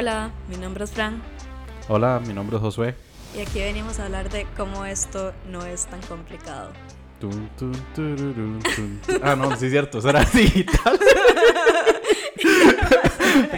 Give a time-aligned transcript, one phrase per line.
[0.00, 1.22] Hola, mi nombre es Fran
[1.86, 2.94] Hola, mi nombre es Josué.
[3.36, 6.72] y aquí venimos a hablar de cómo esto no es tan complicado.
[7.20, 8.98] Tun, tun, tururun, tun.
[9.22, 10.98] Ah, no, sí es cierto, eso era digital.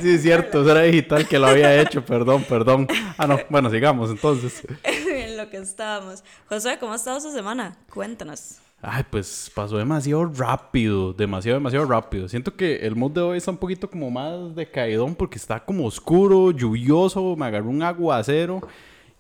[0.03, 2.89] sí es cierto, eso era digital que lo había hecho, perdón, perdón.
[3.19, 4.67] Ah, no, bueno, sigamos entonces.
[4.83, 6.25] en lo que estábamos.
[6.49, 7.77] Josué, ¿cómo ha estado su semana?
[7.89, 8.57] Cuéntanos.
[8.85, 12.29] Ay, pues pasó demasiado rápido, demasiado, demasiado rápido.
[12.29, 15.87] Siento que el mood de hoy está un poquito como más decaidón porque está como
[15.87, 18.61] oscuro, lluvioso, me agarró un aguacero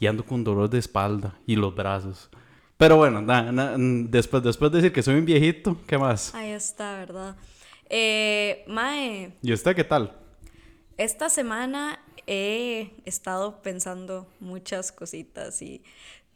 [0.00, 2.28] y ando con dolor de espalda y los brazos.
[2.76, 6.34] Pero bueno, na- na- después, después de decir que soy un viejito, ¿qué más?
[6.34, 7.36] Ahí está, ¿verdad?
[7.88, 10.16] Eh, Mae, ¿Y usted qué tal?
[10.96, 15.82] esta semana he estado pensando muchas cositas y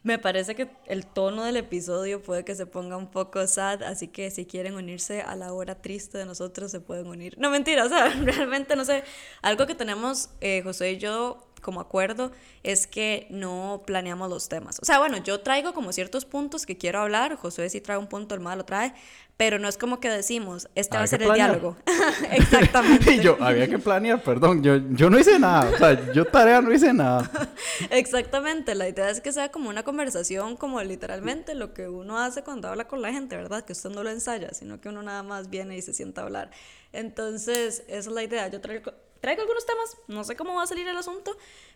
[0.07, 4.07] me parece que el tono del episodio puede que se ponga un poco sad, así
[4.07, 7.37] que si quieren unirse a la hora triste de nosotros se pueden unir.
[7.37, 9.03] No mentira, o sea, realmente no sé.
[9.41, 12.31] Algo que tenemos eh, José y yo como acuerdo
[12.63, 14.79] es que no planeamos los temas.
[14.81, 18.07] O sea, bueno, yo traigo como ciertos puntos que quiero hablar, José sí trae un
[18.07, 18.93] punto, el malo trae,
[19.37, 21.77] pero no es como que decimos, este va a ser el diálogo.
[22.31, 23.11] Exactamente.
[23.17, 26.61] Y yo, había que planear, perdón, yo, yo no hice nada, o sea, yo tarea
[26.61, 27.29] no hice nada.
[27.89, 32.43] Exactamente, la idea es que sea como una conversación, como literalmente lo que uno hace
[32.43, 33.63] cuando habla con la gente, ¿verdad?
[33.63, 36.23] Que usted no lo ensaya, sino que uno nada más viene y se sienta a
[36.25, 36.51] hablar.
[36.91, 38.47] Entonces, esa es la idea.
[38.47, 41.35] Yo traigo, traigo algunos temas, no sé cómo va a salir el asunto,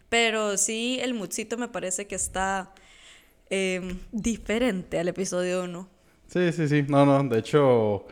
[0.10, 2.74] pero sí el moodcito me parece que está
[3.50, 5.90] em, diferente al episodio 1.
[6.28, 8.06] Sí, sí, sí, no, no, de hecho,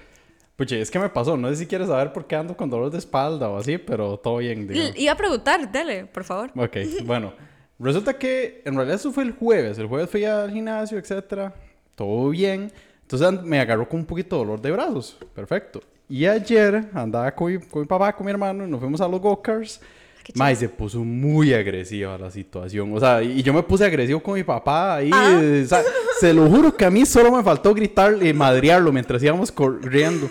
[0.55, 2.91] puche, es que me pasó, no sé si quieres saber por qué ando con dolor
[2.91, 4.97] de espalda o así, pero todo bien, digamos.
[4.97, 6.51] Iba a preguntar, dele, por favor.
[6.55, 7.33] Ok, bueno,
[7.79, 11.53] resulta que en realidad eso fue el jueves, el jueves fui al gimnasio, etcétera,
[11.95, 15.81] todo bien, entonces me agarró con un poquito de dolor de brazos, perfecto.
[16.09, 19.07] Y ayer andaba con mi, con mi papá, con mi hermano, y nos fuimos a
[19.07, 19.79] los go-karts.
[20.23, 22.91] Qué Mae, se puso muy agresiva la situación.
[22.95, 25.11] O sea, y yo me puse agresivo con mi papá ahí.
[25.13, 25.39] Ah.
[25.41, 25.83] eh, o sea,
[26.19, 30.27] se lo juro que a mí solo me faltó gritar y madrearlo mientras íbamos corriendo.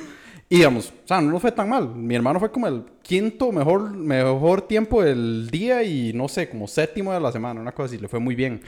[0.51, 1.95] Y digamos, o sea, no nos fue tan mal.
[1.95, 6.67] Mi hermano fue como el quinto mejor, mejor tiempo del día y no sé, como
[6.67, 7.99] séptimo de la semana, una cosa así.
[7.99, 8.63] Le fue muy bien.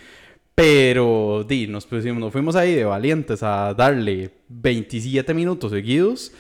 [0.55, 6.33] Pero, di, nos, pusimos, nos fuimos ahí de valientes a darle 27 minutos seguidos.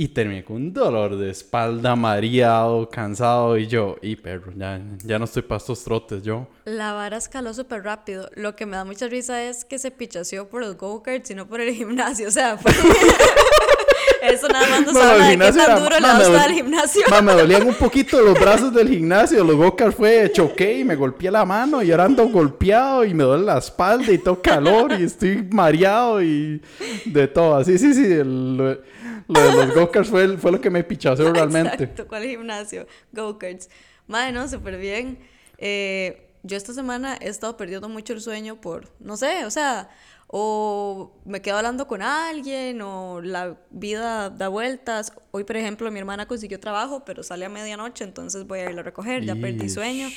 [0.00, 3.58] Y terminé con un dolor de espalda, mareado, cansado.
[3.58, 6.46] Y yo, y perro, ya, ya no estoy para estos trotes, yo.
[6.66, 8.30] La vara escaló súper rápido.
[8.36, 11.48] Lo que me da mucha risa es que se pichaseó por los go-karts y no
[11.48, 12.28] por el gimnasio.
[12.28, 12.70] O sea, fue...
[14.22, 16.20] Eso nada más nos No, habla de qué tan era- duro le ma, da me
[16.24, 17.02] usted dol- al gimnasio.
[17.10, 19.42] Ma, me dolían un poquito los brazos del gimnasio.
[19.44, 21.82] Los go fue, choqué y me golpeé la mano.
[21.82, 26.20] Y ahora ando golpeado y me duele la espalda y tengo calor y estoy mareado
[26.22, 26.60] y
[27.04, 27.62] de todo.
[27.64, 28.04] Sí, sí, sí.
[28.04, 28.80] el-
[29.28, 31.74] lo, de los go fue, fue lo que me pichaseó realmente.
[31.74, 32.86] Exacto, ¿cuál gimnasio?
[33.12, 33.68] Go-karts.
[34.06, 35.18] Madre, no, súper bien.
[35.58, 39.90] Eh, yo esta semana he estado perdiendo mucho el sueño por, no sé, o sea,
[40.28, 45.12] o me quedo hablando con alguien, o la vida da vueltas.
[45.30, 48.80] Hoy, por ejemplo, mi hermana consiguió trabajo, pero sale a medianoche, entonces voy a irlo
[48.80, 49.74] a recoger, ya perdí Ish.
[49.74, 50.08] sueño.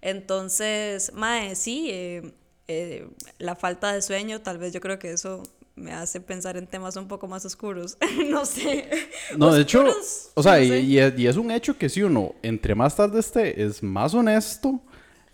[0.00, 2.32] Entonces, mae, sí, eh,
[2.66, 3.08] eh,
[3.38, 5.42] la falta de sueño, tal vez yo creo que eso
[5.78, 7.96] me hace pensar en temas un poco más oscuros.
[8.28, 8.88] no sé.
[9.36, 9.84] No, de hecho,
[10.34, 13.20] o sea, no y, y es, y un hecho que si uno entre más tarde
[13.20, 14.80] esté, es más honesto,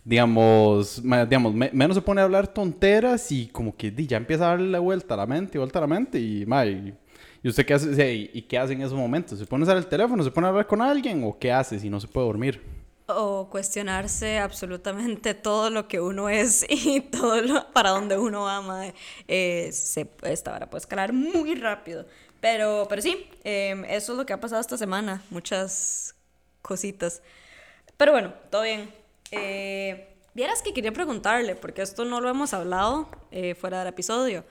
[0.05, 4.49] digamos, digamos me- menos se pone a hablar tonteras y como que ya empieza a
[4.51, 6.95] darle la vuelta a la mente, vuelta a la mente y, ma, y,
[7.43, 9.77] y usted qué hace, y, y qué hace en esos momentos, se pone a usar
[9.77, 12.27] el teléfono, se pone a hablar con alguien o qué hace si no se puede
[12.27, 12.84] dormir.
[13.07, 18.93] O cuestionarse absolutamente todo lo que uno es y todo lo, para donde uno va.
[19.29, 22.07] Eh, se, esta hora puede escalar muy rápido.
[22.41, 25.23] Pero, pero sí, eh, eso es lo que ha pasado esta semana.
[25.31, 26.15] Muchas
[26.63, 27.23] cositas.
[27.97, 28.93] Pero bueno, todo bien.
[29.31, 34.45] Eh, Vieras que quería preguntarle, porque esto no lo hemos hablado eh, fuera del episodio.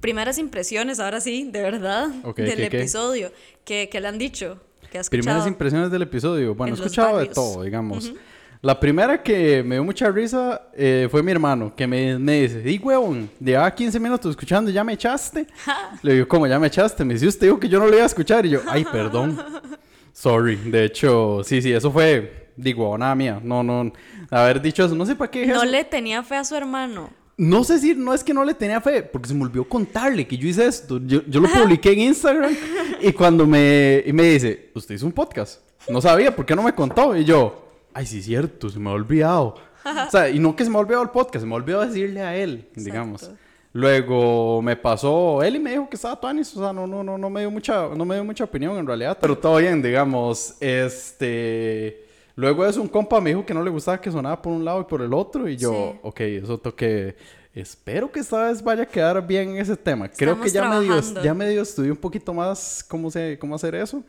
[0.00, 3.32] Primeras impresiones, ahora sí, de verdad, Ok, del ¿qué, episodio.
[3.64, 4.60] ¿Qué, qué le han dicho?
[4.96, 5.48] ¿Qué has Primeras escuchado?
[5.48, 6.54] impresiones del episodio.
[6.54, 8.12] Bueno, En he escuchado de todo, digamos.
[8.62, 12.60] La primera que me dio mucha risa eh, fue mi hermano, que me, me dice,
[12.62, 15.46] di huevón, llevaba 15 minutos escuchando, ¿ya me echaste?
[16.02, 17.04] Le digo, ¿cómo ya me echaste?
[17.04, 18.44] Me dice, usted dijo que yo no lo iba a escuchar.
[18.46, 19.38] Y yo, ay, perdón.
[20.12, 20.56] Sorry.
[20.56, 23.38] De hecho, sí, sí, eso fue, digo, nada mía.
[23.42, 23.92] No, no,
[24.30, 25.64] haber dicho eso, no sé para qué No eso.
[25.66, 27.10] le tenía fe a su hermano.
[27.38, 30.26] No sé si no es que no le tenía fe, porque se me olvidó contarle
[30.26, 30.98] que yo hice esto.
[31.04, 32.56] Yo, yo lo publiqué en Instagram
[33.00, 35.60] y cuando me, y me dice, usted hizo un podcast.
[35.88, 37.14] No sabía, ¿por qué no me contó?
[37.14, 39.54] Y yo, ay, sí, es cierto, se me ha olvidado.
[39.84, 41.86] O sea, y no que se me ha olvidado el podcast, se me ha olvidado
[41.86, 43.30] decirle a él, digamos.
[43.72, 47.18] Luego me pasó, él y me dijo que estaba tuanis, o sea, no, no, no,
[47.18, 50.54] no me dio mucha, no me dio mucha opinión en realidad, pero todo bien, digamos,
[50.60, 52.05] este,
[52.36, 54.82] Luego eso, un compa me dijo que no le gustaba que sonara por un lado
[54.82, 55.48] y por el otro.
[55.48, 55.98] Y yo, Sí.
[56.02, 57.16] ok, eso toque.
[57.54, 60.08] Espero que esta vez vaya a quedar bien en ese tema.
[60.10, 64.04] Creo que ya medio, ya medio estudié un poquito más cómo, se, cómo hacer eso.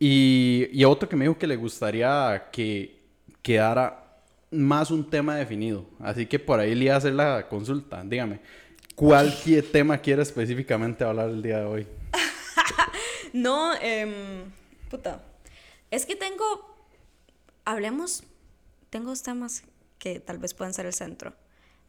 [0.00, 3.00] Y, y otro que me dijo que le gustaría que
[3.42, 4.04] quedara
[4.50, 5.84] más un tema definido.
[6.00, 8.02] Así que por ahí le iba a hacer la consulta.
[8.04, 8.40] Dígame,
[8.96, 9.32] ¿cuál
[9.70, 11.86] tema quiere específicamente hablar el día de hoy?
[13.32, 14.50] No, em,
[14.90, 15.22] puta.
[15.90, 16.77] Es que tengo.
[17.68, 18.22] Hablemos.
[18.88, 19.62] Tengo dos temas
[19.98, 21.34] que tal vez puedan ser el centro.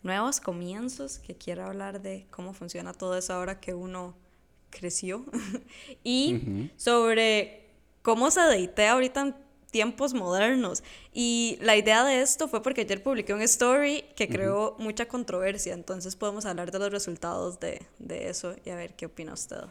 [0.03, 4.13] Nuevos comienzos, que quiero hablar de cómo funciona todo eso ahora que uno
[4.71, 5.23] creció.
[6.03, 7.69] y sobre
[8.01, 9.35] cómo se deitea ahorita en
[9.71, 10.83] tiempos modernos.
[11.13, 15.73] Y la idea de esto fue porque ayer publiqué un story que creó mucha controversia.
[15.73, 19.61] Entonces podemos hablar de los resultados de, de eso y a ver qué opina usted.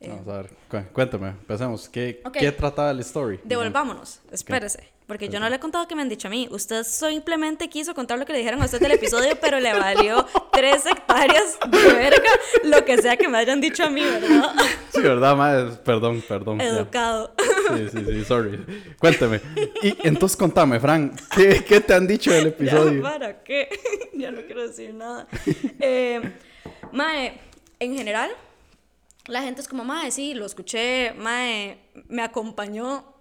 [0.00, 1.88] Eh, Vamos a ver, cu- cuéntame, empecemos.
[1.88, 2.36] ¿Qué, Ok.
[2.38, 3.40] ¿qué trataba el story?
[3.42, 4.90] Devolvámonos, espérese.
[5.08, 6.46] Porque yo no le he contado que me han dicho a mí.
[6.50, 10.24] Usted simplemente quiso contar lo que le dijeron a usted del episodio, pero le valió
[10.52, 12.30] tres hectáreas de verga
[12.64, 14.52] lo que sea que me hayan dicho a mí, ¿verdad?
[14.92, 15.76] Sí, ¿verdad, madre?
[15.84, 16.58] Perdón, perdón.
[16.58, 16.66] ya.
[16.66, 17.32] Educado.
[17.74, 18.64] Sí, sí, sí, sorry.
[18.98, 19.40] Cuéntame.
[19.82, 23.02] Y entonces contame, Fran, ¿qué, qué te han dicho del Ya, episodio?
[23.02, 23.68] ¿Para qué?
[24.14, 25.26] ya no quiero decir nada.
[25.80, 26.20] Eh,
[26.92, 27.40] mae,
[27.80, 28.30] en general,
[29.28, 31.78] la gente es como, mae, sí, lo escuché, mae,
[32.08, 33.14] me acompañó.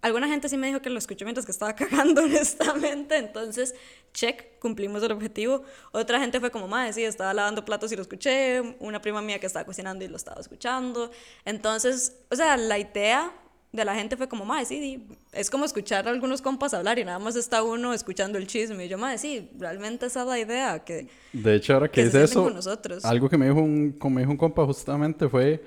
[0.00, 3.16] Alguna gente sí me dijo que lo escuchó mientras que estaba cagando, honestamente.
[3.16, 3.74] Entonces,
[4.12, 5.64] check, cumplimos el objetivo.
[5.92, 8.60] Otra gente fue como, mae, sí, estaba lavando platos y lo escuché.
[8.80, 11.10] Una prima mía que estaba cocinando y lo estaba escuchando.
[11.44, 13.32] Entonces, o sea, la idea
[13.74, 17.04] de la gente fue como, mae, sí, es como escuchar a algunos compas hablar y
[17.04, 18.86] nada más está uno escuchando el chisme.
[18.86, 22.02] Y yo, mae, sí, realmente esa es la idea, que De hecho, ahora que que
[22.02, 23.04] sienten eso, nosotros.
[23.04, 25.60] algo que me dijo un, como me dijo un compa justamente fue,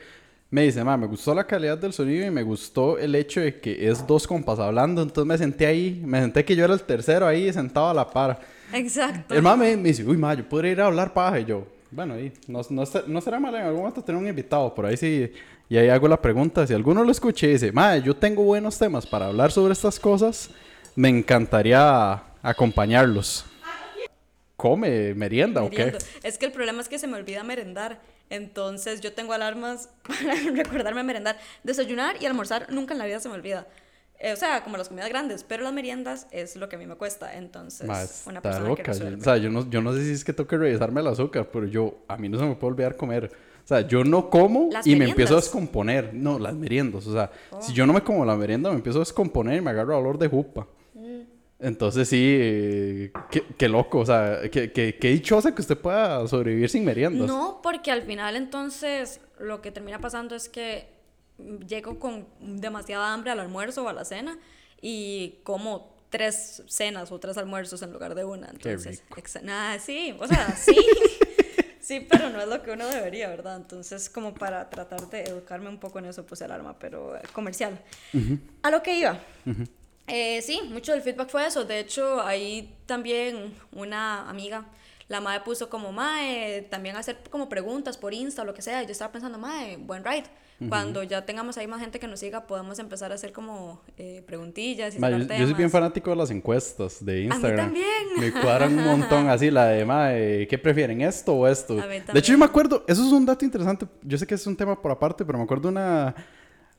[0.49, 3.59] me dice, ma, me gustó la calidad del sonido y me gustó el hecho de
[3.59, 6.81] que es dos compas hablando, entonces me senté ahí, me senté que yo era el
[6.83, 8.39] tercero ahí sentado a la par.
[8.71, 9.35] Exacto.
[9.35, 12.13] El ma me, dice, uy, ma, yo podría ir a hablar paja y yo, bueno,
[12.13, 15.29] ahí, no, no, no será mal en algún momento tener un invitado, por ahí sí,
[15.69, 18.77] y ahí hago la pregunta, si alguno lo escuché y dice, ma, yo tengo buenos
[18.77, 20.49] temas para hablar sobre estas cosas,
[20.95, 23.45] me encantaría acompañarlos.
[24.55, 25.95] ¿Come merienda o qué?
[26.23, 27.99] Es que el problema es que se me olvida merendar.
[28.29, 31.37] Entonces yo tengo alarmas para recordarme merendar.
[31.63, 33.67] Desayunar y almorzar nunca en la vida se me olvida.
[34.19, 36.87] Eh, o sea, como las comidas grandes, pero las meriendas es lo que a mí
[36.87, 37.35] me cuesta.
[37.37, 38.83] Entonces, Ma, una persona que loca.
[38.83, 39.21] Yo- resuelve.
[39.21, 41.49] o sea, yo no, yo no sé si es que tengo que revisarme el azúcar,
[41.53, 43.31] pero yo, a mí no se me puede olvidar comer.
[43.67, 46.13] O sea, yo no como y me empiezo a descomponer.
[46.13, 47.05] No, las meriendas.
[47.05, 47.61] O sea, Oh.
[47.61, 50.17] si yo no me como la merienda, me empiezo a descomponer y me agarro dolor
[50.17, 50.65] de jupa.
[50.93, 51.21] Mm.
[51.59, 53.99] Entonces sí, eh, qué, qué loco.
[53.99, 57.27] O sea, qué, qué, qué dichosa que usted pueda sobrevivir sin meriendas.
[57.27, 60.87] No, porque al final entonces lo que termina pasando es que
[61.67, 64.39] llego con demasiada hambre al almuerzo o a la cena
[64.81, 68.47] y como tres cenas o tres almuerzos en lugar de una.
[68.47, 69.19] Entonces, rico.
[69.21, 70.73] exa- nah, sí, o sea, sí.
[71.87, 73.55] Sí, pero no es lo que uno debería, ¿verdad?
[73.55, 77.79] Entonces, como para tratar de educarme un poco en eso, puse alarma, pero eh, comercial.
[78.61, 79.17] A lo que iba.
[80.05, 81.63] Eh, sí, mucho del feedback fue eso.
[81.63, 84.65] De hecho, ahí también una amiga,
[85.07, 88.83] la madre puso como, mae, también hacer como preguntas por Insta o lo que sea.
[88.83, 90.25] Y yo estaba pensando, mae, buen ride.
[90.69, 94.23] Cuando ya tengamos ahí más gente que nos siga, podemos empezar a hacer como eh,
[94.25, 97.67] preguntillas y Ma, yo, yo soy bien fanático de las encuestas de Instagram.
[97.67, 97.85] también.
[98.19, 101.73] Me cuadran un montón así, la de, ma, eh, ¿qué prefieren, esto o esto?
[101.79, 103.85] A mí De hecho, yo me acuerdo, eso es un dato interesante.
[104.01, 106.15] Yo sé que es un tema por aparte, pero me acuerdo una,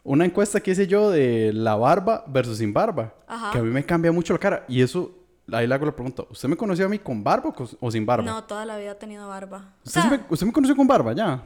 [0.02, 3.14] una encuesta que hice yo de la barba versus sin barba.
[3.28, 3.52] Ajá.
[3.52, 4.64] Que a mí me cambia mucho la cara.
[4.66, 5.14] Y eso,
[5.52, 8.04] ahí le hago la pregunta, ¿usted me conoció a mí con barba o, o sin
[8.04, 8.24] barba?
[8.24, 9.58] No, toda la vida he tenido barba.
[9.58, 11.42] O ¿Usted, sí sea, me, usted me conoció con barba ya?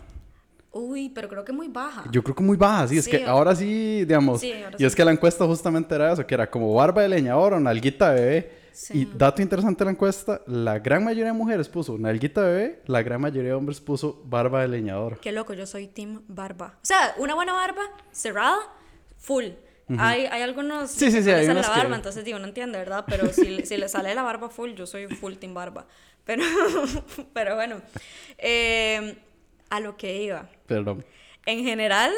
[0.75, 2.05] uy, pero creo que muy baja.
[2.11, 4.77] Yo creo que muy baja, sí, es Sí, que o- ahora sí, digamos, Sí, ahora
[4.79, 7.61] y es que la encuesta justamente era eso, que era como barba de leñador o
[7.61, 8.63] nalguita de bebé.
[8.73, 9.01] Sí.
[9.01, 12.83] Y dato interesante de la encuesta, la gran mayoría de mujeres puso nalguita de bebé,
[12.87, 15.19] la gran mayoría de hombres puso barba de leñador.
[15.21, 16.77] Qué loco, yo soy team barba.
[16.77, 18.57] O sea, una buena barba cerrada,
[19.19, 19.45] full.
[19.99, 23.05] Hay, hay algunos Sí, sí, sí, hay la que- barba, entonces digo, no entiende, ¿verdad?
[23.09, 25.87] Pero si, si le sale la barba full, yo soy full team barba.
[26.25, 26.45] Pero,
[27.33, 27.83] pero bueno,
[28.39, 29.17] eh,
[29.71, 30.49] a lo que iba.
[30.67, 31.05] Perdón.
[31.47, 32.12] En general,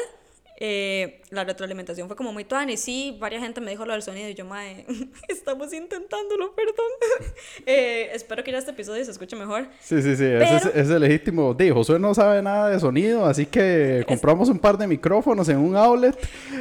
[0.59, 4.01] eh, la retroalimentación fue como muy tuana y sí, varias gente me dijo lo del
[4.03, 4.85] sonido y yo, mae,
[5.27, 6.75] estamos intentándolo, perdón.
[7.65, 9.67] Eh, espero que ya este episodio se escuche mejor.
[9.79, 11.53] Sí, sí, sí, Pero- ese es legítimo.
[11.53, 15.57] De, Josué no sabe nada de sonido, así que compramos un par de micrófonos en
[15.57, 16.15] un outlet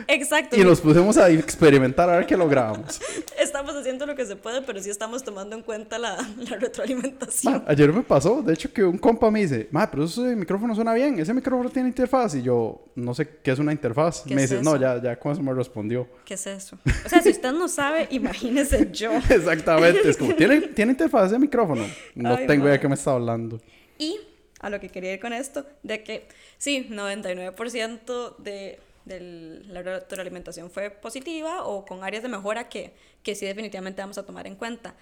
[0.09, 0.57] Exacto.
[0.57, 3.01] y nos pusimos a experimentar a ver qué logramos.
[3.39, 7.53] Estamos haciendo lo que se puede, pero sí estamos tomando en cuenta la, la retroalimentación.
[7.55, 10.75] Ma, ayer me pasó, de hecho, que un compa me dice, ma, pero ese micrófono
[10.75, 12.35] suena bien, ese micrófono tiene interfaz.
[12.37, 13.85] Y yo, no sé qué es una interfaz.
[13.85, 14.23] interfaz.
[14.27, 16.09] ¿Qué Me es dice, no, ya, ya con eso me respondió.
[16.25, 16.79] ¿Qué es eso?
[17.05, 19.13] O sea, si usted no sabe, imagínese yo.
[19.31, 20.09] Exactamente.
[20.09, 21.87] Es como, ¿tiene, ¿tiene interfaz de micrófono?
[22.15, 23.61] No Ay, tengo idea de qué me está hablando.
[23.99, 24.19] Y
[24.61, 26.27] a lo que quería ir con esto, de que
[26.59, 33.35] sí, 99% de, de la retroalimentación fue positiva o con áreas de mejora que, que
[33.35, 34.95] sí definitivamente vamos a tomar en cuenta.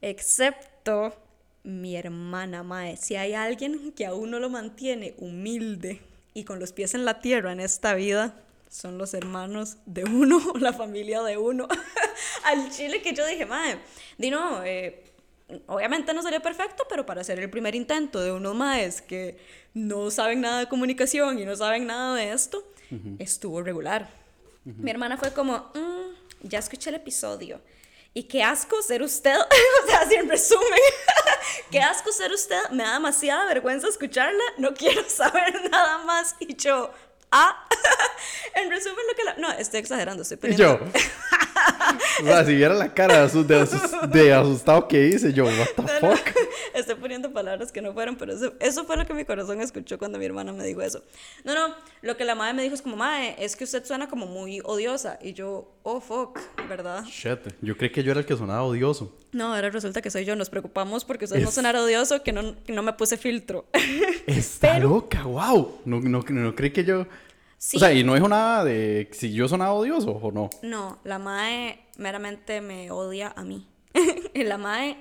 [0.00, 1.14] Excepto
[1.64, 2.96] mi hermana Mae.
[2.96, 6.00] Si hay alguien que aún no lo mantiene humilde
[6.34, 8.34] y con los pies en la tierra en esta vida,
[8.70, 11.68] son los hermanos de uno, la familia de uno.
[12.44, 13.78] Al chile que yo dije, Mae,
[14.16, 15.04] di no, eh,
[15.66, 19.38] obviamente no sería perfecto, pero para hacer el primer intento de unos maes que
[19.74, 22.64] no saben nada de comunicación y no saben nada de esto,
[23.18, 24.08] estuvo regular.
[24.64, 27.60] Mi hermana fue como, "Mm, ya escuché el episodio.
[28.14, 29.36] Y qué asco ser usted,
[29.84, 30.80] o sea, así en resumen,
[31.70, 36.34] qué asco ser usted, me da demasiada vergüenza escucharla, no quiero saber nada más.
[36.40, 36.90] Y yo,
[37.32, 37.66] ah,
[38.54, 39.34] en resumen lo que la...
[39.36, 40.64] No, estoy exagerando, estoy Y poniendo...
[40.64, 40.86] yo.
[42.22, 45.44] o sea, si viera la cara de, asus- de asus- de asustado que hice, yo,
[45.44, 46.36] what the fuck.
[46.74, 49.98] Estoy poniendo palabras que no fueron, pero eso, eso fue lo que mi corazón escuchó
[49.98, 51.02] cuando mi hermana me dijo eso.
[51.44, 54.08] No, no, lo que la madre me dijo es como, madre, es que usted suena
[54.08, 55.18] como muy odiosa.
[55.22, 57.04] Y yo, oh, fuck, ¿verdad?
[57.04, 59.14] Shit, yo creí que yo era el que sonaba odioso.
[59.32, 60.36] No, ahora resulta que soy yo.
[60.36, 63.66] Nos preocupamos porque usted no Es- sonara odioso, que no, que no me puse filtro.
[64.26, 65.80] Está loca, wow.
[65.84, 67.06] No, no, no creí que yo.
[67.58, 67.76] Sí.
[67.76, 70.48] O sea, y no dijo nada de si yo sonaba odioso o no.
[70.62, 73.66] No, la mae meramente me odia a mí.
[74.34, 74.96] la mae,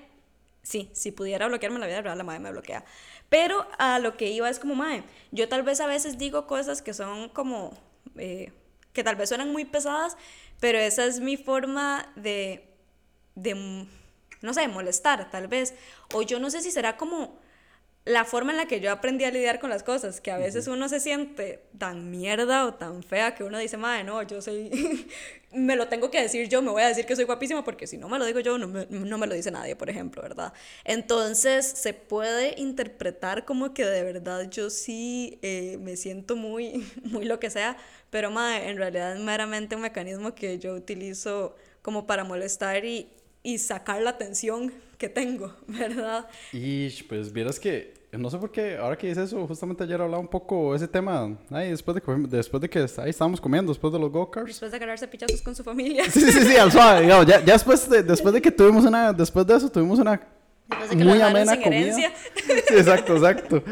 [0.63, 2.83] sí, si pudiera bloquearme en la vida real, la mae me bloquea.
[3.29, 6.81] Pero a lo que iba es como, mae, yo tal vez a veces digo cosas
[6.81, 7.77] que son como,
[8.15, 8.51] eh,
[8.91, 10.17] que tal vez suenan muy pesadas,
[10.59, 12.73] pero esa es mi forma de,
[13.35, 13.85] de,
[14.41, 15.75] no sé, molestar, tal vez.
[16.13, 17.37] O yo no sé si será como
[18.07, 20.67] la forma en la que yo aprendí a lidiar con las cosas, que a veces
[20.67, 25.07] uno se siente tan mierda o tan fea que uno dice, madre, no, yo soy,
[25.51, 27.97] me lo tengo que decir yo, me voy a decir que soy guapísima porque si
[27.97, 30.53] no me lo digo yo, no me, no me lo dice nadie, por ejemplo, ¿verdad?
[30.85, 37.25] Entonces se puede interpretar como que de verdad yo sí eh, me siento muy, muy
[37.25, 37.77] lo que sea,
[38.09, 43.09] pero madre, en realidad es meramente un mecanismo que yo utilizo como para molestar y,
[43.43, 46.27] y sacar la tensión que tengo, ¿verdad?
[46.53, 50.19] Y pues vieras que, no sé por qué, ahora que dices eso, justamente ayer hablaba
[50.19, 53.91] un poco ese tema, ay, después de que, después de que ahí estábamos comiendo, después
[53.93, 54.47] de los go-karts.
[54.47, 56.03] Después de agarrarse pichazos con su familia.
[56.09, 59.13] Sí, sí, sí, al suave, digamos, ya, ya después, de, después de que tuvimos una,
[59.13, 60.21] después de eso tuvimos una
[60.69, 61.79] Después de que muy amena sin comida.
[61.81, 62.11] herencia.
[62.35, 63.63] Sí, exacto, exacto.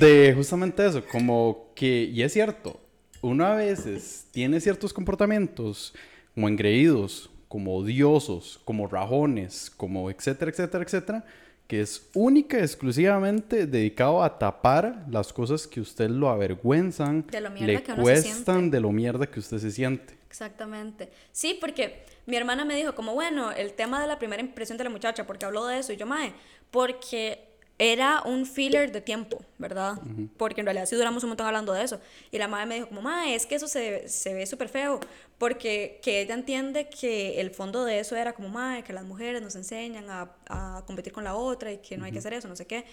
[0.00, 2.80] De justamente eso, como que, y es cierto,
[3.20, 5.94] uno a veces tiene ciertos comportamientos
[6.34, 11.24] como engreídos, como odiosos, como rajones, como etcétera, etcétera, etcétera,
[11.66, 17.40] que es única y exclusivamente dedicado a tapar las cosas que usted lo avergüenzan, De
[17.40, 20.18] lo le que cuestan, de lo mierda que usted se siente.
[20.28, 21.10] Exactamente.
[21.32, 24.84] Sí, porque mi hermana me dijo como, bueno, el tema de la primera impresión de
[24.84, 26.34] la muchacha, porque habló de eso, y yo, mae,
[26.70, 29.94] porque era un filler de tiempo, ¿verdad?
[30.36, 32.00] Porque en realidad sí duramos un montón hablando de eso.
[32.30, 35.00] Y la madre me dijo como, mae, es que eso se, se ve súper feo,
[35.38, 39.42] porque que ella entiende que el fondo de eso era como, mae, que las mujeres
[39.42, 42.46] nos enseñan a, a competir con la otra y que no hay que hacer eso,
[42.46, 42.84] no sé qué.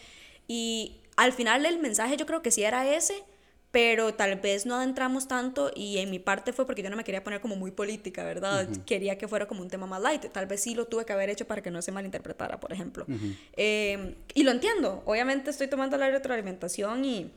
[0.47, 3.23] Y al final el mensaje yo creo que sí era ese,
[3.71, 7.05] pero tal vez no adentramos tanto y en mi parte fue porque yo no me
[7.05, 8.67] quería poner como muy política, ¿verdad?
[8.85, 10.25] Quería que fuera como un tema más light.
[10.31, 13.05] Tal vez sí lo tuve que haber hecho para que no se malinterpretara, por ejemplo.
[13.53, 15.01] Eh, y lo entiendo.
[15.05, 17.31] Obviamente estoy tomando la retroalimentación y,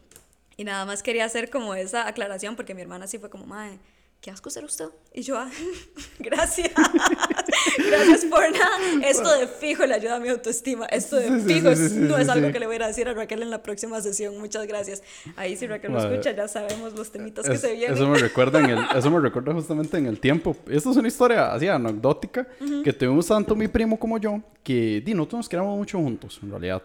[0.56, 3.78] y nada más quería hacer como esa aclaración porque mi hermana sí fue como, madre,
[4.24, 4.86] qué asco ser usted.
[5.12, 5.50] Y yo, ah,
[6.18, 6.70] gracias.
[7.90, 9.06] gracias por nada.
[9.06, 10.86] Esto de fijo le ayuda a mi autoestima.
[10.86, 13.12] Esto de fijo es- no es algo que le voy a ir a decir a
[13.12, 14.38] Raquel en la próxima sesión.
[14.38, 15.02] Muchas gracias.
[15.36, 16.14] Ahí si Raquel lo Madre.
[16.14, 17.92] escucha, ya sabemos los temitas que se vienen.
[17.96, 20.56] eso me recuerda en el, eso me recuerda justamente en el tiempo.
[20.70, 22.48] Esta es una historia así anecdótica
[22.82, 26.50] que tuvimos tanto mi primo como yo que di, nosotros nos quedamos mucho juntos en
[26.50, 26.82] realidad.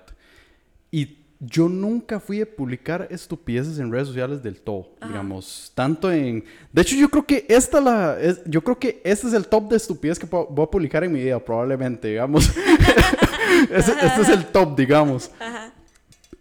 [0.92, 6.44] Y yo nunca fui a publicar estupideces en redes sociales del todo, digamos, tanto en
[6.74, 9.70] De hecho, yo creo que esta la es, yo creo que este es el top
[9.70, 12.50] de estupidez que voy a publicar en mi vida probablemente, digamos.
[13.72, 15.32] Ese- este es el top, digamos.
[15.40, 15.74] Ajá.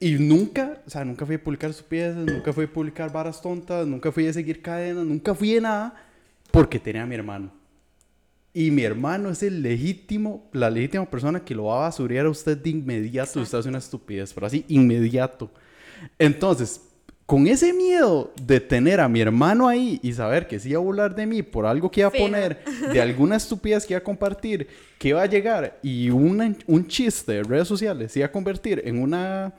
[0.00, 3.86] Y nunca, o sea, nunca fui a publicar estupideces, nunca fui a publicar varas tontas,
[3.86, 5.94] nunca fui a seguir cadenas, nunca fui a nada
[6.52, 7.50] porque tenía a mi hermano.
[8.54, 12.30] Y mi hermano es el legítimo, la legítima persona que lo va a basurear a
[12.30, 13.32] usted de inmediato.
[13.34, 15.50] Si usted hace una estupidez, pero así, inmediato.
[16.18, 16.80] Entonces,
[17.26, 20.82] con ese miedo de tener a mi hermano ahí y saber que sí iba a
[20.82, 24.02] burlar de mí por algo que iba a poner, de alguna estupidez que iba a
[24.04, 24.66] compartir,
[24.98, 28.80] que iba a llegar y una- un chiste de redes sociales se iba a convertir
[28.84, 29.52] en una,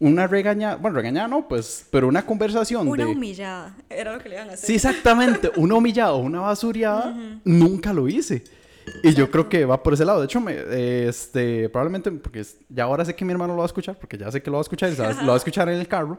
[0.00, 3.12] una regañada, bueno, regañada no, pues, pero una conversación Una de...
[3.12, 3.76] humillada.
[3.88, 4.66] Era lo que le iban a hacer.
[4.66, 8.44] Sí, exactamente, una humillada o una basuriada, nunca lo hice.
[9.02, 10.20] Y yo creo que va por ese lado.
[10.20, 10.56] De hecho, me,
[11.08, 14.30] este, probablemente, porque ya ahora sé que mi hermano lo va a escuchar, porque ya
[14.30, 16.18] sé que lo va a escuchar y sabes- lo va a escuchar en el carro.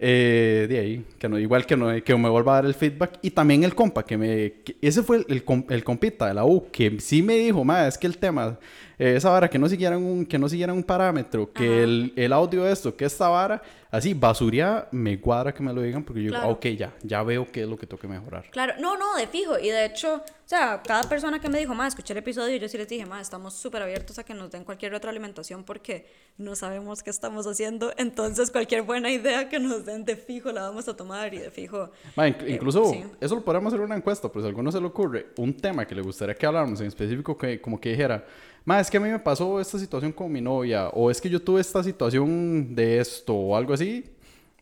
[0.00, 3.18] Eh, de ahí, que no, igual que, no, que me vuelva a dar el feedback.
[3.22, 4.52] Y también el compa, que me.
[4.64, 7.86] que ese fue el, el, el compita de la U, que sí me dijo, ma,
[7.88, 8.58] es que el tema,
[8.98, 11.82] eh, esa vara, que no siguieran un, que no siguieran un parámetro, que Ajá.
[11.84, 15.80] el, el audio de esto, que esta vara, así, basuría, me cuadra que me lo
[15.82, 16.46] digan, porque yo, Claro.
[16.48, 18.44] ah, ok, ya, ya veo qué es lo que tengo que mejorar.
[18.50, 19.58] Claro, no, no, de fijo.
[19.58, 22.68] Y de hecho, o sea, cada persona que me dijo, más escuché el episodio, yo
[22.68, 26.54] sí les dije, más estamos súper abiertos a que nos den cualquier retroalimentación porque no
[26.56, 27.92] sabemos qué estamos haciendo.
[27.96, 31.50] Entonces, cualquier buena idea que nos den de fijo la vamos a tomar y de
[31.50, 31.90] fijo.
[32.16, 33.04] Ma, inc- eh, incluso sí.
[33.20, 35.86] eso lo podríamos hacer una encuesta, pero si a alguno se le ocurre un tema
[35.86, 38.24] que le gustaría que habláramos en específico, que como que dijera,
[38.68, 41.30] ma, es que a mí me pasó esta situación con mi novia, o es que
[41.30, 44.04] yo tuve esta situación de esto, o algo así,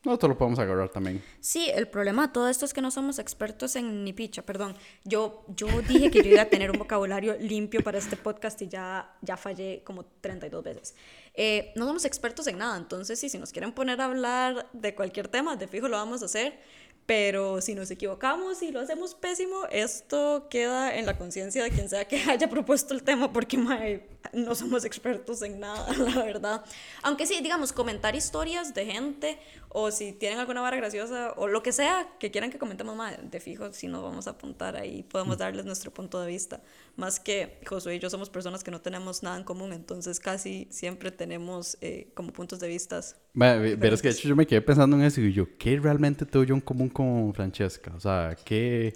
[0.04, 1.20] nosotros lo podemos agarrar también.
[1.40, 4.76] Sí, el problema de todo esto es que no somos expertos en ni picha, perdón.
[5.02, 8.68] Yo, yo dije que yo iba a tener un vocabulario limpio para este podcast y
[8.68, 10.94] ya, ya fallé como 32 veces.
[11.34, 14.94] Eh, no somos expertos en nada, entonces sí, si nos quieren poner a hablar de
[14.94, 16.60] cualquier tema, de fijo lo vamos a hacer.
[17.06, 21.88] Pero si nos equivocamos y lo hacemos pésimo, esto queda en la conciencia de quien
[21.88, 24.02] sea que haya propuesto el tema, porque mae,
[24.32, 26.64] no somos expertos en nada, la verdad.
[27.02, 31.62] Aunque sí, digamos, comentar historias de gente o si tienen alguna vara graciosa o lo
[31.62, 35.02] que sea que quieran que comentemos más, de fijo, si nos vamos a apuntar ahí,
[35.02, 36.62] podemos darles nuestro punto de vista.
[36.96, 40.66] Más que Josué y yo somos personas que no tenemos nada en común, entonces casi
[40.70, 43.00] siempre tenemos eh, como puntos de vista.
[43.34, 46.24] Ve- verás que de hecho yo me quedé pensando en eso y yo, ¿qué realmente
[46.24, 47.92] tengo yo en común con Francesca?
[47.94, 48.94] O sea, ¿qué,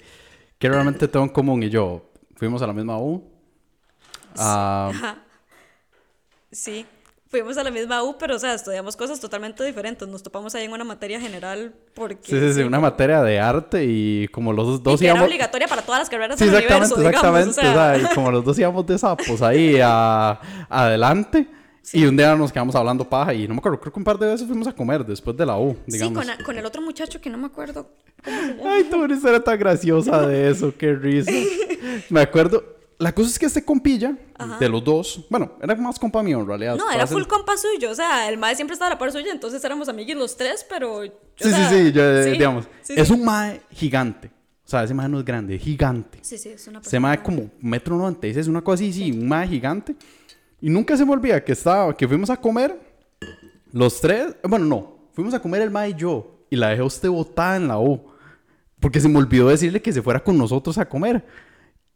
[0.58, 1.62] qué realmente tengo en común?
[1.62, 3.29] Y yo, fuimos a la misma U.
[4.37, 5.18] Ah, Ajá.
[6.52, 6.84] Sí,
[7.28, 10.06] fuimos a la misma U, pero o sea, estudiamos cosas totalmente diferentes.
[10.08, 12.18] Nos topamos ahí en una materia general porque...
[12.30, 15.28] sí, sí, sí, una materia de arte y como los dos, y que era íbamos...
[15.28, 17.49] obligatoria para todas las carreras Sí, del exactamente, universo, digamos.
[17.49, 17.60] exactamente.
[17.60, 17.95] sea.
[17.95, 21.47] o sea, y como los dos íbamos de sapos ahí a- adelante.
[21.93, 24.19] Y un día nos quedamos hablando paja y no me acuerdo, creo que un par
[24.19, 26.25] de veces fuimos a comer después de la U, Sí, digamos.
[26.26, 27.88] con, con el otro muchacho que no me acuerdo
[28.23, 28.71] cómo se llama.
[28.75, 31.32] Ay, tu historia tan graciosa de eso, qué risa.
[32.10, 32.62] Me acuerdo,
[33.00, 34.15] la cosa es que este compilla,
[34.60, 36.76] de los dos, bueno, era más compa mío en realidad.
[36.76, 39.32] No, era full compa suyo, o sea, el mae siempre estaba a la par suya,
[39.32, 40.99] entonces éramos amiguis los tres, pero...
[40.99, 43.15] o Sí, sí, sea, sí, yo, eh, sí, digamos, sí, es sí.
[43.15, 44.28] un mae gigante.
[44.28, 46.19] O sea, ese mae no es grande, es gigante.
[46.21, 47.00] Sí, sí, es una persona...
[47.00, 49.97] mae como metro noventa seis, una cosa así, sí, un mae gigante.
[50.60, 52.78] Y nunca se me olvida que estaba, que fuimos a comer,
[53.73, 56.84] los tres, bueno, no, fuimos a comer el mae y yo, y la dejé a
[56.84, 57.99] usted botada en la U,
[58.78, 61.25] porque se me olvidó decirle que se fuera con nosotros a comer.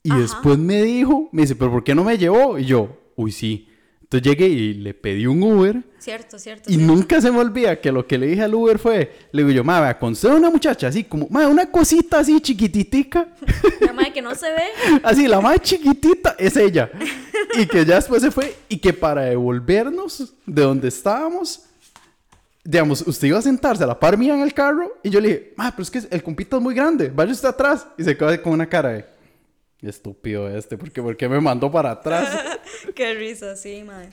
[0.05, 0.21] Y Ajá.
[0.21, 2.59] después me dijo, me dice, pero ¿por qué no me llevó?
[2.59, 3.69] Y yo, uy, sí.
[4.03, 5.83] Entonces llegué y le pedí un Uber.
[5.99, 6.71] Cierto, cierto.
[6.71, 6.95] Y cierto.
[6.95, 9.65] nunca se me olvida que lo que le dije al Uber fue, le digo yo,
[9.65, 13.29] ma, vea, consejo una muchacha así como, ma, una cosita así chiquititica.
[13.81, 14.63] La mae que no se ve,
[15.03, 16.91] Así, la más chiquitita es ella.
[17.59, 21.65] Y que ya después se fue y que para devolvernos de donde estábamos,
[22.63, 25.29] digamos, usted iba a sentarse a la par mía en el carro y yo le
[25.29, 27.87] dije, ma, pero es que el compito es muy grande, vaya usted atrás.
[27.97, 29.14] Y se quedó con una cara de,
[29.89, 32.59] estúpido este, porque ¿por qué me mandó para atrás?
[32.95, 34.11] Qué risa, sí, mae.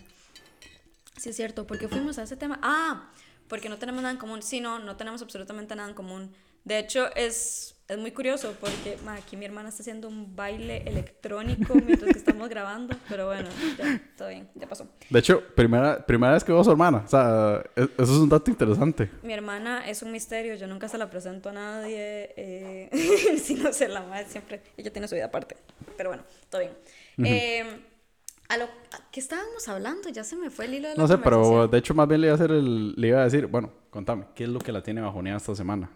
[1.18, 1.68] Sí, es cierto.
[1.68, 2.60] ¿Por qué fuimos a ese tema?
[2.64, 3.12] Ah,
[3.48, 4.42] porque no tenemos nada en común.
[4.42, 6.34] Sí, no, no tenemos absolutamente nada en común.
[6.64, 10.84] De hecho, es, es muy curioso porque mae, aquí mi hermana está haciendo un baile
[10.86, 12.96] electrónico mientras que estamos grabando.
[13.10, 14.88] Pero bueno, ya, todo bien, ya pasó.
[15.10, 17.04] De hecho, primera, primera vez que veo a su hermana.
[17.06, 19.10] O sea, e- eso es un dato interesante.
[19.24, 23.74] Mi hermana es un misterio, yo nunca se la presento a nadie, eh, si no
[23.74, 25.58] se la madre siempre, ella tiene su vida aparte,
[25.98, 26.72] pero bueno, todo bien.
[27.24, 27.64] Eh,
[28.48, 28.68] a lo
[29.12, 31.78] que estábamos hablando, ya se me fue el hilo de la No sé, pero de
[31.78, 34.44] hecho más bien le iba a hacer el, le iba a decir, bueno, contame, ¿qué
[34.46, 35.90] es lo que la tiene bajoneada esta semana?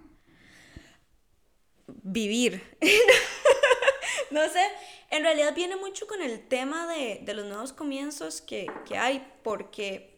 [2.07, 2.61] Vivir.
[4.31, 4.61] no sé,
[5.09, 9.25] en realidad viene mucho con el tema de, de los nuevos comienzos que, que hay,
[9.43, 10.15] porque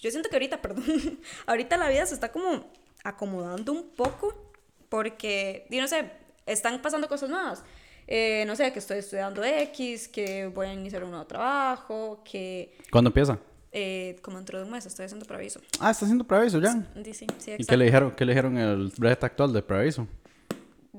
[0.00, 2.70] yo siento que ahorita, perdón, ahorita la vida se está como
[3.02, 4.52] acomodando un poco
[4.88, 6.10] porque, y no sé,
[6.46, 7.64] están pasando cosas nuevas.
[8.06, 12.76] Eh, no sé, que estoy estudiando X, que voy a iniciar un nuevo trabajo, que
[12.92, 13.38] ¿Cuándo empieza?
[13.72, 15.60] eh, como dentro de un mes estoy haciendo preaviso.
[15.80, 16.74] Ah, está haciendo preaviso ya.
[16.94, 20.06] Di, sí, sí, ¿Y qué le dijeron, qué le dijeron el brete actual de preaviso?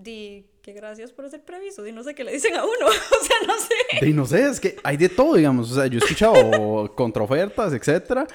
[0.05, 3.25] Di que gracias por hacer preaviso, y no sé qué le dicen a uno, o
[3.25, 4.05] sea, no sé.
[4.05, 5.71] Y no sé, es que hay de todo, digamos.
[5.71, 8.27] O sea, yo he escuchado contraofertas, etcétera.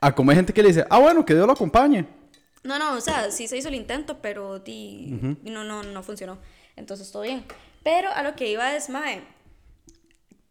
[0.00, 2.06] A como hay gente que le dice, ah, bueno, que Dios lo acompañe.
[2.62, 6.38] No, no, o sea, sí se hizo el intento, pero di, no, no, no funcionó.
[6.76, 7.44] Entonces, todo bien.
[7.82, 9.22] Pero a lo que iba es, mae,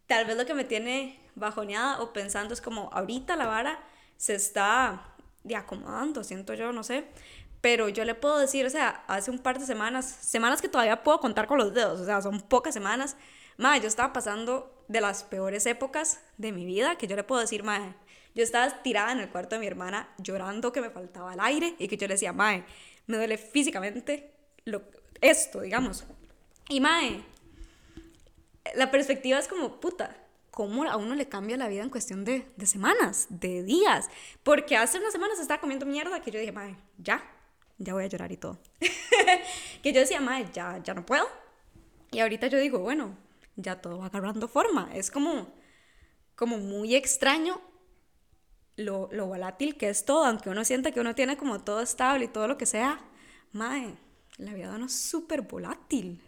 [0.08, 3.80] tal vez lo que me tiene bajoneada o pensando es como, ahorita la vara
[4.18, 7.06] se está de acomodando, siento yo, no sé.
[7.62, 11.04] Pero yo le puedo decir, o sea, hace un par de semanas, semanas que todavía
[11.04, 13.18] puedo contar con los dedos, o sea, son pocas semanas.
[13.58, 17.41] Madre, yo estaba pasando de las peores épocas de mi vida, que yo le puedo
[17.41, 17.96] decir, madre,
[18.36, 21.76] yo estaba tirada en el cuarto de mi hermana llorando que me faltaba el aire
[21.80, 22.65] y que yo le decía, madre,
[23.08, 24.32] me duele físicamente
[24.65, 24.82] lo,
[25.22, 26.06] esto, digamos.
[26.70, 27.24] Y madre,
[28.76, 30.15] la perspectiva es como, puta,
[30.52, 34.10] cómo a uno le cambia la vida en cuestión de, de semanas, de días.
[34.44, 37.24] Porque hace unas semanas estaba comiendo mierda que yo dije, madre, ya,
[37.78, 38.60] ya voy a llorar y todo.
[39.84, 41.26] que yo decía, madre, ya, ya no puedo.
[42.12, 43.18] Y ahorita yo digo, bueno,
[43.56, 44.90] ya todo va agarrando forma.
[44.94, 45.48] Es como,
[46.36, 47.62] como muy extraño
[48.78, 52.26] lo, lo volátil que es todo, aunque uno sienta que uno tiene como todo estable
[52.26, 53.00] y todo lo que sea.
[53.52, 53.96] Madre,
[54.38, 56.22] la vida de uno es súper volátil.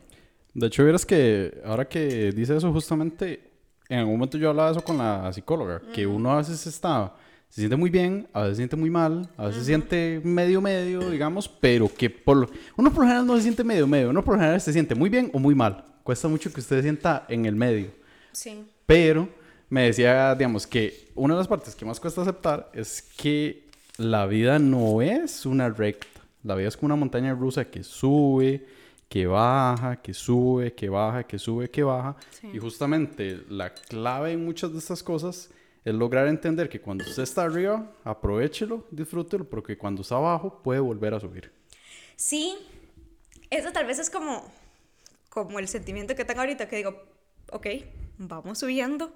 [0.54, 3.52] De hecho, vieras que ahora que dice eso, justamente
[3.90, 7.16] en algún momento yo hablaba eso con la psicóloga, que uno a veces está,
[7.50, 10.62] se siente muy bien, a veces se siente muy mal, a veces se siente medio
[10.62, 14.24] medio, digamos, pero que por uno por lo general no se siente medio medio, uno
[14.24, 15.86] por lo general se siente muy bien o muy mal.
[16.04, 17.92] Cuesta mucho que usted se sienta en el medio.
[18.32, 18.66] Sí.
[18.86, 19.28] Pero
[19.70, 24.26] me decía, digamos, que una de las partes que más cuesta aceptar es que la
[24.26, 26.22] vida no es una recta.
[26.44, 28.66] La vida es como una montaña rusa que sube,
[29.10, 32.16] que baja, que sube, que baja, que sube, que baja.
[32.30, 32.52] Sí.
[32.54, 35.50] Y justamente la clave en muchas de estas cosas
[35.88, 40.80] es lograr entender que cuando usted está arriba, aprovechelo, disfrútelo, porque cuando está abajo puede
[40.80, 41.52] volver a subir.
[42.15, 42.56] Sí,
[43.50, 44.43] eso tal vez es como,
[45.30, 47.02] como el sentimiento que tengo ahorita, que digo,
[47.52, 47.67] ok,
[48.17, 49.15] vamos subiendo.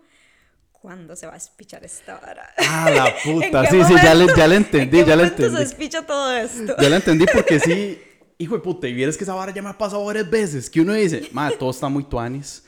[0.72, 2.50] ¿Cuándo se va a espichar esta vara?
[2.58, 3.66] Ah, la ¿En puta.
[3.70, 5.58] Sí, sí, ya le, momento- ya le ¿En entendí, qué ya le momento entendí.
[5.58, 6.76] se espicha todo esto?
[6.80, 8.02] Ya la entendí porque sí,
[8.40, 10.82] hijo de puta, y vieras que esa vara ya me ha pasado varias veces, que
[10.82, 12.64] uno dice, madre, todo está muy tuanis,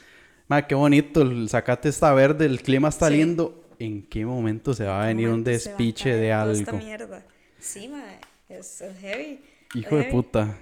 [0.48, 3.16] madre, qué bonito, el zacate está verde, el clima está Sí.
[3.18, 6.54] lindo, ¿en qué momento se va a venir un despiche de algo?
[6.54, 7.24] Esta mierda.
[7.60, 8.20] Sí, mae,
[8.50, 9.44] es, es heavy.
[9.76, 10.12] Hijo de heavy.
[10.12, 10.58] puta.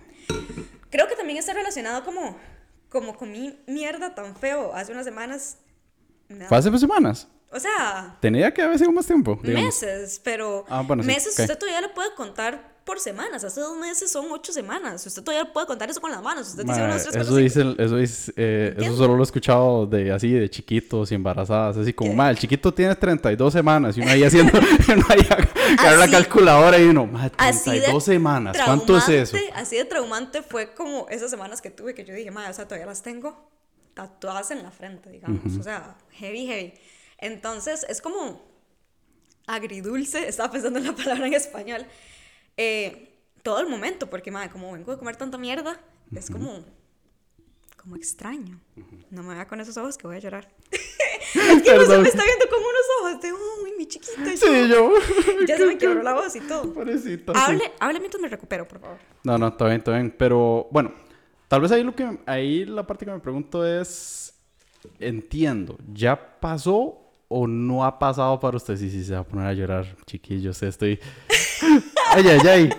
[0.90, 2.38] Creo que también está relacionado como,
[2.90, 5.58] como con mi mierda tan feo hace unas semanas.
[6.48, 7.28] ¿Fue hace semanas?
[7.52, 9.66] O sea, Tenía que haber sido más tiempo, digamos.
[9.66, 11.40] meses, pero Ah, bueno, sí, meses ok.
[11.42, 13.44] usted todavía lo puede contar por semanas.
[13.44, 15.06] Hace dos meses son ocho semanas.
[15.06, 16.48] Usted todavía puede contar eso con las manos.
[16.50, 19.86] Usted dice Mae, uno, dos, tres, eso eso dice, eh, eso solo lo he escuchado
[19.86, 24.02] de así, de chiquitos y embarazadas, así como, madre, el chiquito tiene 32 semanas y
[24.02, 24.52] uno ahí haciendo,
[24.94, 25.20] uno ahí
[25.78, 29.38] agarra la Así- calculadora y uno, madre, Así de 32 semanas, ¿cuánto es eso?
[29.54, 32.66] Así de traumante fue como esas semanas que tuve que yo dije, madre, o sea,
[32.66, 33.50] todavía las tengo
[33.94, 35.58] tatuadas en la frente, digamos.
[35.60, 36.74] O sea, heavy, heavy.
[37.18, 38.42] Entonces, es como
[39.48, 41.86] agridulce, estaba pensando en la palabra en español,
[42.62, 45.80] eh, todo el momento, porque, madre, como vengo de comer tanta mierda,
[46.16, 46.64] es como,
[47.76, 48.60] como extraño.
[49.10, 50.48] No me vea con esos ojos que voy a llorar.
[50.72, 54.38] es que no se me está viendo como unos ojos de, uy, mi chiquita.
[54.38, 54.94] Sí, yo.
[55.48, 56.72] Ya se me quebró la voz y todo.
[56.72, 57.40] Pobrecita, sí.
[57.44, 58.98] Hable, hable mientras me recupero, por favor.
[59.24, 60.14] No, no, está bien, está bien.
[60.16, 60.94] Pero bueno,
[61.48, 64.36] tal vez ahí lo que ahí la parte que me pregunto es
[65.00, 67.01] entiendo, ¿ya pasó
[67.32, 68.76] o no ha pasado para usted?
[68.78, 71.00] Sí, sí, se va a poner a llorar, chiquillos, estoy
[72.14, 72.70] Ay, ay, ay.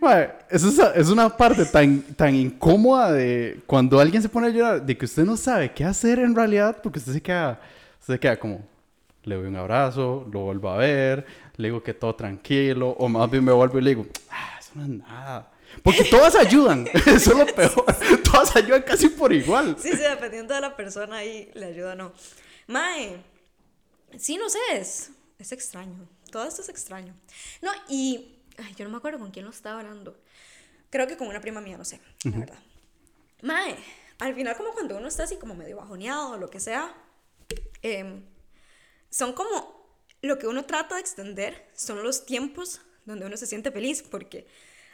[0.00, 4.50] Mae, eso es, es una parte tan, tan incómoda de cuando alguien se pone a
[4.50, 7.60] llorar, de que usted no sabe qué hacer en realidad, porque usted se queda,
[7.98, 8.62] se queda como,
[9.24, 11.26] le doy un abrazo, lo vuelvo a ver,
[11.56, 14.72] le digo que todo tranquilo, o más bien me vuelvo y le digo, ah, eso
[14.74, 15.50] no es nada.
[15.82, 17.84] Porque todas ayudan, eso es lo peor,
[18.24, 19.76] todas ayudan casi por igual.
[19.78, 22.12] Sí, sí, dependiendo de la persona ahí le ayuda o no.
[22.66, 23.16] Mae,
[24.18, 26.08] sí, no sé, es, es extraño.
[26.30, 27.14] Todo esto es extraño.
[27.62, 30.16] No, y ay, yo no me acuerdo con quién lo estaba hablando.
[30.90, 32.58] Creo que con una prima mía, no sé, la verdad.
[33.42, 33.76] Mae,
[34.18, 36.94] al final como cuando uno está así como medio bajoneado o lo que sea,
[37.82, 38.22] em,
[39.08, 39.80] son como
[40.22, 44.46] lo que uno trata de extender son los tiempos donde uno se siente feliz, porque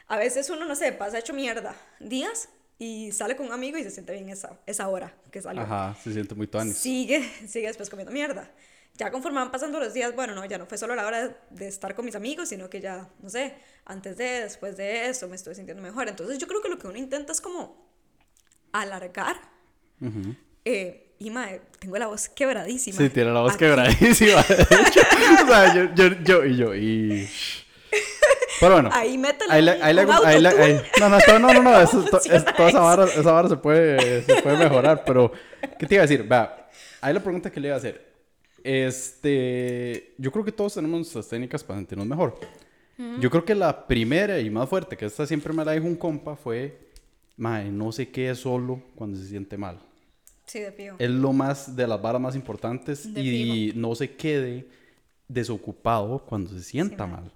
[0.07, 2.49] a veces uno, no sé, pasa hecho mierda días
[2.79, 5.63] y sale con un amigo y se siente bien esa, esa hora que salió.
[5.63, 6.77] Ajá, se siente muy tuanis.
[6.77, 8.49] Sigue, sigue después comiendo mierda.
[8.97, 11.35] Ya conforme van pasando los días, bueno, no, ya no fue solo la hora de,
[11.51, 13.53] de estar con mis amigos, sino que ya, no sé,
[13.85, 16.07] antes de, después de eso, me estoy sintiendo mejor.
[16.09, 17.87] Entonces yo creo que lo que uno intenta es como
[18.71, 19.35] alargar.
[20.01, 20.35] Ujú.
[20.65, 22.97] eh, y mae, tengo la voz quebradísima.
[22.97, 23.65] Sí, tiene la voz Aquí.
[23.65, 24.39] quebradísima.
[25.43, 27.29] o sea, yo, yo, yo, y yo, y...
[28.59, 28.89] Pero bueno.
[28.91, 33.05] Ahí métele Ahí ahí no, no, no, no, no, eso, to- es- toda esa vara,
[33.05, 35.31] esa vara se puede, se puede mejorar, pero
[35.79, 36.31] ¿qué te iba a decir?
[36.31, 36.67] Va,
[37.01, 38.06] ahí la pregunta que le iba a hacer.
[38.63, 42.39] Este, yo creo que todos tenemos nuestras técnicas para sentirnos mejor.
[43.19, 45.95] Yo creo que la primera y más fuerte, que esta siempre me la dijo un
[45.95, 46.79] compa, fue,
[47.37, 49.77] mae, no se quede solo cuando se siente mal.
[50.47, 50.95] Sí, de pío.
[50.97, 54.65] Es lo más de las varas más importantes De y no se quede
[55.27, 57.31] desocupado cuando se sienta Sí, mal.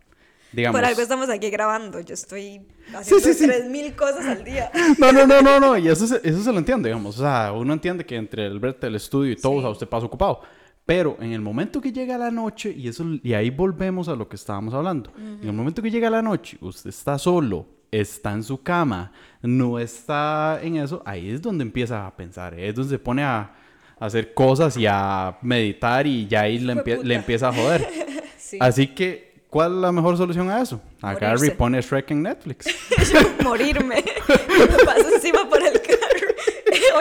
[0.51, 0.79] digamos.
[0.79, 1.99] Por algo estamos aquí grabando.
[1.99, 3.45] Yo estoy haciendo sí, sí.
[3.45, 4.71] 3000 cosas al día.
[4.97, 7.19] No, no, no, no, no, y eso, se- eso se lo entiende, digamos.
[7.19, 9.87] O sea, uno entiende que entre el verte el estudio y todo, o sea, usted
[9.87, 10.41] pasa ocupado.
[10.85, 14.27] Pero en el momento que llega la noche, y, eso, y ahí volvemos a lo
[14.27, 18.43] que estábamos hablando, en el momento que llega la noche, usted está solo, está en
[18.43, 22.99] su cama, no está en eso, ahí es donde empieza a pensar, es donde se
[22.99, 23.53] pone a,
[23.99, 27.07] a hacer cosas y a meditar y ya ahí le, empie- Jueputa.
[27.07, 27.87] le empieza a joder.
[28.37, 28.57] Sí.
[28.59, 30.81] Así que, ¿cuál es la mejor solución a eso?
[31.01, 31.51] Agarra y Morirse.
[31.55, 32.65] pone Shrek en Netflix.
[33.43, 33.95] Morirme.
[34.27, 35.80] Me paso encima por el.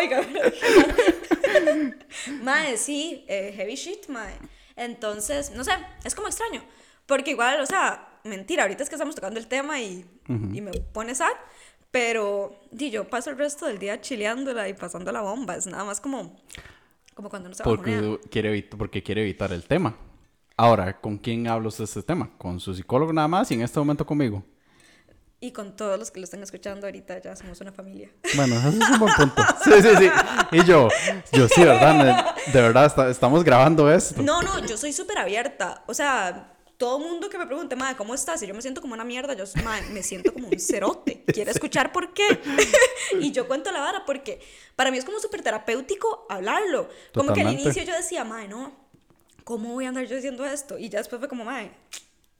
[0.00, 0.22] Oiga.
[2.42, 4.34] mae, sí, eh, heavy shit, mae.
[4.76, 5.72] Entonces, no sé,
[6.04, 6.62] es como extraño.
[7.06, 10.70] Porque igual, o sea, mentira, ahorita es que estamos tocando el tema y, y me
[10.92, 11.32] pone sad.
[11.90, 15.56] Pero, di, yo paso el resto del día chileándola y pasando la bomba.
[15.56, 16.40] Es nada más como,
[17.14, 17.64] como cuando uno se.
[17.64, 19.96] Porque quiere, porque quiere evitar el tema.
[20.56, 22.30] Ahora, ¿con quién usted de este tema?
[22.38, 24.44] ¿Con su psicólogo nada más y en este momento conmigo?
[25.42, 28.10] Y con todos los que lo están escuchando ahorita, ya somos una familia.
[28.36, 29.42] Bueno, ese es un buen punto.
[29.64, 30.10] Sí, sí, sí.
[30.52, 30.88] Y yo,
[31.32, 31.94] yo sí, ¿verdad?
[31.94, 34.20] Me- De verdad, está- estamos grabando esto.
[34.22, 35.82] No, no, yo soy súper abierta.
[35.86, 38.42] O sea, todo mundo que me pregunte, madre, ¿cómo estás?
[38.42, 41.24] Y yo me siento como una mierda, yo madre, me siento como un cerote.
[41.32, 42.26] ¿Quiere escuchar por qué?
[43.20, 44.40] y yo cuento la vara porque
[44.76, 46.90] para mí es como súper terapéutico hablarlo.
[47.14, 48.74] Como que al inicio yo decía, madre, no,
[49.44, 50.76] ¿cómo voy a andar yo diciendo esto?
[50.76, 51.70] Y ya después fue como, madre,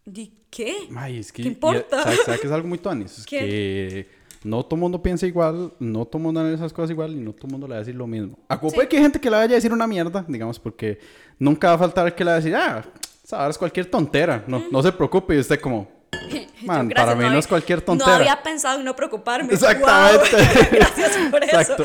[0.05, 0.75] ¿di qué?
[0.97, 2.03] Ay, es que, ¿Qué y- importa?
[2.03, 3.19] ¿sabe, sabe que es algo muy tuanis?
[3.19, 4.09] Es que
[4.43, 7.49] no todo mundo piensa igual, no todo mundo analiza esas cosas igual y no todo
[7.49, 8.39] mundo le va a decir lo mismo.
[8.49, 10.99] A como puede que hay gente que le vaya a decir una mierda, digamos, porque
[11.39, 12.83] nunca va a faltar que le va a decir, ah,
[13.23, 15.89] esa vara es cualquier tontera, no, no se preocupe y usted como,
[16.31, 18.11] Yo, man, gracias, para mí no, había- es cualquier tontera.
[18.11, 19.53] No había pensado en no preocuparme.
[19.53, 20.31] Exactamente.
[20.31, 20.67] Guau.
[20.73, 21.57] gracias por eso.
[21.61, 21.85] Exacto.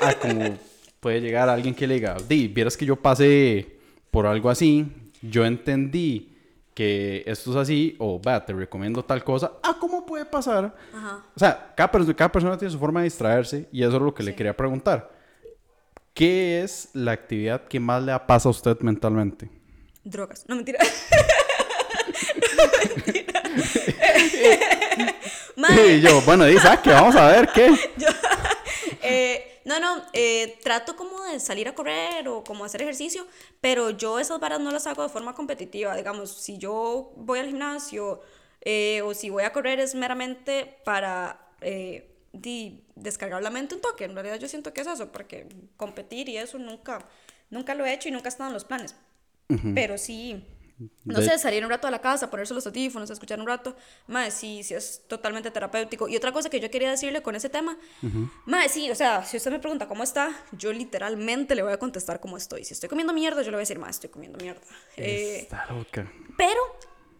[0.00, 0.58] Ah, como
[1.00, 3.78] puede llegar alguien que le diga, di, vieras que yo pasé
[4.10, 4.86] por algo así,
[5.22, 6.29] yo entendí
[6.80, 9.52] que esto es así, o va, te recomiendo tal cosa.
[9.62, 10.74] Ah, ¿cómo puede pasar?
[10.94, 11.22] Ajá.
[11.36, 14.14] O sea, cada, perso- cada persona tiene su forma de distraerse y eso es lo
[14.14, 15.10] que le quería preguntar.
[16.14, 19.50] ¿Qué es la actividad que más le pasa a usted mentalmente?
[20.04, 20.46] Drogas.
[20.48, 20.78] No, mentira.
[25.56, 27.70] Mae, Y yo, bueno, dice, ah, que vamos a ver qué.
[29.02, 33.24] eh, no, no, eh, trato como de salir a correr o como hacer ejercicio,
[33.60, 35.96] pero yo esas varas no las hago de forma competitiva.
[35.96, 38.20] Digamos, si yo voy al gimnasio
[38.62, 44.04] eh, o si voy a correr es meramente para eh, descargar la mente un toque.
[44.04, 47.06] En realidad yo siento que es eso, porque competir y eso nunca,
[47.48, 48.96] nunca lo he hecho y nunca ha estado en los planes.
[49.74, 50.44] Pero sí,
[51.04, 53.76] no De- sé, salir un rato a la casa, ponerse los audífonos, escuchar un rato,
[54.06, 56.08] más sí, sí es totalmente terapéutico.
[56.08, 57.76] Y otra cosa que yo quería decirle con ese tema,
[58.46, 61.78] más sí, o sea, si usted me pregunta cómo está, yo literalmente le voy a
[61.78, 62.64] contestar cómo estoy.
[62.64, 64.60] Si estoy comiendo mierda, yo le voy a decir, más estoy comiendo mierda.
[64.96, 66.10] Eh, Está loca.
[66.36, 66.60] pero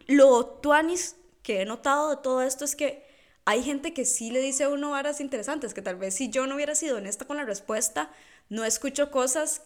[0.06, 3.08] lo tuanis que he notado de todo esto es que
[3.44, 6.46] hay gente que sí le dice a uno varas interesantes, que tal vez si yo
[6.46, 8.10] no hubiera sido honesta con la respuesta,
[8.48, 9.62] no escucho cosas,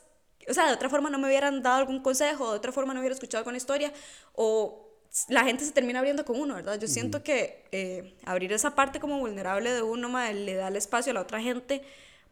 [0.48, 3.00] o sea, de otra forma no me hubieran dado algún consejo, de otra forma no
[3.00, 3.92] hubiera escuchado alguna historia,
[4.34, 4.88] o
[5.28, 6.78] la gente se termina abriendo con uno, ¿verdad?
[6.78, 10.76] Yo siento que eh, abrir esa parte como vulnerable de uno, mae, le da el
[10.76, 11.82] espacio a la otra gente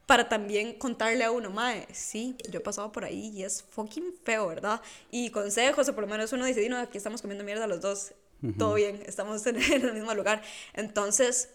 [0.07, 4.15] para también contarle a uno, mae, sí, yo he pasado por ahí y es fucking
[4.25, 4.81] feo, ¿verdad?
[5.13, 7.81] Y consejos, o por lo menos uno dice, "Di, no, aquí estamos comiendo mierda los
[7.81, 8.13] dos,
[8.59, 10.43] todo bien, estamos en, en el mismo lugar.
[10.75, 11.51] Entonces,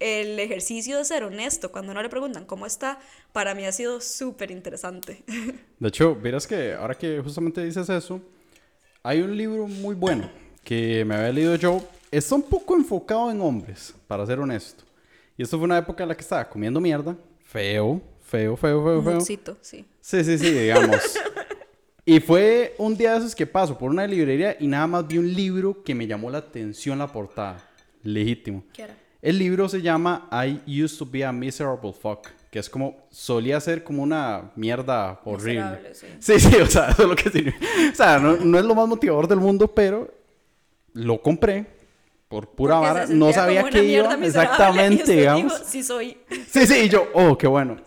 [0.00, 2.98] el ejercicio de ser honesto cuando no le preguntan cómo está,
[3.32, 5.22] para mí ha sido súper interesante.
[5.78, 8.20] De hecho, verás que ahora que justamente dices eso,
[9.02, 10.30] hay un libro muy bueno
[10.62, 11.86] que me había leído yo.
[12.10, 14.84] Está un poco enfocado en hombres, para ser honesto.
[15.36, 17.16] Y esto fue una época en la que estaba comiendo mierda.
[17.42, 19.14] Feo, feo, feo, feo, feo.
[19.14, 19.84] Muxito, sí.
[20.00, 21.18] Sí, sí, sí, digamos.
[22.04, 25.18] y fue un día de esos que paso por una librería y nada más vi
[25.18, 27.68] un libro que me llamó la atención la portada.
[28.02, 28.64] Legítimo.
[28.72, 28.96] ¿Qué era?
[29.24, 33.58] El libro se llama I Used to Be a Miserable Fuck, que es como solía
[33.58, 35.94] ser como una mierda horrible.
[35.94, 36.06] Sí.
[36.20, 37.66] Sí, sí, o sea, eso es lo que significa.
[37.90, 40.12] O sea, no, no es lo más motivador del mundo, pero
[40.92, 41.64] lo compré
[42.28, 43.06] por pura Porque vara.
[43.06, 44.14] se No sabía una iba.
[44.26, 45.54] Exactamente, digamos.
[45.54, 46.18] dijo, sí soy.
[46.46, 47.78] Sí, sí, y yo, oh, qué bueno.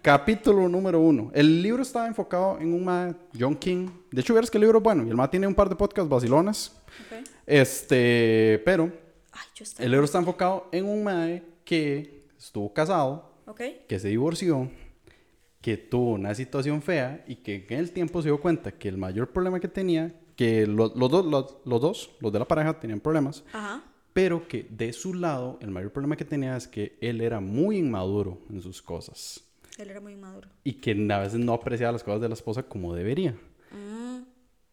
[0.00, 1.30] Capítulo número uno.
[1.34, 3.90] El libro estaba enfocado en un ma, John King.
[4.10, 5.04] De hecho, verás que el libro es bueno.
[5.04, 6.72] Y el ma tiene un par de podcasts vacilones.
[7.12, 7.28] Ok.
[7.44, 8.90] Este, pero
[9.38, 9.84] Ay, yo estoy...
[9.84, 13.60] el libro está enfocado en un mae que estuvo casado, Ok.
[13.88, 14.70] que se divorció,
[15.60, 18.96] que tuvo una situación fea y que en el tiempo se dio cuenta que el
[18.96, 22.78] mayor problema que tenía, que lo- los, dos, los, los dos, los de la pareja,
[22.78, 23.82] tenían problemas, Ajá.
[24.12, 27.78] pero que de su lado el mayor problema que tenía es que él era muy
[27.78, 29.40] inmaduro en sus cosas
[29.78, 30.48] Él era muy maduro.
[30.64, 33.36] y que a veces no apreciaba las cosas de la esposa como debería.
[33.72, 34.22] Mm,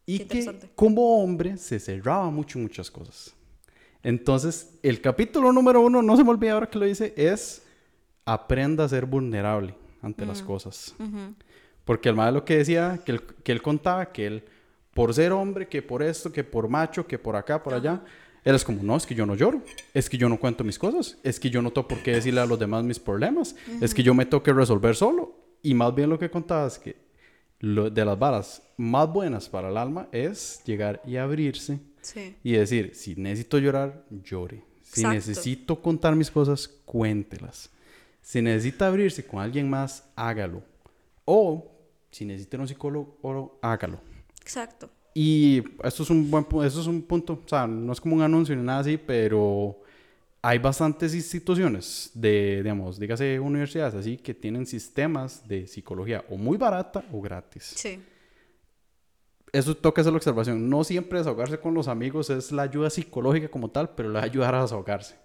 [0.05, 3.33] Y que como hombre se cerraba mucho en muchas cosas.
[4.05, 7.63] Entonces, el capítulo número uno, no se me olvida ahora que lo dice, es
[8.23, 10.93] aprenda a ser vulnerable ante las cosas.
[11.83, 14.43] Porque el lo que decía, que él, que él contaba, que él,
[14.93, 18.03] por ser hombre, que por esto, que por macho, que por acá, por allá,
[18.43, 20.77] él es como, no, es que yo no lloro, es que yo no cuento mis
[20.77, 23.95] cosas, es que yo no tengo por qué decirle a los demás mis problemas, es
[23.95, 25.35] que yo me tengo que resolver solo.
[25.63, 26.95] Y más bien lo que contaba es que
[27.59, 32.35] lo, de las varas más buenas para el alma es llegar y abrirse Sí.
[32.43, 34.63] y decir, si necesito llorar, llore.
[34.83, 35.13] Si Exacto.
[35.15, 37.69] necesito contar mis cosas, cuéntelas.
[38.21, 40.63] Si necesita abrirse con alguien más, hágalo.
[41.25, 41.71] O
[42.11, 43.99] si necesita un psicólogo, oro, hágalo.
[44.41, 44.89] Exacto.
[45.13, 48.21] Y esto es un buen esto es un punto, o sea, no es como un
[48.21, 49.81] anuncio ni nada así, pero
[50.41, 56.57] hay bastantes instituciones de, digamos, dígase universidades así que tienen sistemas de psicología o muy
[56.57, 57.99] barata o gratis Sí.
[59.57, 60.69] Eso toca hacer la observación.
[60.69, 64.21] No siempre desahogarse con los amigos es la ayuda psicológica como tal, pero le va
[64.21, 65.15] a ayudar a desahogarse.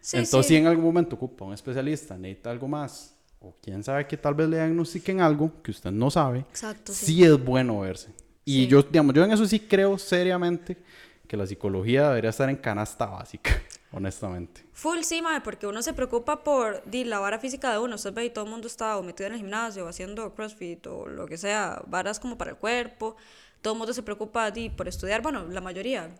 [0.00, 0.54] Sí, Entonces, sí.
[0.54, 4.34] si en algún momento ocupa un especialista, necesita algo más, o quién sabe que tal
[4.34, 7.06] vez le diagnostiquen algo que usted no sabe, Exacto, sí.
[7.06, 8.10] sí, es bueno verse.
[8.44, 10.76] Y yo, digamos, yo en eso sí creo seriamente
[11.26, 13.50] que la psicología debería estar en canasta básica,
[13.92, 14.66] honestamente.
[14.72, 17.94] Full, sí, mae, porque uno se preocupa por di, la vara física de uno.
[17.96, 20.86] Usted ve y todo el mundo está o metido en el gimnasio o haciendo crossfit
[20.86, 23.16] o lo que sea, varas como para el cuerpo.
[23.64, 26.14] Todo el mundo se preocupa di, por estudiar, bueno, la mayoría.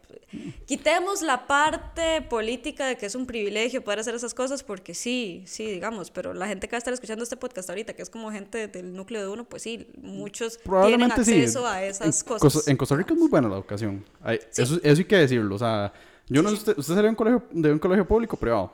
[0.65, 5.43] Quitemos la parte política de que es un privilegio poder hacer esas cosas, porque sí,
[5.45, 8.09] sí, digamos, pero la gente que va a estar escuchando este podcast ahorita, que es
[8.09, 11.21] como gente del núcleo de uno, pues sí, muchos tienen sí.
[11.21, 12.67] acceso a esas en, cosas.
[12.67, 14.03] En Costa Rica es muy buena la educación.
[14.23, 15.57] Hay- eso, eso hay que decirlo.
[15.57, 15.93] O sea,
[16.29, 18.73] yo no sé, usted, usted salió de un colegio, de un colegio público o privado.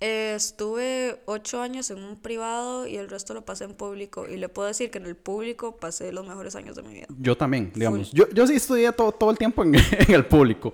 [0.00, 4.28] Eh, estuve ocho años en un privado y el resto lo pasé en público.
[4.28, 7.06] Y le puedo decir que en el público pasé los mejores años de mi vida.
[7.18, 8.12] Yo también, digamos.
[8.12, 10.72] Yo, yo sí estudié todo, todo el tiempo en, en el público.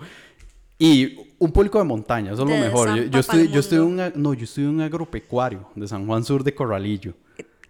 [0.78, 2.96] Y un público de montaña, eso es lo mejor.
[2.96, 4.04] Yo, yo estudié, yo estudié mundo.
[4.14, 7.14] un, no, yo estudié un agropecuario de San Juan Sur de Corralillo.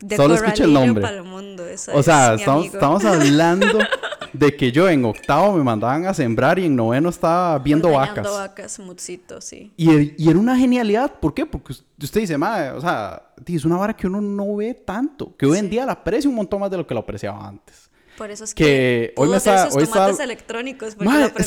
[0.01, 1.03] De Solo escucha el nombre.
[1.03, 3.79] pa'l mundo, esa O sea, es estamos, estamos hablando
[4.35, 8.31] de que yo en octavo me mandaban a sembrar y en noveno estaba viendo vacas.
[8.31, 9.73] vacas, mutsito, sí.
[9.77, 11.13] Y, y era una genialidad.
[11.21, 11.47] ¿Por qué?
[11.47, 15.35] Porque us- usted dice, madre, o sea, es una vara que uno no ve tanto.
[15.37, 17.89] Que hoy en día la aprecia un montón más de lo que lo apreciaba antes.
[18.19, 20.91] Por eso es Que que, hoy me está- hoy está- electrónicos.
[20.91, 21.03] es que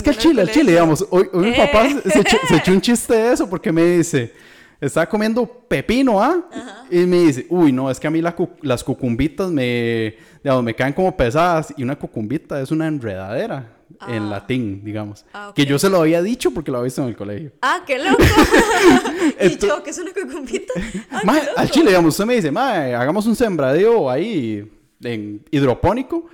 [0.09, 2.81] aprendió chile, en al chile, digamos, hoy, hoy mi papá se echó, se echó un
[2.81, 4.33] chiste de eso porque me dice,
[4.79, 6.49] estaba comiendo pepino, ¿ah?
[6.89, 10.63] Y me dice, uy, no, es que a mí la cu- las cucumbitas me, digamos,
[10.63, 13.73] me caen como pesadas y una cucumbita es una enredadera
[14.07, 15.25] en latín, digamos.
[15.33, 17.51] Ah, Que yo se lo había dicho porque lo había visto en el colegio.
[17.61, 18.21] Ah, qué loco.
[19.41, 20.73] y yo, que es una cucumbita.
[21.11, 21.39] Ah, loco.
[21.57, 24.69] al chile, digamos, usted me dice, hagamos un sembradío ahí
[25.03, 26.25] en hidropónico.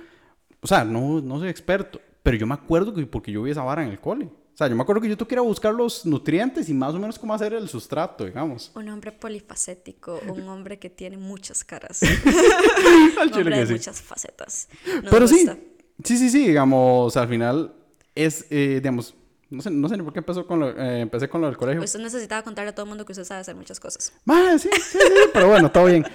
[0.60, 3.62] O sea, no, no soy experto, pero yo me acuerdo que porque yo vi esa
[3.62, 4.28] vara en el cole.
[4.54, 6.74] O sea, yo me acuerdo que yo tuve que ir a buscar los nutrientes y
[6.74, 8.70] más o menos cómo hacer el sustrato, digamos.
[8.76, 12.00] Un hombre polifacético, un hombre que tiene muchas caras.
[13.20, 13.72] Al un hombre de sí.
[13.72, 14.68] muchas facetas.
[15.02, 15.58] Nos Pero sí, gusta.
[16.04, 17.74] sí, sí, sí, digamos, al final
[18.14, 19.16] es, eh, digamos,
[19.50, 21.56] no sé, no sé ni por qué empezó con lo, eh, empecé con lo del
[21.56, 21.82] colegio.
[21.82, 24.12] Usted necesitaba contarle a todo el mundo que usted sabe hacer muchas cosas.
[24.24, 24.98] Mae, sí, sí, sí,
[25.32, 26.06] pero bueno, todo bien.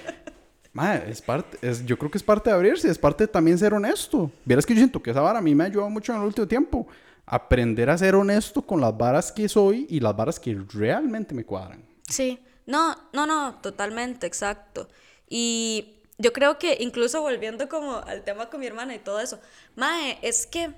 [0.72, 3.58] Mae, es parte, es, yo creo que es parte de abrirse, es parte de también
[3.58, 4.30] ser honesto.
[4.46, 6.26] Vieras que yo siento que esa vara a mí me ha ayudado mucho en el
[6.26, 6.86] último tiempo.
[7.32, 11.44] Aprender a ser honesto con las varas que soy y las varas que realmente me
[11.44, 11.84] cuadran.
[12.08, 14.88] Sí, no, no, no, totalmente, exacto.
[15.28, 19.38] Y yo creo que incluso volviendo como al tema con mi hermana y todo eso,
[19.76, 20.72] Mae, es que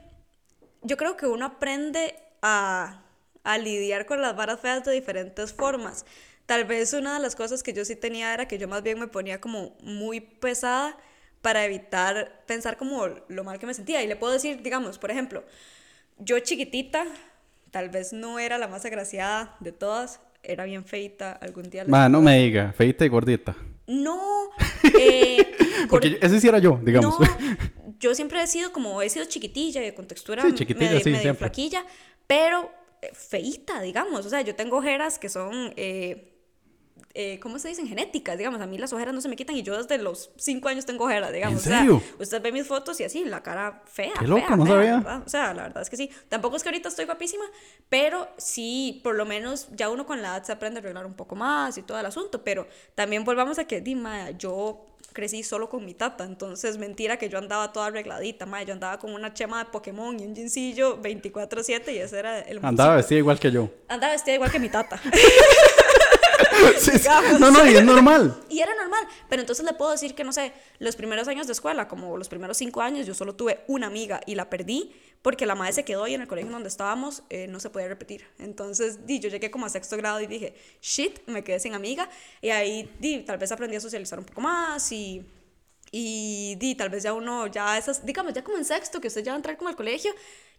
[0.82, 3.02] yo creo que uno aprende a,
[3.44, 6.04] a lidiar con las varas feas de diferentes formas.
[6.44, 9.00] Tal vez una de las cosas que yo sí tenía era que yo más bien
[9.00, 10.98] me ponía como muy pesada
[11.40, 14.02] para evitar pensar como lo mal que me sentía.
[14.02, 15.44] Y le puedo decir, digamos, por ejemplo,
[16.24, 17.04] yo chiquitita,
[17.70, 21.84] tal vez no era la más agraciada de todas, era bien feita, algún día...
[21.86, 23.56] Mae, no me diga, feita y gordita.
[23.86, 24.50] No,
[24.98, 25.52] eh,
[25.88, 27.18] Porque ese sí era yo, digamos.
[27.18, 27.26] no,
[27.98, 31.10] yo siempre he sido como, he sido chiquitilla y con textura Sí, chiquitilla, medio, sí,
[31.10, 31.46] medio siempre.
[31.46, 31.84] flaquilla,
[32.26, 32.70] pero
[33.00, 34.24] eh, feíta, digamos.
[34.26, 36.31] O sea, yo tengo ojeras que son, eh,
[37.14, 37.86] eh, ¿cómo se dicen?
[37.86, 38.60] Genéticas, digamos.
[38.60, 41.04] A mí las ojeras no se me quitan y yo desde los cinco años tengo
[41.04, 41.66] ojeras, digamos.
[41.66, 42.00] ¿En O serio?
[42.00, 44.12] sea, usted ve mis fotos y así, la cara fea.
[44.18, 44.96] Qué loco, fea, no fea, sabía.
[44.96, 45.22] ¿verdad?
[45.26, 46.10] O sea, la verdad es que sí.
[46.28, 47.44] Tampoco es que ahorita estoy guapísima,
[47.88, 51.14] pero sí, por lo menos ya uno con la edad se aprende a arreglar un
[51.14, 52.42] poco más y todo el asunto.
[52.44, 57.28] Pero también volvamos a que, Dima, yo crecí solo con mi tata, entonces mentira que
[57.28, 61.02] yo andaba toda arregladita, ma, yo andaba con una chema de Pokémon y un jeansillo
[61.02, 63.68] 24/7 y ese era el Andaba vestida igual que yo.
[63.88, 64.98] Andaba vestida igual que mi tata.
[66.78, 67.08] Sí, sí.
[67.38, 68.38] No, no, y es normal.
[68.48, 71.52] Y era normal, pero entonces le puedo decir que, no sé, los primeros años de
[71.52, 75.46] escuela, como los primeros cinco años, yo solo tuve una amiga y la perdí porque
[75.46, 78.26] la madre se quedó y en el colegio donde estábamos eh, no se podía repetir.
[78.38, 82.10] Entonces, di, yo llegué como a sexto grado y dije, shit, me quedé sin amiga.
[82.40, 85.24] Y ahí, di, tal vez aprendí a socializar un poco más y,
[85.92, 89.22] y di, tal vez ya uno, ya esas, digamos, ya como en sexto, que usted
[89.22, 90.12] ya va a entrar como al colegio,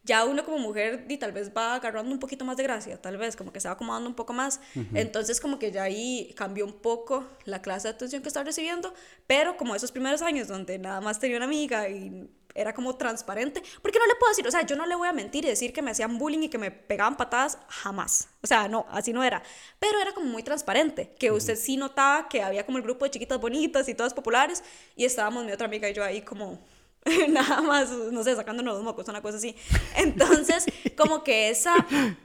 [0.04, 3.18] ya uno como mujer di, tal vez va agarrando un poquito más de gracia, tal
[3.18, 4.60] vez como que se va acomodando un poco más.
[4.94, 8.94] Entonces como que ya ahí cambió un poco la clase de atención que estaba recibiendo,
[9.28, 13.64] pero como esos primeros años donde nada más tenía una amiga y era como transparente,
[13.82, 15.74] porque no le puedo decir, o sea, yo no le voy a mentir y decir
[15.74, 18.28] que me hacían bullying y que me pegaban patadas, jamás.
[18.44, 19.42] O sea, no, así no era.
[19.80, 23.12] Pero era como muy transparente, que usted sí notaba que había como el grupo de
[23.12, 24.64] chiquitas bonitas y todas populares,
[24.96, 26.60] y estábamos mi otra amiga y yo ahí como
[27.30, 29.56] nada más, no sé, sacándonos los mocos, una cosa así.
[29.98, 31.74] Entonces, como que esa,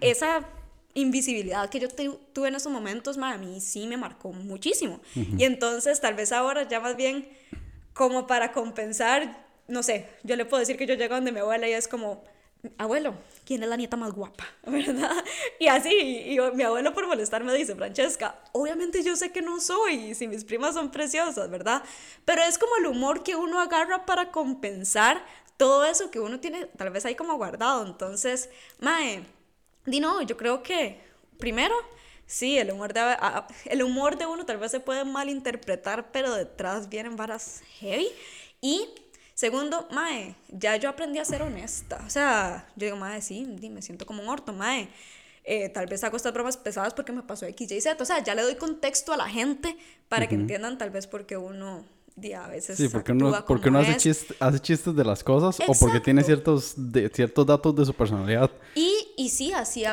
[0.00, 0.46] esa
[0.94, 5.00] invisibilidad que yo tuve en esos momentos, a mí sí me marcó muchísimo.
[5.14, 7.28] Y entonces, tal vez ahora ya más bien,
[7.92, 11.68] como para compensar, no sé, yo le puedo decir que yo llego donde mi abuela
[11.68, 12.24] y es como,
[12.76, 14.46] abuelo, ¿quién es la nieta más guapa?
[14.66, 15.24] ¿Verdad?
[15.58, 19.60] Y así, y, mi abuelo por molestar me dice, Francesca, obviamente yo sé que no
[19.60, 21.82] soy, si mis primas son preciosas, ¿verdad?
[22.24, 25.24] Pero es como el humor que uno agarra para compensar
[25.56, 27.84] todo eso que uno tiene tal vez ahí como guardado.
[27.84, 28.48] Entonces,
[28.80, 29.24] Mae,
[29.84, 31.00] di no, yo creo que
[31.38, 31.74] primero,
[32.26, 33.16] sí, el humor de,
[33.66, 38.08] el humor de uno tal vez se puede malinterpretar, pero detrás vienen varas heavy.
[38.60, 38.88] Y
[39.38, 42.02] Segundo, mae, ya yo aprendí a ser honesta.
[42.04, 44.88] O sea, yo digo, mae, sí, me siento como un orto, mae.
[45.44, 48.02] Eh, tal vez hago estas bromas pesadas porque me pasó X, Y, Z.
[48.02, 49.76] O sea, ya le doy contexto a la gente
[50.08, 51.84] para que entiendan tal vez porque uno
[52.36, 53.94] a veces sí, porque uno, porque uno hace,
[54.40, 58.50] hace, chistes de las cosas o porque tiene ciertos, de, ciertos datos de su personalidad.
[58.74, 59.84] Y, y sí, así,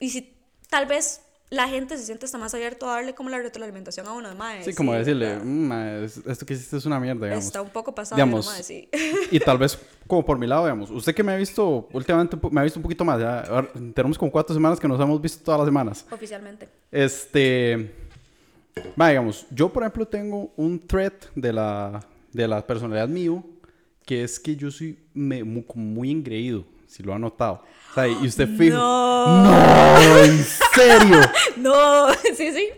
[0.00, 0.34] y si
[0.68, 1.20] tal vez
[1.50, 4.64] la gente se siente hasta más abierto a darle como la retroalimentación a uno, de
[4.64, 7.46] Sí, como decirle, mm, esto que hiciste es una mierda, digamos.
[7.46, 8.88] Está un poco pasado, digamos, sí.
[9.30, 12.60] Y tal vez, como por mi lado, digamos, usted que me ha visto, últimamente me
[12.60, 15.60] ha visto un poquito más, ya, tenemos como cuatro semanas que nos hemos visto todas
[15.60, 16.06] las semanas.
[16.10, 16.68] Oficialmente.
[16.90, 17.94] Este,
[18.96, 23.42] digamos, yo por ejemplo tengo un thread de la, de la personalidad mío,
[24.04, 27.62] que es que yo soy me, muy, muy engreído, si lo ha notado.
[27.90, 28.76] O sea, y usted fijo.
[28.76, 29.44] No.
[29.44, 31.20] no, en serio.
[31.56, 32.68] no, sí, sí.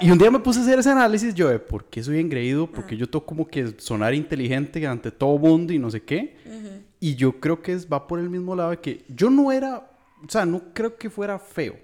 [0.00, 2.66] y un día me puse a hacer ese análisis yo de por qué soy engreído,
[2.66, 6.36] porque yo tengo como que sonar inteligente ante todo mundo y no sé qué.
[7.00, 9.90] Y yo creo que es, va por el mismo lado de que yo no era,
[10.26, 11.83] o sea, no creo que fuera feo.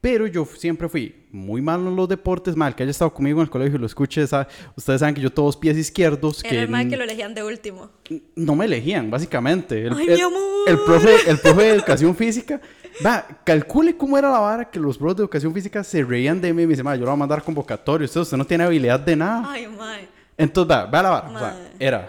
[0.00, 3.46] Pero yo siempre fui muy malo en los deportes, mal que haya estado conmigo en
[3.46, 6.44] el colegio y lo escuche, ustedes saben que yo todos pies izquierdos.
[6.44, 7.90] Era que, el mal que lo elegían de último.
[8.36, 9.86] No me elegían, básicamente.
[9.86, 10.40] El, Ay, mi amor.
[10.68, 12.60] El, profe, el profe de educación física,
[13.04, 16.54] va, calcule cómo era la vara que los profes de educación física se reían de
[16.54, 19.00] mí y me dicen, yo lo voy a mandar convocatorio, usted, usted no tiene habilidad
[19.00, 19.50] de nada.
[19.50, 20.08] Ay, mae.
[20.36, 21.28] Entonces, va, va la vara.
[21.28, 22.08] O sea, era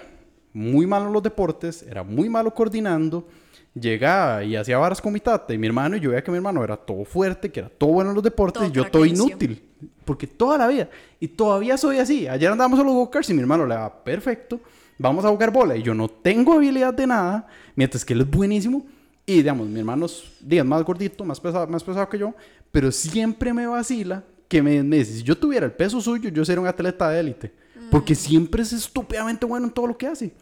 [0.53, 3.27] muy malo en los deportes, era muy malo coordinando
[3.73, 6.37] llegaba y hacía varas con mi tata y mi hermano, y yo veía que mi
[6.37, 9.63] hermano era todo fuerte, que era todo bueno en los deportes, y yo todo inútil.
[10.05, 10.89] Porque toda la vida,
[11.19, 12.27] y todavía soy así.
[12.27, 14.59] Ayer andábamos a los go y mi hermano le va perfecto,
[14.97, 18.29] vamos a jugar bola, y yo no tengo habilidad de nada, mientras que él es
[18.29, 18.85] buenísimo.
[19.25, 22.33] Y digamos, mi hermano es más gordito, más pesado, más pesado que yo,
[22.71, 26.59] pero siempre me vacila que me, dice, si yo tuviera el peso suyo, yo sería
[26.59, 27.53] un atleta de élite.
[27.91, 28.17] Porque mm.
[28.17, 30.33] siempre es estúpidamente bueno en todo lo que hace.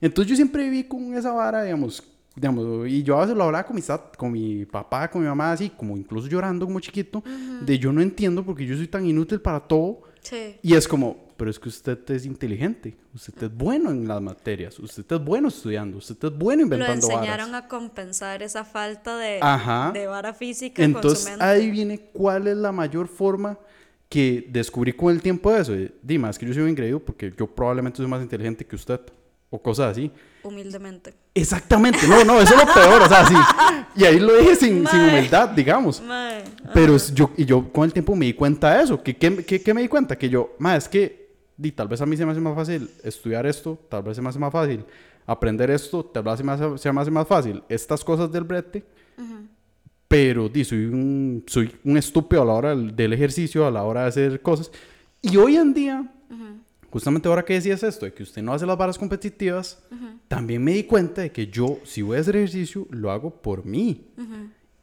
[0.00, 2.02] Entonces yo siempre viví con esa vara, digamos,
[2.40, 3.82] digamos, y yo a veces lo hablaba con mi,
[4.16, 7.22] con mi papá, con mi mamá, así, como incluso llorando como chiquito,
[7.60, 10.02] de yo no entiendo porque yo soy tan inútil para todo.
[10.22, 10.56] Sí.
[10.62, 14.78] Y es como, pero es que usted es inteligente, usted es bueno en las materias,
[14.78, 19.40] usted es bueno estudiando, usted es bueno inventando Lo enseñaron a compensar esa falta de,
[19.92, 23.58] de vara física Entonces, ahí viene cuál es la mayor forma
[24.08, 25.72] que descubrí con el tiempo de eso.
[26.02, 29.00] Dime, es que yo soy un increíble porque yo probablemente soy más inteligente que usted
[29.50, 30.10] o cosas así.
[30.42, 31.12] Humildemente.
[31.34, 33.34] Exactamente, no, no, eso es lo peor, o sea, sí.
[33.96, 36.02] Y ahí lo dije sin, sin humildad, digamos.
[36.72, 39.02] Pero yo, y yo con el tiempo me di cuenta de eso.
[39.02, 40.16] ¿Qué, qué, qué, me di cuenta?
[40.16, 42.88] Que yo, ma, es que di, tal vez a mí se me hace más fácil
[43.02, 44.84] estudiar esto, tal vez se me hace más fácil
[45.26, 48.44] aprender esto, tal vez se me hace, se me hace más fácil estas cosas del
[48.44, 48.84] brete.
[50.08, 53.84] Pero di, soy, un, soy un estúpido a la hora del, del, ejercicio, a la
[53.84, 54.72] hora de hacer cosas.
[55.22, 56.10] Y hoy en día
[56.90, 59.82] justamente ahora que decías esto, de que usted no hace las varas competitivas,
[60.28, 63.64] también me di cuenta de que yo, si voy a hacer ejercicio, lo hago por
[63.64, 64.06] mí.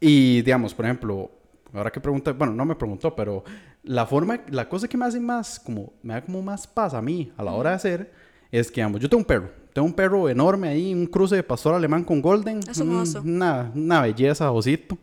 [0.00, 1.30] Y digamos, por ejemplo,
[1.72, 3.44] ahora que pregunta, bueno, no me preguntó, pero
[3.82, 7.02] la forma, la cosa que me hace más, como, me da como más paz a
[7.02, 8.12] mí a la hora de hacer,
[8.50, 11.42] es que, digamos, yo tengo un perro, tengo un perro enorme ahí, un cruce de
[11.42, 13.20] pastor alemán con golden, es un oso.
[13.22, 14.96] Una, una belleza, osito.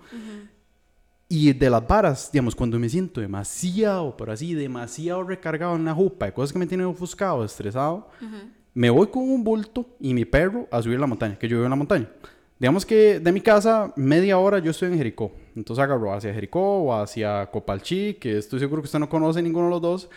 [1.28, 5.94] Y de las varas, digamos, cuando me siento demasiado, pero así, demasiado recargado en la
[5.94, 8.10] jupa, de cosas que me tienen ofuscado, estresado,
[8.74, 11.66] me voy con un bulto y mi perro a subir la montaña, que yo vivo
[11.66, 12.10] en la montaña.
[12.60, 15.32] Digamos que de mi casa, media hora yo estoy en Jericó.
[15.56, 19.66] Entonces agarro hacia Jericó o hacia Copalchi, que estoy seguro que usted no conoce ninguno
[19.66, 20.10] de los dos.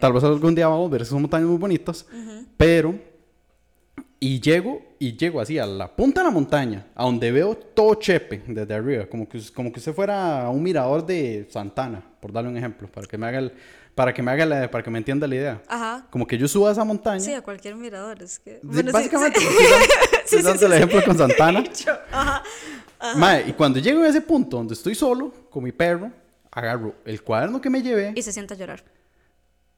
[0.00, 2.06] Tal vez algún día vamos a ver, son montañas muy bonitas.
[2.56, 2.94] Pero,
[4.24, 7.96] y llego, y llego así a la punta de la montaña, a donde veo todo
[7.96, 12.48] Chepe desde arriba, como que, como que usted fuera un mirador de Santana, por darle
[12.50, 13.52] un ejemplo, para que me haga el,
[13.96, 15.62] para que me haga la- para que me entienda la idea.
[15.66, 16.06] Ajá.
[16.08, 17.18] Como que yo subo a esa montaña.
[17.18, 18.22] Sí, a cualquier mirador.
[18.22, 18.60] Es que.
[18.62, 19.46] Bueno, sí, básicamente, sí.
[20.24, 21.64] estoy Sí, dando el ejemplo con Santana.
[21.84, 22.42] Yo, Ajá.
[23.16, 26.12] Mae, y cuando llego a ese punto donde estoy solo, con mi perro,
[26.52, 28.12] agarro el cuaderno que me llevé.
[28.14, 28.84] Y se sienta a llorar.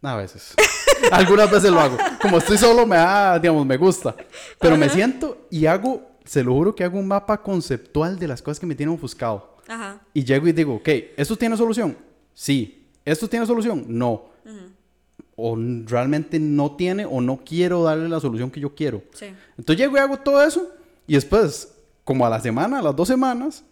[0.05, 0.55] A veces.
[1.13, 1.97] Algunas veces lo hago.
[2.21, 4.15] Como estoy solo, me da, digamos, me gusta.
[4.61, 8.43] Pero me siento y hago, se lo juro que hago un mapa conceptual de las
[8.43, 9.57] cosas que me tienen ofuscado.
[9.67, 10.01] Ajá.
[10.13, 11.97] Y llego y digo, ok, ¿esto tiene solución?
[12.35, 12.87] Sí.
[13.05, 13.85] ¿Esto tiene solución?
[13.89, 14.27] No.
[15.37, 19.03] O realmente no tiene o no quiero darle la solución que yo quiero.
[19.15, 19.27] Sí.
[19.59, 20.71] Entonces llego y hago todo eso
[21.07, 21.75] y después,
[22.05, 23.65] como a la semana, a las dos semanas,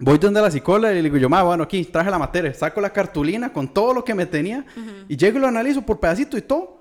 [0.00, 2.80] voy donde la psicóloga y le digo yo, ma, bueno, aquí traje la materia, saco
[2.80, 4.64] la cartulina con todo lo que me tenía
[5.08, 6.80] y llego y lo analizo por pedacito y todo.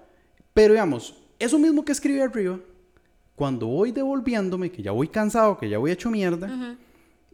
[0.53, 2.59] Pero digamos, eso mismo que escribí arriba,
[3.35, 6.75] cuando voy devolviéndome, que ya voy cansado, que ya voy hecho mierda,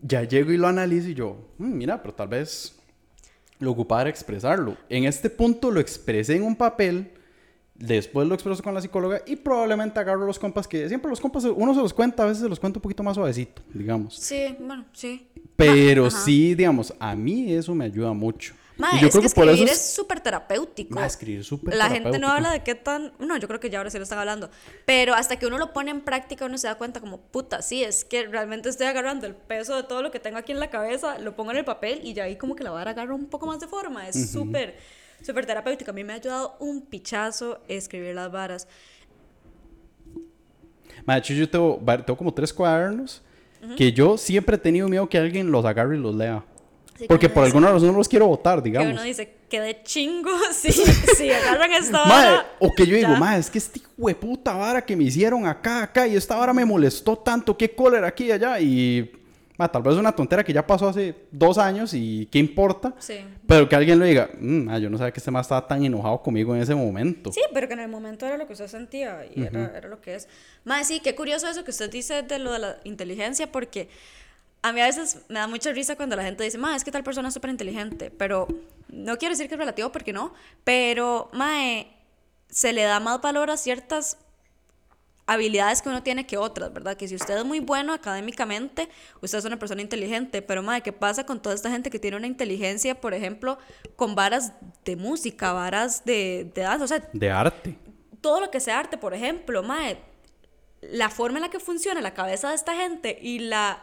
[0.02, 2.78] ya llego y lo analizo y yo, "Mm, mira, pero tal vez
[3.60, 4.76] lo ocupaba era expresarlo.
[4.90, 7.12] En este punto lo expresé en un papel,
[7.76, 11.44] después lo expreso con la psicóloga y probablemente agarro los compas que siempre los compas
[11.44, 14.16] uno se los cuenta, a veces se los cuenta un poquito más suavecito, digamos.
[14.16, 15.28] Sí, bueno, sí.
[15.56, 18.54] Pero sí, digamos, a mí eso me ayuda mucho.
[18.78, 20.96] Yo es creo que por escribir eso es súper terapéutico.
[20.96, 23.14] Ma, escribir es súper La gente no habla de qué tan...
[23.20, 24.50] No, yo creo que ya ahora sí lo están hablando.
[24.86, 27.84] Pero hasta que uno lo pone en práctica, uno se da cuenta como, puta, sí,
[27.84, 30.70] es que realmente estoy agarrando el peso de todo lo que tengo aquí en la
[30.70, 33.28] cabeza, lo pongo en el papel y ya ahí como que la vara agarra un
[33.28, 34.08] poco más de forma.
[34.08, 34.78] Es súper,
[35.24, 35.90] súper terapéutico.
[35.90, 38.68] A mí me ha ayudado un pichazo escribir las varas.
[41.06, 43.22] Ma, de hecho, yo tengo, tengo como tres cuadernos
[43.78, 46.44] que yo siempre he tenido miedo que alguien los agarre y los lea.
[46.98, 48.92] Sí, Porque que por alguna razón no los quiero votar, Que digamos.
[48.94, 50.72] uno dice, que de chingo, si,
[51.18, 52.46] si agarran esta vara.
[52.60, 53.20] o que yo digo, ya.
[53.20, 56.66] mae, es que este hueputa vara que me hicieron acá, acá, y esta vara me
[56.66, 59.12] molestó tanto, qué cólera aquí y allá, y
[59.58, 62.93] mae, tal vez es una tontera que ya pasó hace dos años y qué importa,
[62.99, 63.20] Sí.
[63.47, 65.84] pero que alguien lo diga, "Mm, mae, yo no sabía que este más estaba tan
[65.86, 67.32] enojado conmigo en ese momento.
[67.32, 70.01] Sí, pero que en el momento era lo que usted sentía y era, era lo
[70.01, 70.28] que es.
[70.64, 73.89] Más sí, qué curioso eso que usted dice de lo de la inteligencia, porque
[74.62, 76.91] a mí a veces me da mucha risa cuando la gente dice, ma, es que
[76.91, 78.47] tal persona es súper inteligente, pero
[78.88, 80.34] no quiero decir que es relativo porque no,
[80.64, 81.88] pero, mae,
[82.49, 84.18] se le da más valor a ciertas
[85.26, 86.98] habilidades que uno tiene que otras, ¿verdad?
[86.98, 88.90] Que si usted es muy bueno académicamente,
[89.22, 92.18] usted es una persona inteligente, pero madre, ¿qué pasa con toda esta gente que tiene
[92.18, 93.58] una inteligencia, por ejemplo,
[93.96, 94.54] con varas
[94.84, 97.78] de música, varas de, de danza, o sea, De arte.
[98.22, 99.98] todo lo que sea arte, por ejemplo, mae,
[100.82, 103.82] la forma en la que funciona la cabeza de esta gente y la,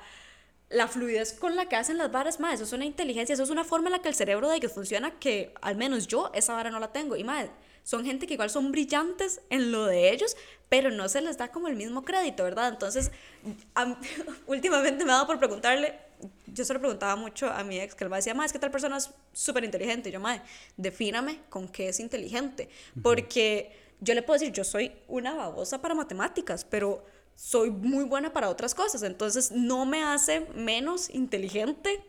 [0.68, 3.51] la fluidez con la que hacen las varas, mae, eso es una inteligencia, eso es
[3.51, 6.55] una forma en la que el cerebro de ellos funciona que al menos yo esa
[6.55, 7.16] vara no la tengo.
[7.16, 7.51] Y mae,
[7.82, 10.36] son gente que igual son brillantes en lo de ellos,
[10.70, 12.68] pero no se les da como el mismo crédito, ¿verdad?
[12.68, 13.10] Entonces,
[13.74, 13.98] a
[14.46, 15.98] últimamente me ha dado por preguntarle,
[16.46, 18.58] yo se lo preguntaba mucho a mi ex, que él me decía, mae, es que
[18.60, 20.08] tal persona es súper inteligente.
[20.08, 20.40] Y yo, mae,
[20.76, 22.68] defíname con qué es inteligente.
[23.02, 27.04] Porque yo le puedo decir, yo soy una babosa para matemáticas, pero
[27.43, 29.03] soy muy buena para otras cosas.
[29.03, 32.05] Entonces no me hace menos inteligente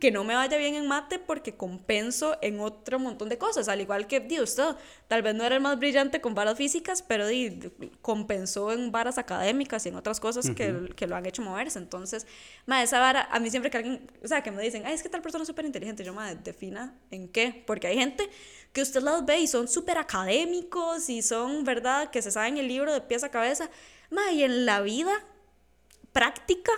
[0.00, 3.68] que no me vaya bien en mate porque compenso en otro montón de cosas.
[3.68, 4.74] Al igual que, di usted,
[5.06, 7.60] tal vez no era el más brillante con varas físicas, pero di,
[8.00, 11.78] compensó en varas académicas y en otras cosas que, que lo han hecho moverse.
[11.78, 12.26] Entonces,
[12.66, 15.04] ma, esa vara, a mí siempre que alguien, o sea, que me dicen, ay, es
[15.04, 17.62] que tal persona es súper inteligente, yo, ma, defina en qué.
[17.68, 18.28] Porque hay gente
[18.72, 22.66] que usted las ve y son súper académicos y son, ¿verdad?, que se saben el
[22.66, 23.70] libro de pies a cabeza.
[24.12, 25.12] Ma, y en la vida
[26.12, 26.72] práctica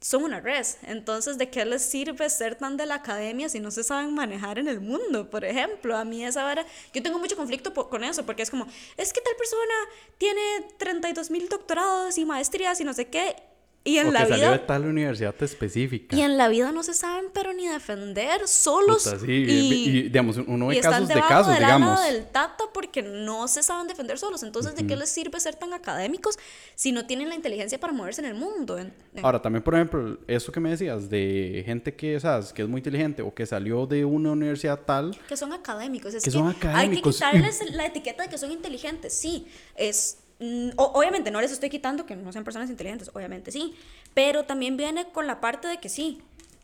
[0.00, 0.78] son una res.
[0.82, 4.58] Entonces, ¿de qué les sirve ser tan de la academia si no se saben manejar
[4.58, 5.28] en el mundo?
[5.28, 6.64] Por ejemplo, a mí esa vara,
[6.94, 8.66] yo tengo mucho conflicto po- con eso, porque es como,
[8.96, 9.74] es que tal persona
[10.16, 10.40] tiene
[10.78, 13.36] 32 mil doctorados y maestrías y no sé qué,
[13.82, 14.66] y en o la que salió de vida...
[14.66, 16.14] tal universidad específica.
[16.14, 19.04] Y en la vida no se saben, pero ni defender solos.
[19.04, 22.02] Puta, sí, y, y, digamos, uno ve y casos de casos, del digamos.
[22.04, 24.42] del tata porque no se saben defender solos.
[24.42, 26.38] Entonces, ¿de qué les sirve ser tan académicos
[26.74, 28.76] si no tienen la inteligencia para moverse en el mundo?
[28.78, 32.52] En- en- Ahora, también, por ejemplo, eso que me decías de gente que, ¿sabes?
[32.52, 36.12] que es muy inteligente o que salió de una universidad tal, que son académicos.
[36.12, 37.14] Es Que que, son hay que académicos.
[37.16, 39.14] quitarles la etiqueta de que son inteligentes.
[39.14, 40.18] Sí, es.
[40.40, 43.74] Mm, obviamente no les estoy quitando que no sean personas inteligentes, obviamente sí.
[44.14, 46.22] Pero también viene con la parte de que sí.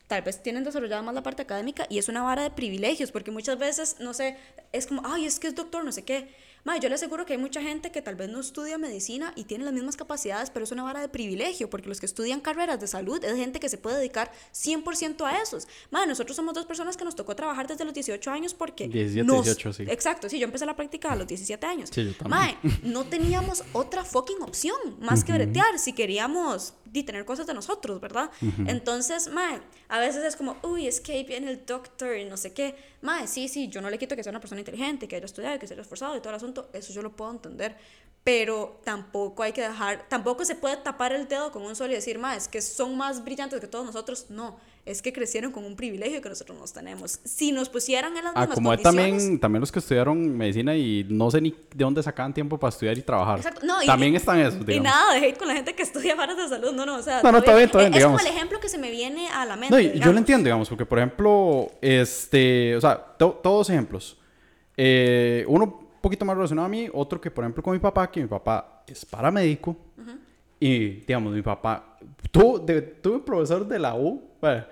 [0.08, 3.32] Tal vez tienen desarrollada más la parte académica y es una vara de privilegios, porque
[3.32, 4.36] muchas veces, no sé,
[4.72, 6.28] es como, ay, es que es doctor, no sé qué.
[6.66, 9.44] Mae, yo le aseguro que hay mucha gente que tal vez no estudia medicina y
[9.44, 12.80] tiene las mismas capacidades, pero es una vara de privilegio, porque los que estudian carreras
[12.80, 15.68] de salud es gente que se puede dedicar 100% a esos.
[15.92, 18.88] Mae, nosotros somos dos personas que nos tocó trabajar desde los 18 años porque...
[18.88, 19.84] 17, nos- 18, sí.
[19.88, 21.90] Exacto, sí, yo empecé la práctica a los 17 años.
[21.92, 22.30] Sí, yo también.
[22.30, 27.54] Mae, no teníamos otra fucking opción más que bretear si queríamos di, tener cosas de
[27.54, 28.28] nosotros, ¿verdad?
[28.66, 32.36] Entonces, mae, a veces es como, uy, es que ahí viene el doctor y no
[32.36, 32.74] sé qué.
[33.06, 35.60] Mae, sí, sí, yo no le quito que sea una persona inteligente, que haya estudiado,
[35.60, 37.76] que sea esforzado y todo el asunto, eso yo lo puedo entender.
[38.24, 41.94] Pero tampoco hay que dejar, tampoco se puede tapar el dedo con un sol y
[41.94, 44.26] decir, mae, es que son más brillantes que todos nosotros.
[44.28, 47.18] No, es que crecieron con un privilegio que nosotros no tenemos.
[47.24, 49.12] Si nos pusieran en las Ah, mismas como condiciones...
[49.18, 52.68] también, también los que estudiaron medicina y no sé ni de dónde sacaban tiempo para
[52.70, 53.38] estudiar y trabajar.
[53.38, 53.66] Exacto.
[53.66, 54.84] No, y- también y- están esos, Y digamos.
[54.84, 57.20] nada de hate con la gente que estudia varas de salud, no, no, o sea.
[57.22, 58.30] No, no, todo bien, todo bien, es, es como digamos.
[58.30, 59.74] el ejemplo que se me viene a la mente.
[59.74, 60.14] No, y yo digamos.
[60.14, 64.16] lo entiendo, digamos, porque por ejemplo, este, o sea, to- todos ejemplos.
[64.76, 68.08] Eh, uno un poquito más relacionado a mí, otro que por ejemplo con mi papá,
[68.10, 69.76] que mi papá es paramédico.
[70.58, 71.98] Y digamos, mi papá,
[72.30, 74.64] tuvo, de- tuve un profesor de la U, bueno,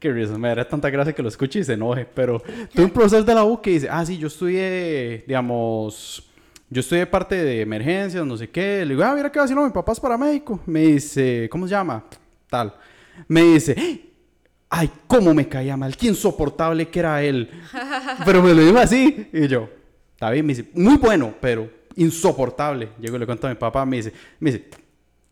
[0.00, 2.42] risa, me daría tanta gracia que lo escuche y se enoje, pero
[2.74, 6.30] tuve un profesor de la U que dice, ah, sí, yo estudié, digamos,
[6.68, 8.84] yo estudié parte de emergencias, no sé qué.
[8.84, 10.60] Le digo, ah, mira qué va haciendo, mi papá es paramédico.
[10.66, 12.04] Me dice, ¿cómo se llama?
[12.48, 12.74] Tal.
[13.26, 13.74] Me dice,
[14.68, 17.50] ay, cómo me caía mal, qué insoportable que era él.
[18.24, 19.28] pero me lo dijo así.
[19.32, 19.68] Y yo,
[20.12, 22.90] está bien, me dice, muy bueno, pero insoportable.
[23.00, 24.66] Llego y le cuento a mi papá, me dice, me dice,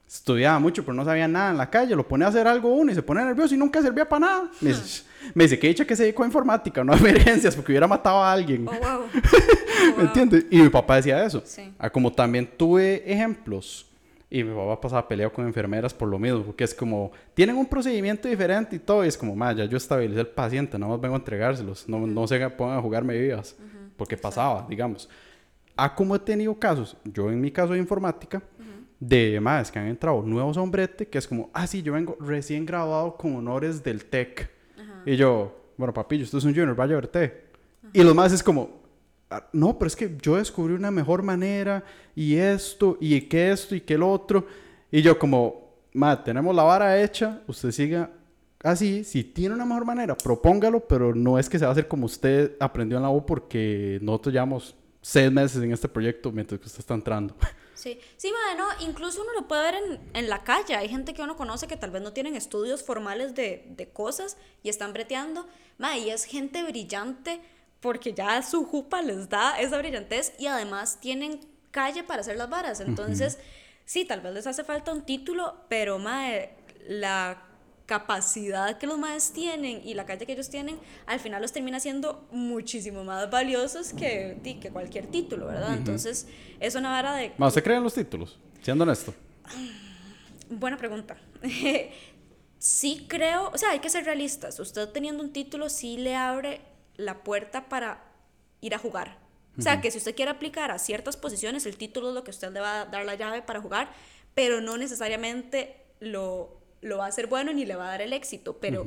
[0.09, 2.91] estudiaba mucho, pero no sabía nada en la calle, lo ponía a hacer algo uno
[2.91, 4.51] y se pone nervioso y nunca servía para nada.
[4.61, 5.05] Me dice,
[5.35, 8.23] me dice que dicha que se dedicó a informática, no a emergencias, porque hubiera matado
[8.23, 8.67] a alguien.
[8.67, 9.07] Oh, wow.
[9.99, 10.47] ¿Me entiendes?
[10.51, 11.43] Y mi papá decía eso.
[11.45, 11.73] Sí.
[11.79, 13.85] Ah, como también tuve ejemplos.
[14.31, 17.65] Y mi papá pasaba peleado con enfermeras por lo mismo, porque es como, tienen un
[17.65, 21.01] procedimiento diferente y todo, y es como, ma, ya yo estabilicé el paciente, nada más
[21.01, 23.57] vengo a entregárselos, no, no se pongan a jugarme vivas,
[23.97, 25.09] porque pasaba, digamos.
[25.75, 28.43] Ah, como he tenido casos, yo en mi caso de informática,
[29.01, 32.67] de más que han entrado nuevos hombretes, que es como, ah, sí, yo vengo recién
[32.67, 34.51] graduado con honores del TEC.
[35.07, 37.45] Y yo, bueno, papillo, esto es un junior, vaya a verte.
[37.93, 38.81] Y los más es como,
[39.31, 41.85] "Ah, no, pero es que yo descubrí una mejor manera
[42.15, 44.47] y esto y que esto y que el otro.
[44.91, 48.11] Y yo como, ma, tenemos la vara hecha, usted siga
[48.63, 51.87] así, si tiene una mejor manera, propóngalo, pero no es que se va a hacer
[51.87, 56.61] como usted aprendió en la U porque nosotros llevamos seis meses en este proyecto mientras
[56.61, 57.35] que usted está entrando.
[57.79, 60.75] Sí, sí, madre, no, incluso uno lo puede ver en, en la calle.
[60.75, 64.37] Hay gente que uno conoce que tal vez no tienen estudios formales de, de cosas
[64.65, 65.47] y están breteando.
[65.79, 67.41] Madre, y es gente brillante
[67.81, 71.39] porque ya su jupa les da esa brillantez y además tienen
[71.71, 72.81] calle para hacer las varas.
[72.81, 73.39] Entonces,
[73.85, 76.57] sí, tal vez les hace falta un título, pero madre,
[76.89, 77.48] la
[77.89, 81.81] capacidad que los madres tienen y la calle que ellos tienen, al final los termina
[81.81, 85.75] siendo muchísimo más valiosos que, que cualquier título, ¿verdad?
[85.75, 86.29] Entonces,
[86.61, 88.39] es una vara de Ma, ¿Usted cree en los títulos?
[88.61, 89.15] Siendo honesto.
[90.51, 91.17] Buena pregunta.
[92.59, 94.61] sí creo, o sea, hay que ser realistas.
[94.61, 96.61] Usted teniendo un título sí le abre
[96.99, 98.05] la puerta para
[98.61, 99.17] ir a jugar.
[99.59, 102.31] O sea, que si usted quiere aplicar a ciertas posiciones, el título es lo que
[102.31, 103.91] usted le va a dar la llave para jugar,
[104.35, 108.13] pero no necesariamente lo, lo va a hacer bueno ni le va a dar el
[108.13, 108.87] éxito, pero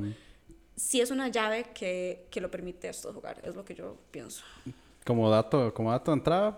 [0.76, 3.98] sí es una llave que, que lo permite a usted jugar, es lo que yo
[4.12, 4.44] pienso.
[5.06, 6.58] Como dato, como dato de entrada,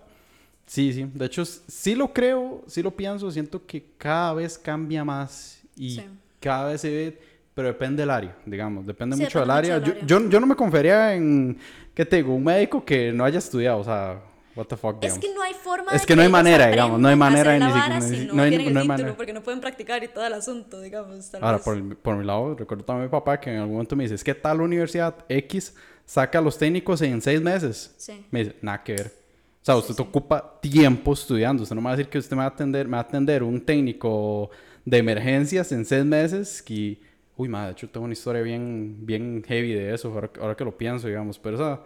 [0.65, 1.09] sí, sí.
[1.13, 3.31] De hecho, sí lo creo, sí lo pienso.
[3.31, 6.05] Siento que cada vez cambia más y Sí.
[6.39, 7.21] cada vez se ve,
[7.55, 8.86] pero depende del área, digamos.
[8.86, 9.79] Depende Sí, mucho del depende área.
[9.79, 10.25] mucho del Yo, área.
[10.27, 11.57] yo, yo no me confiaría en,
[11.93, 12.34] ¿qué te digo?
[12.36, 14.21] Un médico que no haya estudiado, o sea,
[14.56, 15.20] what the fuck, Es digamos.
[15.26, 17.62] que no hay forma Es de que no hay manera, digamos, no hay manera hacer
[17.62, 19.16] ni siquiera- si no, no hay- no hay manera.
[19.16, 21.30] porque no pueden practicar y todo el asunto, digamos.
[21.32, 21.64] tal Ahora, vez.
[21.66, 24.04] por, el- por mi lado, recuerdo también a mi papá que en algún momento me
[24.04, 25.76] dice, es que tal universidad X
[26.06, 27.93] saca a los técnicos en seis meses.
[27.97, 28.26] Sí.
[28.32, 29.08] Me dice, nada que ver.
[29.08, 31.64] O sea, usted ocupa tiempo estudiando.
[31.64, 33.01] Usted no me va a decir que usted me va a atender, me va a
[33.04, 34.49] atender un técnico
[34.84, 36.99] de emergencias en seis meses que...
[37.38, 40.66] Uy, madre, de hecho tengo una historia bien, bien heavy de eso, ahora, ahora que
[40.66, 41.39] lo pienso, digamos.
[41.39, 41.80] Pero esa...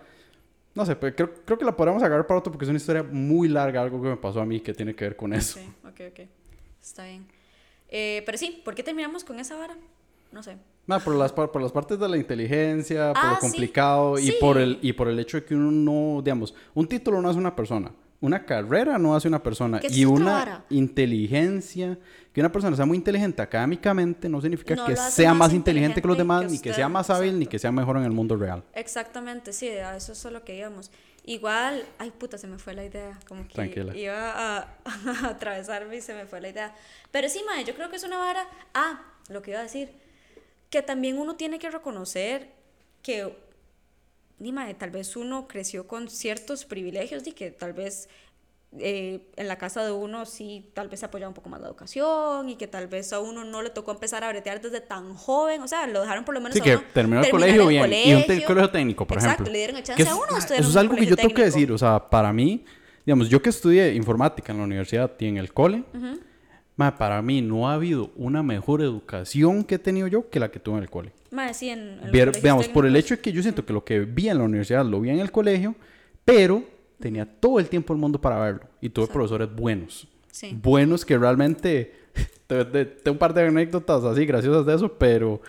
[0.77, 3.01] No sé, pero creo, creo que la podemos agarrar para otro porque es una historia
[3.03, 5.59] muy larga, algo que me pasó a mí que tiene que ver con eso.
[5.59, 6.19] Sí, ok, ok.
[6.81, 7.25] Está bien.
[7.89, 9.75] Eh, pero sí, ¿por qué terminamos con esa vara?
[10.31, 10.57] No sé.
[10.85, 13.41] No, por las, por las partes de la inteligencia, por Ah, lo sí.
[13.41, 14.35] complicado y, Sí.
[14.39, 17.39] por el, y por el hecho de que uno no, digamos, un título no hace
[17.39, 20.65] una persona, una carrera no hace una persona ¿Qué es y una vara?
[20.69, 21.97] inteligencia,
[22.33, 26.01] que una persona sea muy inteligente académicamente no significa No que sea más más inteligente
[26.01, 27.51] que los demás, que ni que sea más hábil, ni exacto.
[27.51, 28.63] que sea mejor en el mundo real.
[28.73, 30.91] Exactamente, sí, a eso es lo que íbamos.
[31.25, 33.19] Igual, ay puta, se me fue la idea.
[33.27, 33.95] Como que Tranquila.
[33.95, 36.73] iba a, a atravesarme y se me fue la idea.
[37.11, 38.47] Pero sí, mae, yo creo que es una vara.
[38.73, 39.89] Ah, lo que iba a decir.
[40.69, 42.49] Que también uno tiene que reconocer
[43.03, 43.37] que,
[44.39, 48.07] ni mae, tal vez uno creció con ciertos privilegios y que tal vez
[48.79, 51.67] eh, en la casa de uno sí tal vez se apoyaba un poco más la
[51.67, 55.15] educación y que tal vez a uno no le tocó empezar a bretear desde tan
[55.15, 57.67] joven, o sea, lo dejaron por lo menos Sí, a que uno terminó el colegio
[57.67, 57.85] bien.
[57.93, 58.69] Y un te- colegio.
[58.69, 59.53] técnico, por Exacto, ejemplo.
[59.53, 61.71] le dieron el chance es- a uno Eso es algo que yo tengo que decir.
[61.71, 62.65] O sea, para mí,
[63.05, 65.83] digamos, yo que estudié informática en la universidad y en el cole,
[66.75, 70.51] ma, para mí no ha habido una mejor educación que he tenido yo que la
[70.51, 71.13] que tuve en el cole.
[71.37, 73.83] Mae, sí, en, en Ver- veamos, por el hecho de que yo siento que lo
[73.85, 75.75] que vi en la universidad lo vi en el colegio,
[76.25, 76.63] pero
[76.99, 78.61] tenía todo el tiempo el mundo para verlo.
[78.81, 80.07] Y tuve profesores buenos.
[80.31, 80.57] Sí.
[80.61, 81.93] Buenos que realmente...
[82.47, 85.39] te- te- Tengo un par de anécdotas así graciosas de eso, pero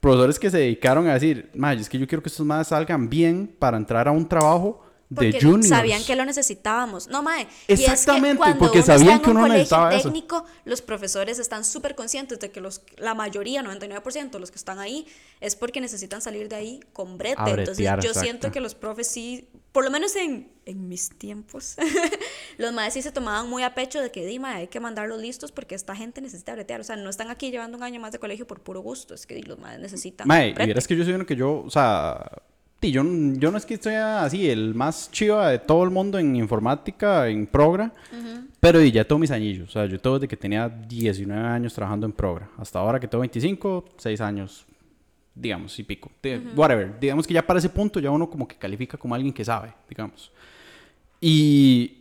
[0.00, 3.08] profesores que se dedicaron a decir, "Ma, es que yo quiero que estos más salgan
[3.08, 4.84] bien para entrar a un trabajo
[5.14, 5.68] Porque juniors.
[5.68, 7.08] sabían que lo necesitábamos.
[7.08, 7.48] No, mae.
[7.66, 9.94] Exactamente, y es que cuando porque uno sabían está que en uno un colegio necesitaba
[9.94, 10.02] eso.
[10.02, 14.58] técnico, los profesores están súper conscientes de que los, la mayoría, 99% de los que
[14.58, 15.06] están ahí,
[15.40, 17.40] es porque necesitan salir de ahí con brete.
[17.40, 18.20] A Entonces, bretear, yo exacto.
[18.20, 21.76] siento que los profes sí, por lo menos en, en mis tiempos,
[22.58, 25.52] los maestros sí se tomaban muy a pecho de que, Dima, hay que mandarlos listos
[25.52, 26.82] porque esta gente necesita bretear.
[26.82, 29.26] O sea, no están aquí llevando un año más de colegio por puro gusto, es
[29.26, 30.28] que los maestros necesitan.
[30.28, 30.68] Mae, y brete.
[30.68, 32.30] verás que yo soy uno que yo, o sea,
[32.80, 36.18] ti, yo, yo no es que sea así el más chiva de todo el mundo
[36.18, 37.92] en informática, en Progra,
[38.60, 41.74] pero y ya todos mis añillos, o sea, yo todo desde que tenía 19 años
[41.74, 44.64] trabajando en Progra, hasta ahora que tengo 25, 6 años,
[45.34, 48.56] digamos, y pico, de- whatever, digamos que ya para ese punto ya uno como que
[48.56, 50.30] califica como alguien que sabe, digamos.
[51.20, 51.98] Y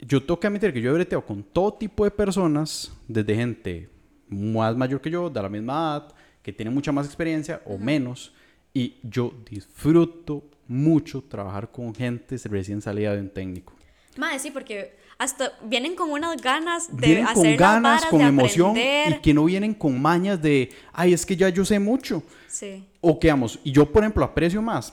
[0.00, 3.88] yo tengo que admitir que yo he breteado con todo tipo de personas, desde gente
[4.28, 8.32] más mayor que yo, de la misma edad, que tiene mucha más experiencia o menos,
[8.74, 13.72] y yo disfruto mucho trabajar con gente recién salida de un técnico.
[14.16, 18.06] Mae, sí, porque hasta vienen con unas ganas de Vienen hacer con las ganas, varas,
[18.10, 19.12] con de emoción, aprender.
[19.12, 22.22] y que no vienen con mañas de, ay, es que ya yo sé mucho.
[22.48, 22.84] Sí.
[23.00, 24.92] O que, vamos, y yo, por ejemplo, aprecio más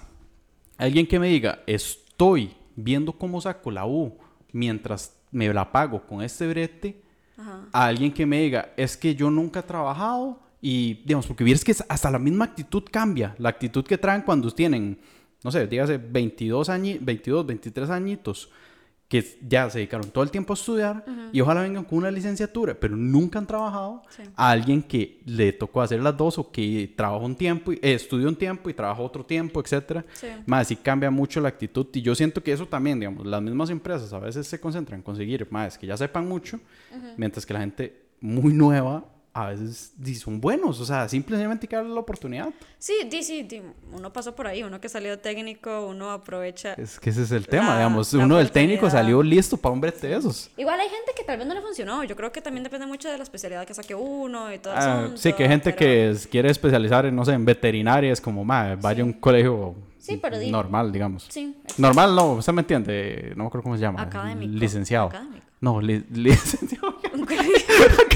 [0.82, 4.18] alguien que me diga, estoy viendo cómo saco la U
[4.52, 7.00] mientras me la pago con este brete,
[7.38, 7.68] Ajá.
[7.72, 11.64] a alguien que me diga, es que yo nunca he trabajado y, digamos, porque vieres
[11.64, 15.00] que hasta la misma actitud cambia, la actitud que traen cuando tienen,
[15.44, 18.50] no sé, dígase 22, añi 22 23 añitos,
[19.08, 21.04] que ya se dedicaron todo el tiempo a estudiar
[21.34, 24.24] y ojalá vengan con una licenciatura, pero nunca han trabajado, Sí.
[24.38, 27.94] a alguien que le tocó hacer las dos o que trabajó un tiempo, y, eh,
[27.96, 30.06] estudió un tiempo y trabajó otro tiempo, etcétera.
[30.14, 30.28] Sí.
[30.46, 33.70] Más sí cambia mucho la actitud y yo siento que eso también, digamos, las mismas
[33.70, 36.60] empresas a veces se concentran en conseguir más que ya sepan mucho,
[37.18, 39.04] mientras que la gente muy nueva
[39.34, 42.50] a veces son buenos, o sea, simplemente hay que darle la oportunidad.
[42.80, 43.62] Sí, sí, di,
[43.94, 46.74] uno pasó por ahí, uno que salió técnico, uno aprovecha.
[46.74, 49.72] Es que ese es el tema, La- digamos, la uno del técnico salió listo para
[49.74, 50.50] un brete de esos.
[50.58, 52.04] Igual hay gente que tal vez no le funcionó.
[52.04, 54.82] Yo creo que también depende mucho de la especialidad que saque uno y todo eso.
[54.90, 58.20] Ah, sí, que hay gente que es- quiere especializar en, no sé, en veterinaria, es
[58.20, 61.28] como, ma, vaya a un colegio Sí, pero di- normal, digamos.
[61.30, 64.02] Sí, Normal, no, usted me entiende, no me acuerdo cómo se llama.
[64.02, 64.52] Académico.
[64.56, 65.08] Licenciado.
[65.08, 65.46] Académico.
[65.62, 66.98] No, li- licenciado.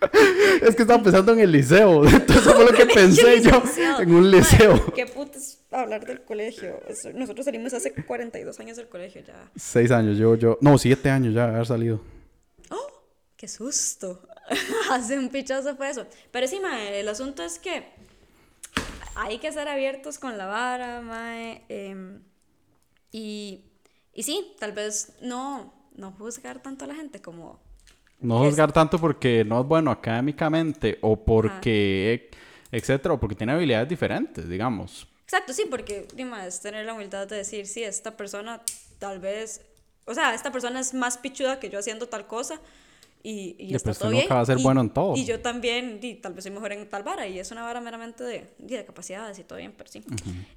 [0.62, 2.06] Es que estaba pensando en el liceo.
[2.08, 3.62] Entonces fue lo que pensé yo
[4.00, 4.92] en un liceo.
[4.94, 6.80] ¿Qué putas hablar del colegio?
[6.88, 9.50] Eso- nosotros salimos hace 42 años del colegio ya.
[9.56, 10.58] Seis años, yo, yo.
[10.60, 12.00] No, siete años ya de haber salido.
[12.70, 12.86] ¡Oh!
[13.36, 14.22] ¡Qué susto!
[14.90, 16.06] Hace un pichazo fue eso.
[16.30, 17.84] Pero sí, mae, el asunto es que
[19.14, 21.62] hay que ser abiertos con la vara, mae.
[21.68, 22.20] em,
[23.12, 23.64] y,
[24.14, 27.60] y sí, tal vez no, no juzgar tanto a la gente como...
[28.20, 32.30] No juzgar tanto porque no es bueno académicamente o porque,
[32.72, 35.06] etcétera, o porque tiene habilidades diferentes, digamos.
[35.24, 38.62] Exacto, sí, porque dime, es tener la humildad de decir, sí, esta persona
[38.98, 39.60] tal vez,
[40.06, 42.60] o sea, esta persona es más pichuda que yo haciendo tal cosa
[43.22, 44.22] y, y Y está pues todo bien.
[44.22, 45.16] nunca vas a ser y, bueno en todo.
[45.16, 47.80] Y yo también, y tal vez soy mejor en tal vara y es una vara
[47.80, 50.02] meramente de, de capacidades y todo bien, pero sí.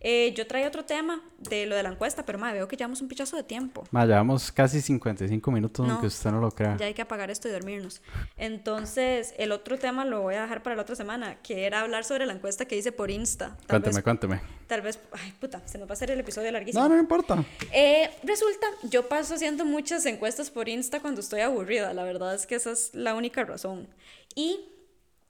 [0.01, 3.01] Eh, yo traía otro tema de lo de la encuesta, pero madre, veo que llevamos
[3.01, 3.84] un pichazo de tiempo.
[3.91, 5.93] Ma, llevamos casi 55 minutos, No.
[5.93, 6.78] aunque usted no lo crea.
[6.78, 8.01] Ya hay que apagar esto y dormirnos.
[8.38, 12.03] Entonces, el otro tema lo voy a dejar para la otra semana, que era hablar
[12.03, 13.55] sobre la encuesta que hice por Insta.
[13.68, 14.41] Tal Cuénteme, vez, cuénteme.
[14.68, 16.84] tal vez, ay puta, se nos va a hacer el episodio larguísimo.
[16.84, 17.43] No, no importa.
[17.72, 21.93] Eh, resulta, yo paso haciendo muchas encuestas por Insta cuando estoy aburrida.
[21.93, 23.88] La verdad es que esa es la única razón.
[24.36, 24.60] Y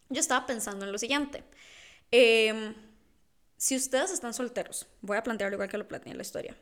[0.09, 1.43] yo estaba pensando en lo siguiente.
[2.11, 2.73] Em,
[3.57, 6.57] si ustedes están solteros, voy a plantearlo igual que lo planteé en la historia,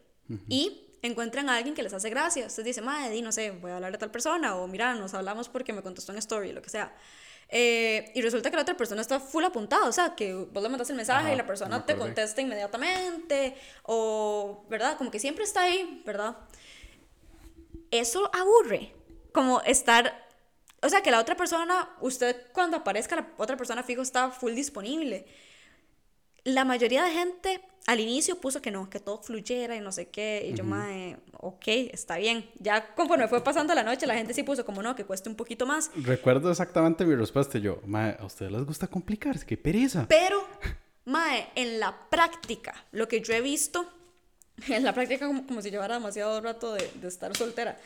[0.50, 3.72] y encuentran a alguien que les hace gracia, ustedes dicen, madre, di, no sé, voy
[3.72, 6.62] a hablar de tal persona, o mira, nos hablamos porque me contestó en story, lo
[6.62, 6.94] que sea.
[7.50, 10.70] Eh, y resulta que la otra persona está full apuntada, o sea, que vos le
[10.70, 14.98] mandas el mensaje Ajá, y la persona te contesta inmediatamente, o, ¿verdad?
[14.98, 16.36] Como que siempre está ahí, ¿verdad?
[17.90, 18.94] Eso aburre,
[19.32, 20.27] como estar,
[20.82, 24.54] o sea, que la otra persona, usted cuando aparezca, la otra persona fijo está full
[24.54, 25.26] disponible.
[26.44, 30.10] la mayoría de gente al inicio puso que no, que todo fluyera y no sé
[30.10, 30.46] qué.
[30.52, 32.50] Y yo, mae, ok, está bien.
[32.60, 35.36] Ya conforme fue pasando la noche, la gente sí puso como no, que cueste un
[35.36, 35.90] poquito más.
[35.96, 37.58] Recuerdo exactamente mi respuesta.
[37.60, 40.06] Yo, mae, a ustedes les gusta complicarse, qué pereza.
[40.10, 40.46] Pero,
[41.06, 43.90] mae, en la práctica, lo que yo he visto,
[44.68, 47.78] en la práctica como, como si llevara demasiado rato de, de estar soltera.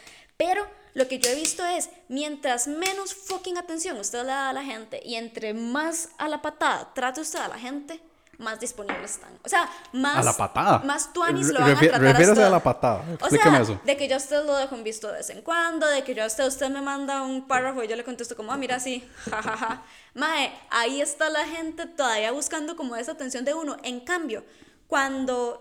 [0.42, 0.66] Pero
[0.96, 4.64] lo que yo he visto es, mientras menos fucking atención usted le da a la
[4.64, 8.02] gente y entre más a la patada trate usted a la gente,
[8.40, 9.30] más disponibles están.
[9.44, 10.18] O sea, más...
[10.18, 10.80] A la patada.
[10.80, 12.44] Más tuanis lo van a tratar a refiérase usted.
[12.44, 13.06] a la patada.
[13.22, 13.80] O sea, eso.
[13.86, 16.16] de que yo a usted lo dejo en visto de vez en cuando, de que
[16.16, 18.80] yo a usted, usted me manda un párrafo y yo le contesto como, ah, mira,
[18.80, 19.84] sí, jajaja.
[20.16, 23.78] Mae, ahí está la gente todavía buscando como esa atención de uno.
[23.84, 24.44] En cambio,
[24.88, 25.60] cuando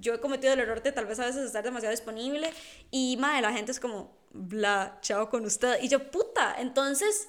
[0.00, 2.50] yo he cometido el error de tal vez a veces estar demasiado disponible
[2.90, 5.82] y, mae, la gente es como, bla, chao con usted.
[5.82, 7.28] Y yo, puta, entonces,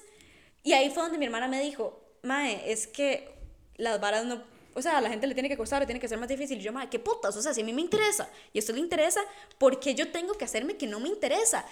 [0.62, 3.34] y ahí fue donde mi hermana me dijo, mae, es que
[3.76, 4.42] las varas no
[4.72, 6.58] o sea, a la gente le tiene que costar, le tiene que ser más difícil.
[6.58, 7.36] Y yo, madre, qué putas.
[7.36, 9.20] O sea, si a mí me interesa y usted le interesa,
[9.58, 11.66] ¿por qué yo tengo que hacerme que no me interesa?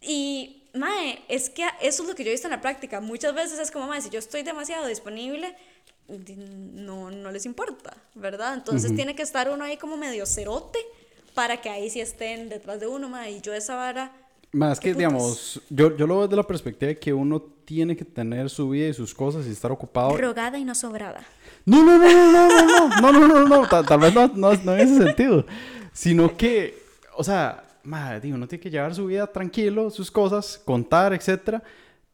[0.00, 3.00] Y, mae, es que eso es lo que yo he visto en la práctica.
[3.00, 5.56] Muchas veces es como, mae, si yo estoy demasiado disponible, di-
[6.08, 8.54] no, no les importa, ¿verdad?
[8.54, 10.78] Entonces tiene que estar uno ahí como medio cerote
[11.34, 13.32] para que ahí sí estén detrás de uno, mae.
[13.32, 14.12] Y yo esa vara.
[14.50, 14.98] Más ¿Qué que, putas?
[14.98, 18.70] digamos, yo, yo lo veo desde la perspectiva de que uno tiene que tener su
[18.70, 20.16] vida y sus cosas y estar ocupado.
[20.16, 21.22] Rogada y no sobrada.
[21.66, 24.54] No, no, no, no, no, no, no, no, no, no, tal, tal vez no, no,
[24.54, 25.44] no en ese sentido,
[25.92, 26.82] sino que,
[27.14, 31.62] o sea, madre, digo, uno tiene que llevar su vida tranquilo, sus cosas, contar, etcétera,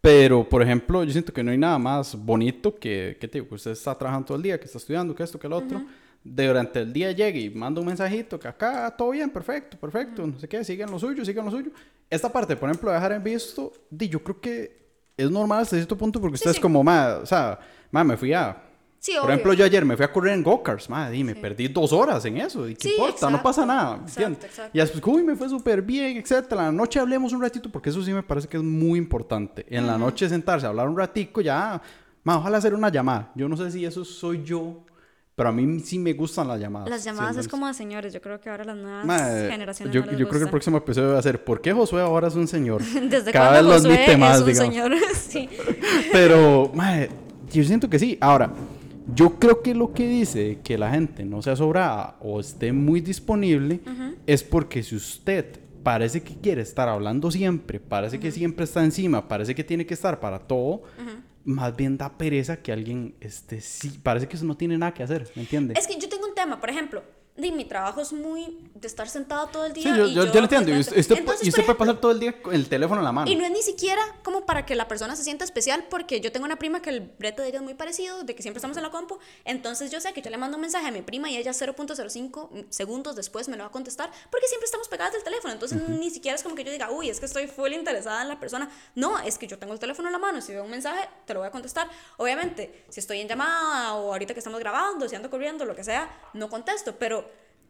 [0.04, 3.48] pero, por ejemplo, yo siento que no hay nada más bonito que, que te digo,
[3.48, 5.82] que usted está trabajando todo el día, que está estudiando, que esto, que lo otro,
[6.22, 10.26] de durante el día llegue y manda un mensajito que acá todo bien, perfecto, perfecto,
[10.26, 11.70] no sé qué, sigan lo suyo, sigan lo suyo.
[12.10, 14.84] Esta parte, por ejemplo, de dejar en visto, di, yo creo que
[15.16, 16.62] es normal hasta cierto punto porque usted es sí.
[16.62, 17.58] como, ma, o sea,
[17.90, 18.62] ma, me fui a
[19.04, 19.34] Sí, por obvio.
[19.34, 22.24] ejemplo, yo ayer me fui a correr en go-karts, madre, y me perdí dos horas
[22.24, 22.66] en eso.
[22.66, 23.26] ¿Y qué Sí, importa?
[23.28, 24.60] No exacto, pasa nada, ¿me exacto, entiendes?
[24.72, 26.62] Y después, uy, me fue súper bien, etcétera.
[26.62, 29.66] La noche hablemos un ratito, porque eso sí me parece que es muy importante.
[29.68, 31.82] En la noche sentarse hablar un ratico, ya,
[32.22, 33.30] ma, ojalá hacer una llamada.
[33.34, 34.82] Yo no sé si eso soy yo,
[35.34, 36.88] pero a mí sí me gustan las llamadas.
[36.88, 38.10] Las llamadas es como de señores.
[38.14, 40.42] Yo creo que ahora las nuevas Madre, generaciones yo, no les yo creo que el
[40.44, 40.50] gusta.
[40.50, 42.82] próximo episodio va a ser ¿Por qué Josué ahora es un señor?
[43.10, 44.74] Desde Cada vez lo admite más, es un digamos.
[44.74, 44.92] señor.
[45.14, 45.48] sí.
[46.12, 47.10] Pero, madre,
[47.52, 48.16] yo siento que sí.
[48.18, 48.50] Ahora,
[49.12, 53.00] yo creo que lo que dice que la gente no sea sobrada o esté muy
[53.00, 53.80] disponible
[54.26, 59.28] es porque si usted parece que quiere estar hablando siempre, parece que siempre está encima,
[59.28, 60.82] parece que tiene que estar para todo,
[61.44, 65.02] más bien da pereza que alguien esté sí, parece que eso no tiene nada que
[65.02, 65.74] hacer, ¿me entiende?
[65.76, 67.02] Es que yo tengo un tema, por ejemplo,
[67.36, 69.82] de mi trabajo es muy de estar sentado todo el día.
[69.92, 70.70] Sí, yo, y yo, yo lo entiendo.
[70.70, 73.04] Y usted, usted- entonces, y usted puede pasar todo el día con el teléfono en
[73.04, 73.28] la mano.
[73.30, 76.30] Y no es ni siquiera como para que la persona se sienta especial, porque yo
[76.30, 78.76] tengo una prima que el brete de ella es muy parecido, de que siempre estamos
[78.76, 79.18] en la compu.
[79.44, 82.66] Entonces yo sé que yo le mando un mensaje a mi prima y ella 0.05
[82.70, 85.52] segundos después me lo va a contestar, porque siempre estamos pegadas del teléfono.
[85.52, 88.28] Entonces ni siquiera es como que yo diga, uy, es que estoy full interesada en
[88.28, 88.70] la persona.
[88.94, 90.40] No, es que yo tengo el teléfono en la mano.
[90.40, 91.88] Si veo un mensaje, te lo voy a contestar.
[92.16, 95.82] Obviamente, si estoy en llamada o ahorita que estamos grabando, si ando corriendo, lo que
[95.84, 96.96] sea, no contesto.
[96.98, 97.23] Pero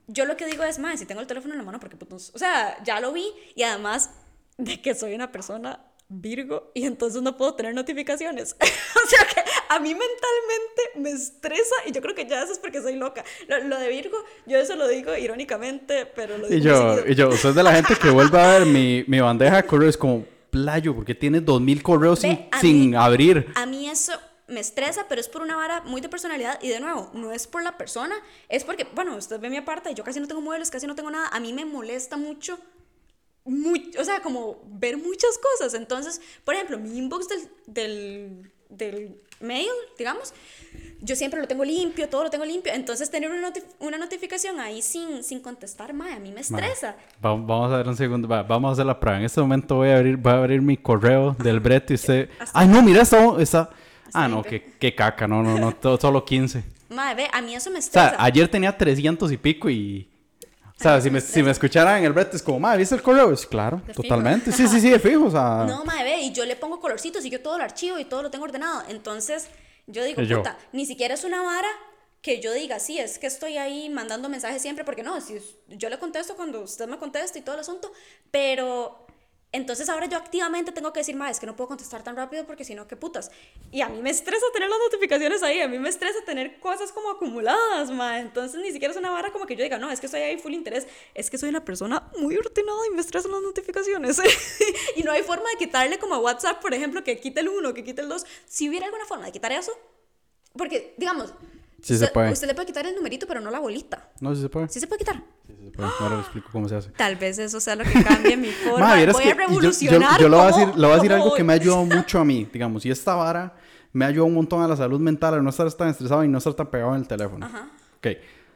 [0.07, 2.31] yo lo que digo es, más, si tengo el teléfono en la mano, porque putos.
[2.35, 4.11] O sea, ya lo vi y además
[4.59, 8.55] de que soy una persona Virgo y entonces no puedo tener notificaciones.
[8.61, 9.41] o sea que
[9.71, 13.25] a mí mentalmente me estresa y yo creo que ya eso es porque soy loca.
[13.49, 17.15] Lo, lo de Virgo, yo eso lo digo irónicamente, pero lo digo Y yo, y
[17.15, 19.97] yo, usted es de la gente que vuelve a ver mi, mi bandeja de correos
[19.97, 23.47] como playo, porque tiene dos mil correos Ve, sin, a sin mí- abrir.
[23.57, 24.13] A mí eso
[24.47, 27.47] me estresa, pero es por una vara muy de personalidad y de nuevo, no es
[27.47, 28.15] por la persona,
[28.49, 30.95] es porque, bueno, usted ve mi aparta y yo casi no tengo muebles, casi no
[30.95, 32.59] tengo nada, a mí me molesta mucho,
[33.45, 35.75] muy, o sea, como ver muchas cosas.
[35.75, 39.69] Entonces, por ejemplo, mi inbox del, del, del mail,
[39.99, 40.33] digamos,
[41.01, 44.81] yo siempre lo tengo limpio, todo lo tengo limpio, entonces tener una, una notificación ahí
[44.81, 46.97] sin, sin contestar, mae, a mí me estresa.
[47.25, 49.19] Va- vamos a ver un segundo, va, vamos a hacer la prueba.
[49.19, 52.31] En este momento voy a abrir, voy a abrir mi correo del Brett y usted...
[52.39, 53.41] Hasta- Ay, no, mira, está...
[53.41, 53.71] está...
[54.15, 56.63] Ah, no, qué, qué caca, no, no, no, todo- solo 15.
[56.91, 58.11] Mae, ve, a mí eso me O estresa.
[58.11, 60.09] sea, ayer tenía 300 y pico y...
[60.77, 63.03] O sea, si me, si me escucharan en el Brett es como, madre, ¿viste el
[63.03, 63.33] correo?
[63.33, 64.03] Es claro, De fijo.
[64.03, 64.51] totalmente.
[64.53, 65.65] Sí, sí, sí, de fijo, o sea...
[65.69, 68.23] No, madre, ve, y yo le pongo colorcitos y yo todo lo archivo y todo
[68.23, 68.83] lo tengo ordenado.
[68.89, 69.49] Entonces,
[69.87, 70.39] yo digo, yo.
[70.39, 71.69] puta, ni siquiera es una vara
[72.23, 75.39] que yo diga, sí, es que estoy ahí mandando mensajes siempre, porque no, si
[75.69, 77.93] yo le contesto cuando usted me contesta y todo el asunto,
[78.31, 79.04] pero
[79.55, 82.45] entonces ahora yo activamente tengo que decir, ma, es que no puedo contestar tan rápido
[82.45, 83.31] porque si no, qué putas.
[83.71, 86.93] Y a mí me estresa tener las notificaciones ahí, a mí me estresa tener cosas
[86.93, 88.19] como acumuladas, ma.
[88.21, 90.39] Entonces ni siquiera es una vara como que yo diga, no, es que estoy ahí
[90.39, 94.19] full interés, es que soy una persona muy ordenada y me estresan las notificaciones.
[94.97, 97.73] y no hay forma de quitarle como a WhatsApp, por ejemplo, que quite el 1,
[97.75, 98.27] que quite el 2.
[98.47, 99.73] Si hubiera alguna forma de quitar eso,
[100.57, 101.33] porque, digamos,
[101.85, 102.33] Sí se Usted- puede.
[102.33, 104.11] Usted le puede quitar el numerito, pero no la bolita.
[104.21, 104.69] No, sí se puede.
[104.71, 105.23] Sí se puede quitar.
[105.79, 106.91] Ahora le explico cómo se hace.
[106.97, 108.79] Tal vez eso sea lo que cambie mi forma.
[108.81, 110.21] Ma, Voy que- a y yo- yo, revolucionar.
[110.21, 112.21] yo le voy a decir, le voy a decir algo que me ha ayudado mucho
[112.21, 113.55] a mí, digamos, y esta vara
[113.93, 116.29] me ha ayudado un montón a la salud mental, a no estar tan estresado y
[116.29, 117.45] no estar tan pegado en el teléfono.
[117.47, 117.69] Ajá.
[117.99, 118.07] Ok,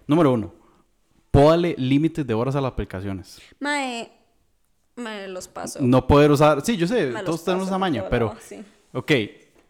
[0.06, 0.52] número uno,
[1.30, 3.40] pódale límites de horas a las aplicaciones.
[3.60, 4.10] Mae,
[4.96, 5.78] me los paso.
[5.82, 8.64] No poder usar, sí, yo sé, Me todos tenemos esa maña, pero, sí.
[8.92, 9.12] ok,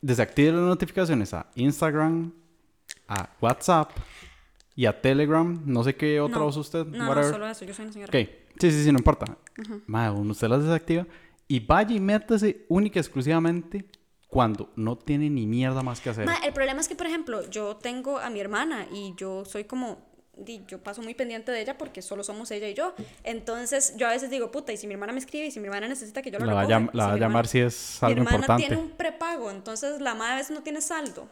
[0.01, 2.33] desactive las notificaciones a Instagram,
[3.09, 3.91] a WhatsApp
[4.79, 7.65] y a Telegram, no sé qué otra No, usa usted, No, no, solo eso.
[7.65, 8.11] Yo soy una señora.
[8.17, 8.29] Ok,
[8.61, 9.37] sí, sí, sí, no importa.
[9.89, 11.05] Madre, uno usted las desactiva
[11.49, 13.87] y vaya y métase única y exclusivamente
[14.29, 16.27] cuando no tiene ni mierda más que hacer.
[16.27, 19.65] Ma, el problema es que, por ejemplo, yo tengo a mi hermana y yo soy
[19.65, 20.07] como.
[20.69, 22.95] Yo paso muy pendiente de ella porque solo somos ella y yo.
[23.25, 25.67] Entonces, yo a veces digo, puta, y si mi hermana me escribe y si mi
[25.67, 27.21] hermana necesita que yo lo la va a, recoja, y la si va a mi
[27.21, 28.67] llamar hermana- si es Mi algo hermana importante.
[28.69, 31.29] tiene un prepago, entonces la madre a veces no tiene saldo.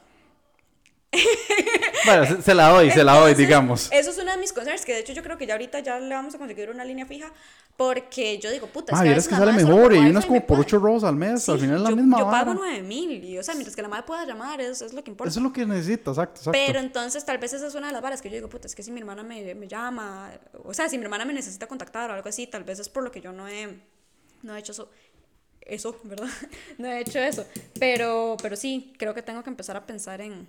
[2.04, 3.88] Bueno, se, se la doy, se la doy, digamos.
[3.92, 5.98] Eso es una de mis concerns, que de hecho yo creo que ya ahorita ya
[5.98, 7.32] le vamos a conseguir una línea fija,
[7.76, 10.46] porque yo digo, puta, Ah, a vieras veces que sale mejor y unas como por
[10.46, 12.44] puede- 8 robos al mes, al Sí, final es la yo, misma yo vara.
[12.46, 15.02] pago 9 mil, y o sea, mientras que la madre pueda llamar, es, es lo
[15.04, 15.28] que importa.
[15.30, 16.52] Eso es lo que necesita, exacto, exacto.
[16.52, 18.74] Pero entonces tal vez esa es una de las varas que yo digo, puta, es
[18.74, 20.30] que si mi hermana me, me llama,
[20.64, 23.02] o sea, si mi hermana me necesita contactar o algo así, tal vez es por
[23.02, 23.68] lo que yo no he,
[24.42, 24.88] no he hecho eso.
[25.60, 26.28] Eso, ¿verdad?
[26.78, 27.44] no he hecho eso.
[27.80, 30.46] Pero, pero sí, creo que tengo que empezar a pensar en,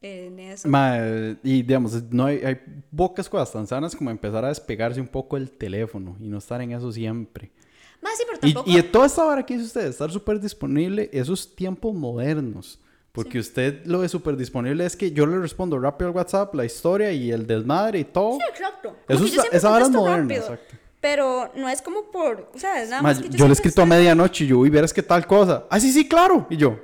[0.00, 0.68] en eso.
[0.68, 0.96] Ma,
[1.42, 2.56] y digamos, no hay, hay
[2.94, 6.60] pocas cosas tan sanas como empezar a despegarse un poco del teléfono y no estar
[6.60, 7.50] en eso siempre.
[8.00, 8.70] Más sí, pero Y, tampoco...
[8.70, 12.78] y de toda esta hora que dice usted, estar súper disponible, esos tiempos modernos.
[13.10, 16.64] Porque usted lo de súper disponible es que yo le respondo rápido al WhatsApp, la
[16.64, 18.34] historia y el desmadre y todo.
[18.34, 18.94] Sí, exacto.
[19.08, 20.76] Eso que es- esa vara es moderna, exacto.
[21.00, 23.50] Pero no es como por, o sea, es nada Ma, más que yo, yo, le
[23.50, 25.64] he escrito a estoy- medianoche y yo, y verás qué tal cosa.
[25.70, 26.46] Ah, sí, sí, claro.
[26.50, 26.78] Y yo,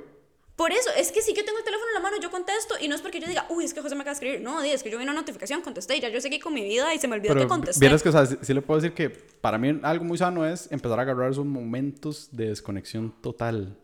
[0.55, 2.87] Por eso, es que si yo tengo el teléfono en la mano, yo contesto y
[2.87, 4.41] no es porque yo diga, uy, es que José me acaba de escribir.
[4.41, 6.93] No, es que yo vi una notificación, contesté y ya yo seguí con mi vida
[6.93, 7.79] y se me olvidó que pero contesté.
[7.79, 10.45] vieras que, o sea, sí, sí le puedo decir que para mí algo muy sano
[10.45, 13.77] es empezar a agarrar esos momentos de desconexión total.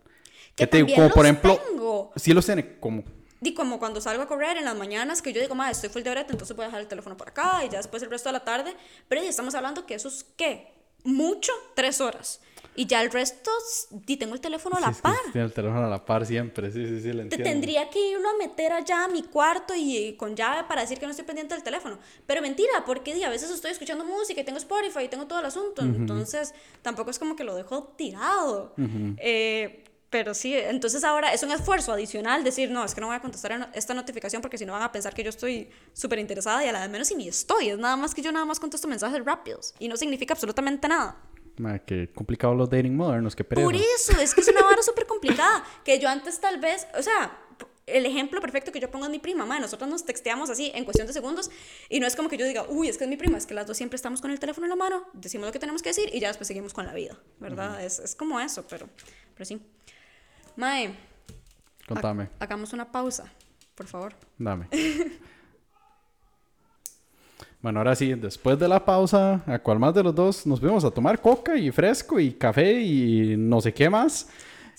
[0.55, 2.11] Que te digo, como por los ejemplo, tengo.
[2.15, 3.03] sí los tiene, como
[3.41, 6.03] Di como cuando salgo a correr en las mañanas, que yo digo, ma, estoy full
[6.03, 8.29] de brete, entonces voy a dejar el teléfono por acá y ya después el resto
[8.29, 8.75] de la tarde.
[9.07, 10.71] Pero ya estamos hablando que eso es, ¿qué?
[11.03, 12.41] Mucho, tres horas.
[12.73, 13.51] Y ya el resto,
[13.89, 15.17] di, tengo el teléfono a la Sí, es que par.
[15.33, 17.43] Tiene el teléfono a la par siempre, sí, sí, sí, le Te entiendo.
[17.43, 20.97] tendría que irlo a meter allá a mi cuarto y eh, con llave para decir
[20.97, 21.99] que no estoy pendiente del teléfono.
[22.25, 25.45] Pero mentira, porque a veces estoy escuchando música y tengo Spotify y tengo todo el
[25.45, 25.81] asunto.
[25.81, 28.73] Entonces, tampoco es como que lo dejo tirado.
[29.17, 33.15] Eh, pero sí, entonces ahora es un esfuerzo adicional decir, no, es que no voy
[33.15, 36.63] a contestar esta notificación porque si no van a pensar que yo estoy súper interesada
[36.65, 37.69] y a la de menos y ni estoy.
[37.69, 41.15] Es nada más que yo nada más contesto mensajes rápidos y no significa absolutamente nada.
[41.57, 43.65] Ma, qué complicado los dating modernos, qué pereza.
[43.65, 45.63] Por eso, es que es una vara súper complicada.
[45.85, 47.37] Que yo antes tal vez, o sea,
[47.87, 50.83] el ejemplo perfecto que yo pongo es mi prima, madre, nosotros nos texteamos así en
[50.83, 51.49] cuestión de segundos
[51.87, 53.53] y no es como que yo diga, uy, es que es mi prima, es que
[53.53, 55.89] las dos siempre estamos con el teléfono en la mano, decimos lo que tenemos que
[55.89, 57.83] decir y ya después seguimos con la vida, ¿verdad?
[57.83, 58.89] es, es como eso, pero,
[59.35, 59.61] pero sí.
[60.61, 60.93] Mae,
[61.87, 63.25] Contame, hagamos una pausa,
[63.73, 64.13] por favor.
[64.37, 64.67] dame.
[67.63, 70.47] Bueno, ahora sí, después de la pausa, ¿a cuál más de los dos?
[70.47, 74.29] Nos fuimos a tomar coca y fresco y café y no sé qué más.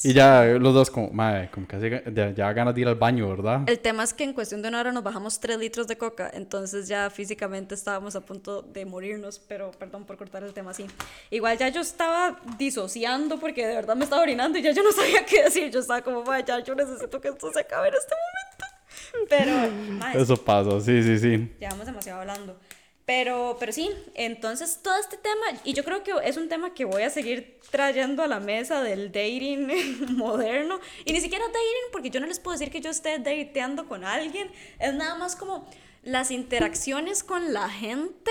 [0.05, 3.28] Y ya los dos como, madre, como hace- ya, ya ganas de ir al baño,
[3.28, 3.62] ¿verdad?
[3.66, 6.30] El tema es que en cuestión de una hora nos bajamos 3 litros de coca,
[6.34, 10.86] entonces ya físicamente estábamos a punto de morirnos, pero perdón por cortar el tema así.
[11.30, 14.92] Igual ya yo estaba disociando porque de verdad me estaba orinando y ya yo no
[14.92, 18.14] sabía qué decir, yo estaba como, vaya, yo necesito que esto se acabe en este
[18.14, 19.28] momento.
[19.28, 19.53] Pero,
[19.98, 21.53] mae, Eso pasa, sí, sí, sí.
[21.61, 22.59] llevamos demasiado hablando.
[23.05, 26.84] Pero, pero sí, entonces todo este tema, y yo creo que es un tema que
[26.84, 29.68] voy a seguir trayendo a la mesa del dating
[30.16, 33.88] moderno, y ni siquiera dating, porque yo no les puedo decir que yo esté dateando
[33.88, 35.68] con alguien, es nada más como
[36.05, 38.30] las interacciones con la gente,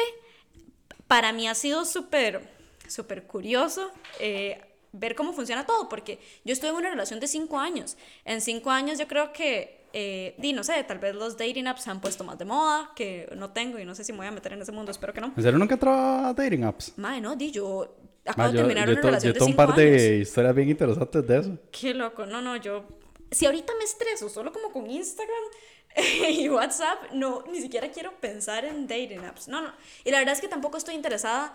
[1.07, 2.49] para mí ha sido súper,
[2.87, 3.91] súper curioso.
[4.19, 4.61] eh,
[4.93, 7.97] ver cómo funciona todo, porque yo estuve en una relación de cinco años.
[8.25, 11.83] En cinco años yo creo que, eh, di, no sé, tal vez los dating apps
[11.83, 14.27] se han puesto más de moda, que no tengo y no sé si me voy
[14.27, 15.27] a meter en ese mundo, espero que no.
[15.35, 16.93] ¿En serio nunca entraba dating apps?
[16.97, 19.39] Mae, no, di, yo Ma, acabo de yo, terminar yo una to- relación yo de
[19.39, 20.01] tengo un cinco par años.
[20.01, 21.57] de historias bien interesantes de eso.
[21.71, 22.85] Qué loco, no, no, yo...
[23.31, 25.43] Si ahorita me estreso solo como con Instagram
[26.29, 29.47] y WhatsApp, no, ni siquiera quiero pensar en dating apps.
[29.47, 29.71] No, no.
[30.03, 31.53] Y la verdad es que tampoco estoy interesada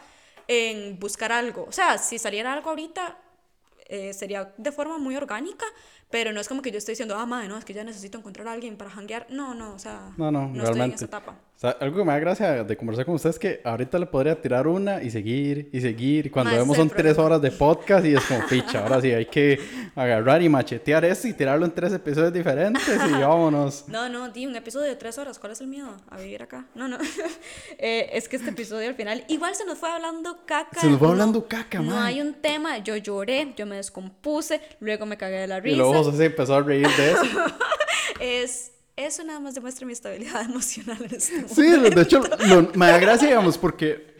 [0.48, 1.64] en buscar algo.
[1.68, 3.18] O sea, si saliera algo ahorita,
[3.88, 5.66] eh, sería de forma muy orgánica,
[6.10, 8.18] Pero no es como que yo estoy diciendo, ah, madre, no, es que ya necesito
[8.18, 9.26] encontrar a alguien para hanguear.
[9.30, 11.36] No, no, o sea, No, no, estoy en esa etapa.
[11.56, 14.04] O sea, algo que me da gracia de conversar con usted es que ahorita le
[14.04, 16.26] podría tirar una y seguir y seguir.
[16.26, 19.24] Y cuando vemos son tres horas de podcast y es como, picha, ahora sí hay
[19.24, 19.58] que
[19.94, 23.84] agarrar y machetear esto y tirarlo en tres episodios diferentes y vámonos.
[23.88, 25.38] No, no, di un episodio de tres horas.
[25.38, 25.96] ¿Cuál es el miedo?
[26.10, 26.66] A vivir acá.
[26.74, 26.98] No, no.
[27.78, 30.80] Eh, es que este episodio al final, igual se nos fue hablando caca.
[30.80, 32.08] Se nos fue no- hablando caca, No mae.
[32.14, 32.78] hay un tema.
[32.78, 35.76] Yo lloré, yo me descompuse, luego me cagué de la Y risa.
[35.78, 37.22] luego José se empezó a reír de eso.
[38.20, 41.54] Es, eso nada más demuestra mi estabilidad emocional en este momento.
[41.54, 44.14] Sí, de hecho, lo- me da gracia, digamos, porque,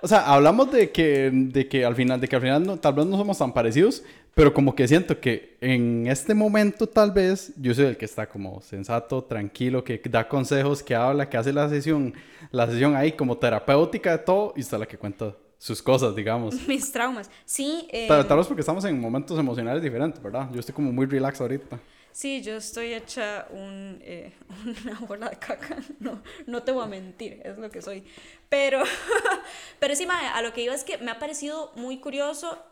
[0.00, 2.94] o sea, hablamos de que, de que al final, de que al final no, tal
[2.94, 4.02] vez no somos tan parecidos,
[4.34, 8.26] pero como que siento que en este momento tal vez yo soy el que está
[8.28, 12.14] como sensato, tranquilo, que da consejos, que habla, que hace la sesión,
[12.50, 16.54] la sesión ahí como terapéutica de todo y está la que cuenta sus cosas, digamos.
[16.66, 17.30] Mis traumas.
[17.44, 20.48] Sí, eh, Tal, tal vez porque estamos en momentos emocionales diferentes, ¿verdad?
[20.52, 21.78] Yo estoy como muy relax ahorita.
[22.12, 24.32] Sí, yo estoy hecha un, eh,
[24.84, 25.76] una bola de caca.
[26.00, 28.04] No, no te voy a mentir, es lo que soy.
[28.48, 28.82] Pero,
[29.78, 32.62] pero sí, a lo que iba es que me ha parecido muy curioso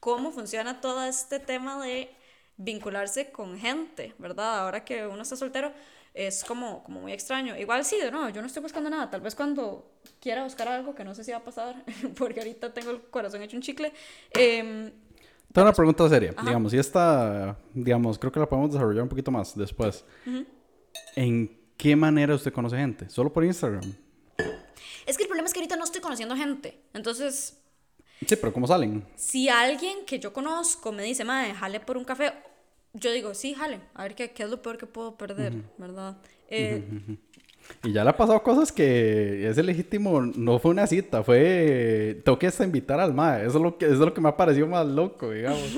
[0.00, 2.10] cómo funciona todo este tema de
[2.56, 4.60] vincularse con gente, ¿verdad?
[4.60, 5.72] Ahora que uno está soltero
[6.14, 7.56] es como, como muy extraño.
[7.56, 9.10] Igual sí, no, yo no estoy buscando nada.
[9.10, 9.90] Tal vez cuando
[10.20, 11.84] quiera buscar algo que no sé si va a pasar,
[12.16, 13.92] porque ahorita tengo el corazón hecho un chicle.
[14.30, 14.92] em,
[15.54, 19.30] Tengo una pregunta seria, digamos, y esta, digamos, creo que la podemos desarrollar un poquito
[19.30, 20.04] más después.
[21.14, 23.08] ¿En qué manera usted conoce gente?
[23.08, 23.84] ¿Solo por Instagram?
[25.06, 26.80] es que el problema es que ahorita no estoy conociendo gente.
[26.92, 27.60] Entonces,
[28.26, 29.06] Sí, pero ¿cómo salen?
[29.14, 32.32] si alguien que yo conozco me dice, madre, jale por un café,
[32.92, 36.16] yo digo, sí, jale, a ver qué, qué es lo peor que puedo perder, ¿verdad?
[36.48, 36.82] Eh,
[37.82, 42.38] Y ya le ha pasado cosas que es legítimo, no fue una cita, fue tengo
[42.38, 43.46] que hasta invitar al MAE.
[43.46, 45.62] Eso es lo que, eso es lo que me ha parecido más loco, digamos.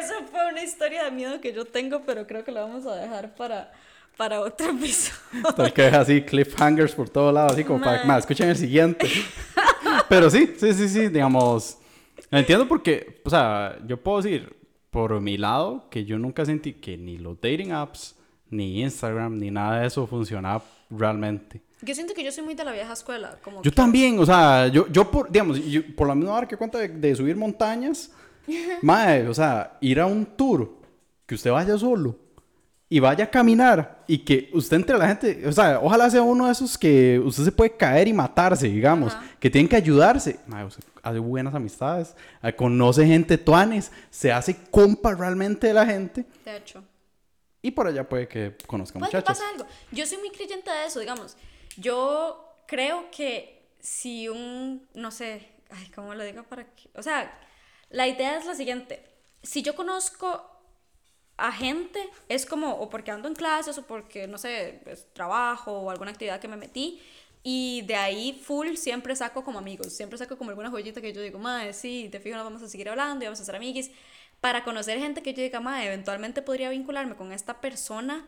[0.00, 2.96] Eso fue una historia de miedo que yo tengo, pero creo que la vamos a
[2.96, 3.72] dejar para,
[4.16, 5.52] para otro episodio.
[5.56, 9.08] Tal que deja así cliffhangers por todos lados, así como para más, escuchen el siguiente.
[10.08, 11.78] Pero sí, sí, sí, sí, digamos.
[12.30, 14.56] Entiendo porque, o sea, yo puedo decir
[14.90, 18.17] por mi lado que yo nunca sentí que ni los dating apps,
[18.50, 21.60] ni Instagram, ni nada de eso funcionaba realmente.
[21.82, 24.26] Yo siento que yo soy muy de la vieja escuela, como Yo que- también, o
[24.26, 27.36] sea, yo, yo por, digamos, yo- por la misma hora que cuenta de, de subir
[27.36, 28.10] montañas,
[28.82, 30.76] mae, o sea, ir a un tour,
[31.26, 32.16] que usted vaya solo
[32.88, 36.46] y vaya a caminar y que usted entre la gente, o sea, ojalá sea uno
[36.46, 39.24] de esos que usted se puede caer y matarse, digamos, Ajá.
[39.38, 40.40] que tienen que ayudarse.
[40.46, 45.84] Mae, usted hace buenas amistades, eh, conoce gente tuanes, se hace compa realmente de la
[45.86, 46.82] gente De hecho.
[47.62, 49.38] Y por allá puede que conozca Puede muchachos.
[49.38, 49.66] pasa algo.
[49.90, 51.36] Yo soy muy creyente de eso, digamos.
[51.76, 56.88] Yo creo que si un, no sé, ay, ¿cómo lo digo para que?
[56.94, 57.38] O sea,
[57.90, 59.04] la idea es la siguiente.
[59.42, 60.44] Si yo conozco
[61.36, 65.72] a gente, es como, o porque ando en clases, o porque, no sé, es trabajo
[65.72, 67.00] o alguna actividad que me metí,
[67.44, 71.22] y de ahí full siempre saco como amigos, siempre saco como alguna joyita que yo
[71.22, 73.90] digo, madre, sí, te fijo, nos vamos a seguir hablando y vamos a ser amiguis,
[74.40, 78.26] para conocer gente que yo diga, madre, eventualmente podría vincularme con esta persona,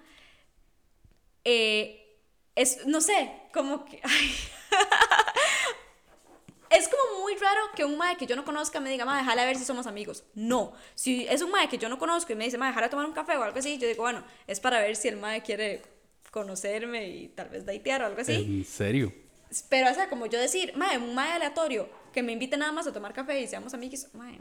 [1.44, 2.18] eh,
[2.54, 4.34] es, no sé, como que, ay.
[6.70, 9.42] Es como muy raro que un mae que yo no conozca me diga, mae, déjale
[9.42, 10.22] a ver si somos amigos.
[10.34, 10.72] No.
[10.94, 13.12] Si es un mae que yo no conozco y me dice, mae, déjale tomar un
[13.12, 15.82] café o algo así, yo digo, bueno, es para ver si el mae quiere
[16.30, 18.34] conocerme y tal vez datear o algo así.
[18.34, 19.12] En serio.
[19.68, 22.86] Pero, o sea, como yo decir, mae, un mae aleatorio que me invite nada más
[22.86, 24.40] a tomar café y seamos amigos, mae,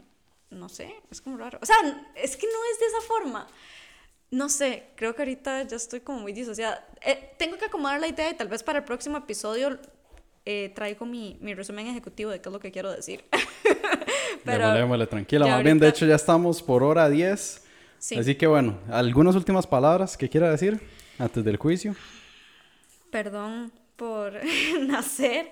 [0.50, 1.58] no sé, es como raro.
[1.62, 1.76] O sea,
[2.14, 3.46] es que no es de esa forma.
[4.30, 6.86] No sé, creo que ahorita ya estoy como muy disociada.
[7.04, 9.78] Eh, tengo que acomodar la idea y tal vez para el próximo episodio
[10.44, 13.24] eh, traigo mi, mi resumen ejecutivo de qué es lo que quiero decir.
[14.44, 15.46] Démosle, démosle, tranquila.
[15.46, 17.64] Más bien, de hecho, ya estamos por hora 10.
[17.98, 18.16] Sí.
[18.16, 20.80] Así que bueno, ¿algunas últimas palabras que quiera decir
[21.18, 21.94] antes del juicio?
[23.10, 24.32] Perdón por
[24.80, 25.50] nacer.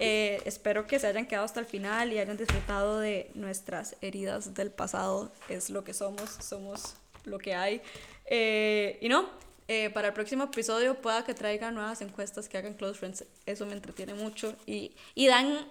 [0.00, 4.54] Eh, espero que se hayan quedado hasta el final y hayan disfrutado de nuestras heridas
[4.54, 5.32] del pasado.
[5.48, 6.94] Es lo que somos, somos
[7.24, 7.80] lo que hay.
[8.26, 9.28] Eh, y no,
[9.68, 13.24] eh, para el próximo episodio pueda que traigan nuevas encuestas que hagan Close Friends.
[13.46, 15.66] Eso me entretiene mucho y, y dan,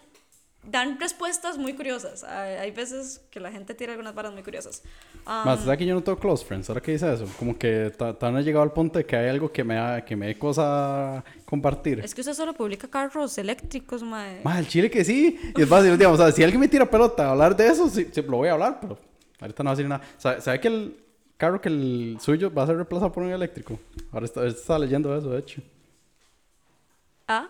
[0.65, 2.23] dan respuestas muy curiosas.
[2.23, 4.81] Hay, hay veces que la gente tira algunas varas muy curiosas.
[5.25, 6.69] Um, Más, ¿sabes que yo no tengo close friends?
[6.69, 7.25] ¿Ahora que dice eso?
[7.37, 9.75] Como que ta- todavía no he llegado al punto de que hay algo que me,
[9.75, 11.99] da- que me dé cosa compartir.
[11.99, 14.41] es que usted solo publica carros eléctricos, mae.
[14.43, 15.39] Más, el chile que sí.
[15.57, 17.89] Y es fácil, digamos, o sea, si alguien me tira pelota a hablar de eso,
[17.89, 18.97] sí, sí, lo voy a hablar, pero
[19.39, 20.03] ahorita no va a decir nada.
[20.17, 20.97] ¿Sabe, sabe que el
[21.37, 23.77] carro que el suyo va a ser reemplazado por un eléctrico?
[24.11, 25.61] Ahora está, está leyendo eso, de hecho.
[27.27, 27.47] Ah.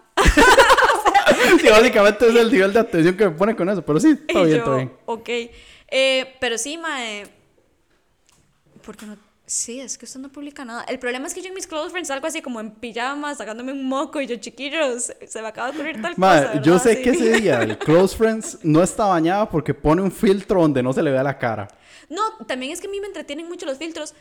[1.62, 4.34] Sí, básicamente es el nivel de atención que me pone con eso, pero sí, Y
[4.34, 4.94] bien, yo, está bien.
[5.06, 5.30] Ok.
[5.96, 7.24] Eh, pero sí, mae.
[8.86, 9.18] porque no.
[9.46, 10.84] Sí, es que usted no publica nada.
[10.86, 13.74] El problema es que yo en mis close friends salgo así como en pijama, sacándome
[13.74, 16.62] un moco y yo, chiquillos, se me acaba de ocurrir tal Mae, cosa.
[16.62, 17.02] yo sé Sí.
[17.04, 20.94] que ese día el Close Friends no está bañada porque pone un filtro donde no
[20.94, 21.68] se le vea la cara.
[22.10, 24.14] No, también es que a mí me entretienen mucho los filtros.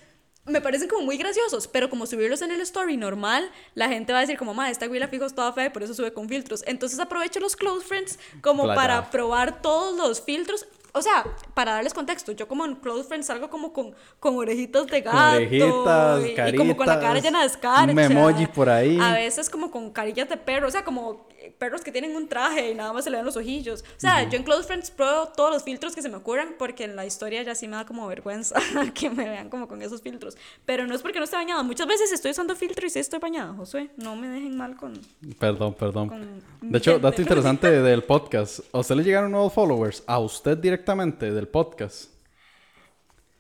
[0.45, 4.19] Me parecen como muy graciosos, pero como subirlos en el story normal, la gente va
[4.19, 6.29] a decir como, ma, esta güila fijo es toda fea y por eso sube con
[6.29, 6.65] filtros.
[6.67, 10.67] Entonces aprovecho los close friends como para probar todos los filtros.
[10.95, 11.25] O sea,
[11.55, 15.37] para darles contexto, yo como en close friends salgo como con, con orejitas de gato.
[15.37, 17.93] Orejitas, y, y como con la cara llena de escarcha.
[17.93, 18.99] un emoji por ahí.
[19.01, 21.25] A veces como con carillas de perro, o sea, como
[21.59, 23.83] perros que tienen un traje y nada más se le ven los ojillos.
[23.97, 26.85] O sea, yo en Close Friends pruebo todos los filtros que se me ocurran porque
[26.85, 28.57] en la historia ya sí me da como vergüenza
[28.95, 30.37] que me vean como con esos filtros.
[30.65, 31.63] Pero no es porque no esté bañada.
[31.63, 33.91] Muchas veces estoy usando filtro y sí estoy bañada, Josué.
[33.97, 34.99] No me dejen mal con...
[35.39, 36.09] Perdón, perdón.
[36.09, 38.61] Con De hecho, dato interesante del podcast.
[38.73, 40.03] ¿A usted le llegaron nuevos followers?
[40.07, 42.11] ¿A usted directamente del podcast?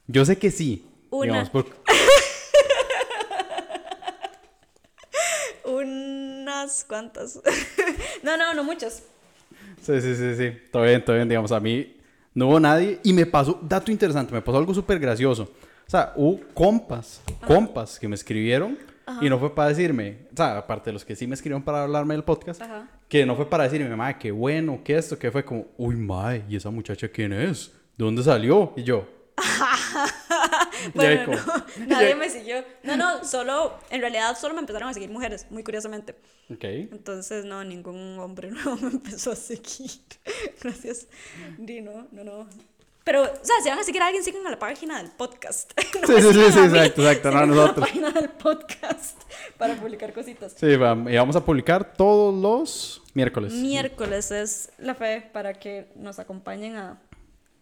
[0.07, 0.87] Yo sé que sí.
[1.11, 1.25] Una.
[1.27, 1.67] digamos, por-
[6.63, 7.41] Unas cuantas.
[8.23, 9.03] no, no, no muchas.
[9.81, 10.53] Sí, sí, sí, sí.
[10.71, 11.29] Todo bien, todo bien.
[11.29, 11.97] Digamos, a mí
[12.35, 13.01] no hubo nadie.
[13.03, 15.51] Y me pasó, dato interesante, me pasó algo súper gracioso.
[15.85, 18.79] O sea, hubo compas, compas que me escribieron
[19.21, 21.83] y no fue para decirme, o sea, aparte de los que sí me escribieron para
[21.83, 22.89] hablarme del podcast, Ajá.
[23.09, 26.45] que no fue para decirme, madre, qué bueno, qué esto, que fue como, uy, madre,
[26.49, 27.73] ¿y esa muchacha quién es?
[27.99, 28.73] ¿De dónde salió?
[28.77, 29.07] Y yo.
[30.95, 32.65] Bueno, no, nadie me siguió.
[32.83, 36.15] No, no, solo, en realidad solo me empezaron a seguir mujeres, muy curiosamente.
[36.51, 36.65] Ok.
[36.65, 39.91] Entonces, no, ningún hombre nuevo me empezó a seguir.
[40.61, 41.07] Gracias.
[41.59, 42.49] Di, no, no.
[43.05, 45.73] Pero, o sea, si van a seguir a alguien, sigan a la página del podcast.
[46.01, 47.77] No Sí, sí, sí, sí, exacto, exacto, no a sigan a nosotros.
[47.79, 49.21] la página del podcast
[49.59, 50.55] para publicar cositas.
[50.57, 53.55] Sí, y vamos a publicar todos los miércoles.
[53.55, 57.01] Miércoles es la fe para que nos acompañen a,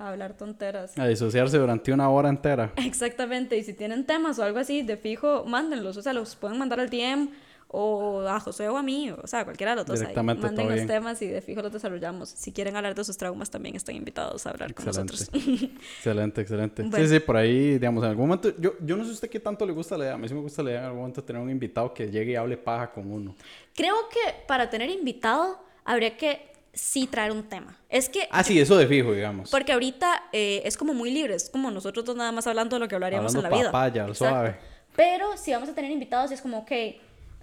[0.00, 0.98] a hablar tonteras.
[0.98, 2.72] A disociarse durante una hora entera.
[2.76, 6.58] Exactamente, y si tienen temas o algo así, de fijo, mándenlos, o sea, los pueden
[6.58, 7.28] mandar al DM
[7.72, 10.00] o a José o a mí, o sea, cualquiera de los dos.
[10.00, 10.14] ahí.
[10.16, 10.86] Manden los bien.
[10.88, 12.30] temas y de fijo los desarrollamos.
[12.30, 15.12] Si quieren hablar de sus traumas, también están invitados a hablar con Excelente.
[15.12, 15.44] nosotros.
[15.96, 16.82] excelente, excelente.
[16.82, 17.06] Bueno.
[17.06, 19.38] Sí, sí, por ahí, digamos, en algún momento, yo, yo no sé a usted qué
[19.38, 21.22] tanto le gusta la idea, a mí sí me gusta la idea en algún momento
[21.22, 23.36] tener un invitado que llegue y hable paja con uno.
[23.76, 27.76] Creo que para tener invitado habría que sí traer un tema.
[27.88, 29.50] Es que Ah, sí, eso de fijo, digamos.
[29.50, 32.80] Porque ahorita eh, es como muy libre, es como nosotros dos nada más hablando de
[32.80, 33.72] lo que hablaríamos Hablando en la vida.
[33.72, 34.14] papaya, Exacto.
[34.24, 34.56] suave.
[34.96, 36.70] Pero si vamos a tener invitados, es como, ok,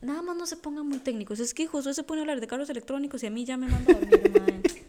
[0.02, 1.40] nada más no se pongan muy técnicos.
[1.40, 3.68] Es que Josué se pone a hablar de carros electrónicos y a mí ya me
[3.68, 4.62] manda a dormir.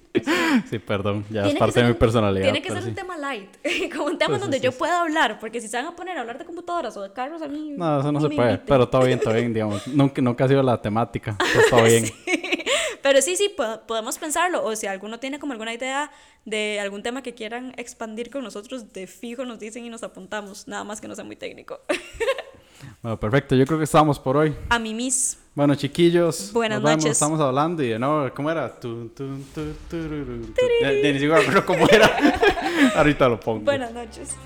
[0.68, 2.44] Sí, perdón, ya es Tiene parte de mi personalidad.
[2.46, 2.88] Tiene que ser sí.
[2.88, 3.48] un tema light,
[3.94, 4.78] como un tema Sí, sí, donde sí, yo sí.
[4.78, 7.40] pueda hablar, porque si se van a poner a hablar de computadoras o de carros,
[7.40, 7.74] a mí.
[7.76, 8.66] No, eso no se puede, inviten.
[8.66, 9.86] pero todo bien, todo bien, digamos.
[9.86, 12.04] Nunca, nunca ha sido la temática, pues todo bien.
[13.08, 14.62] Pero sí, sí, po- podemos pensarlo.
[14.62, 16.10] O si alguno tiene como alguna idea
[16.44, 20.68] de algún tema que quieran expandir con nosotros, de fijo nos dicen y nos apuntamos.
[20.68, 21.80] Nada más que no sea muy técnico.
[23.02, 24.54] Bueno, perfecto, yo creo que estamos por hoy.
[24.68, 25.36] A mi miss.
[25.54, 26.52] Bueno, chiquillos.
[26.52, 27.16] Buenas nos vemos, noches.
[27.16, 28.78] Estamos hablando y de nuevo, ¿cómo era?
[28.78, 29.24] Tu, tu,
[31.34, 32.16] acuerdo cómo era.
[32.94, 33.64] Ahorita lo pongo.
[33.64, 34.36] Buenas noches.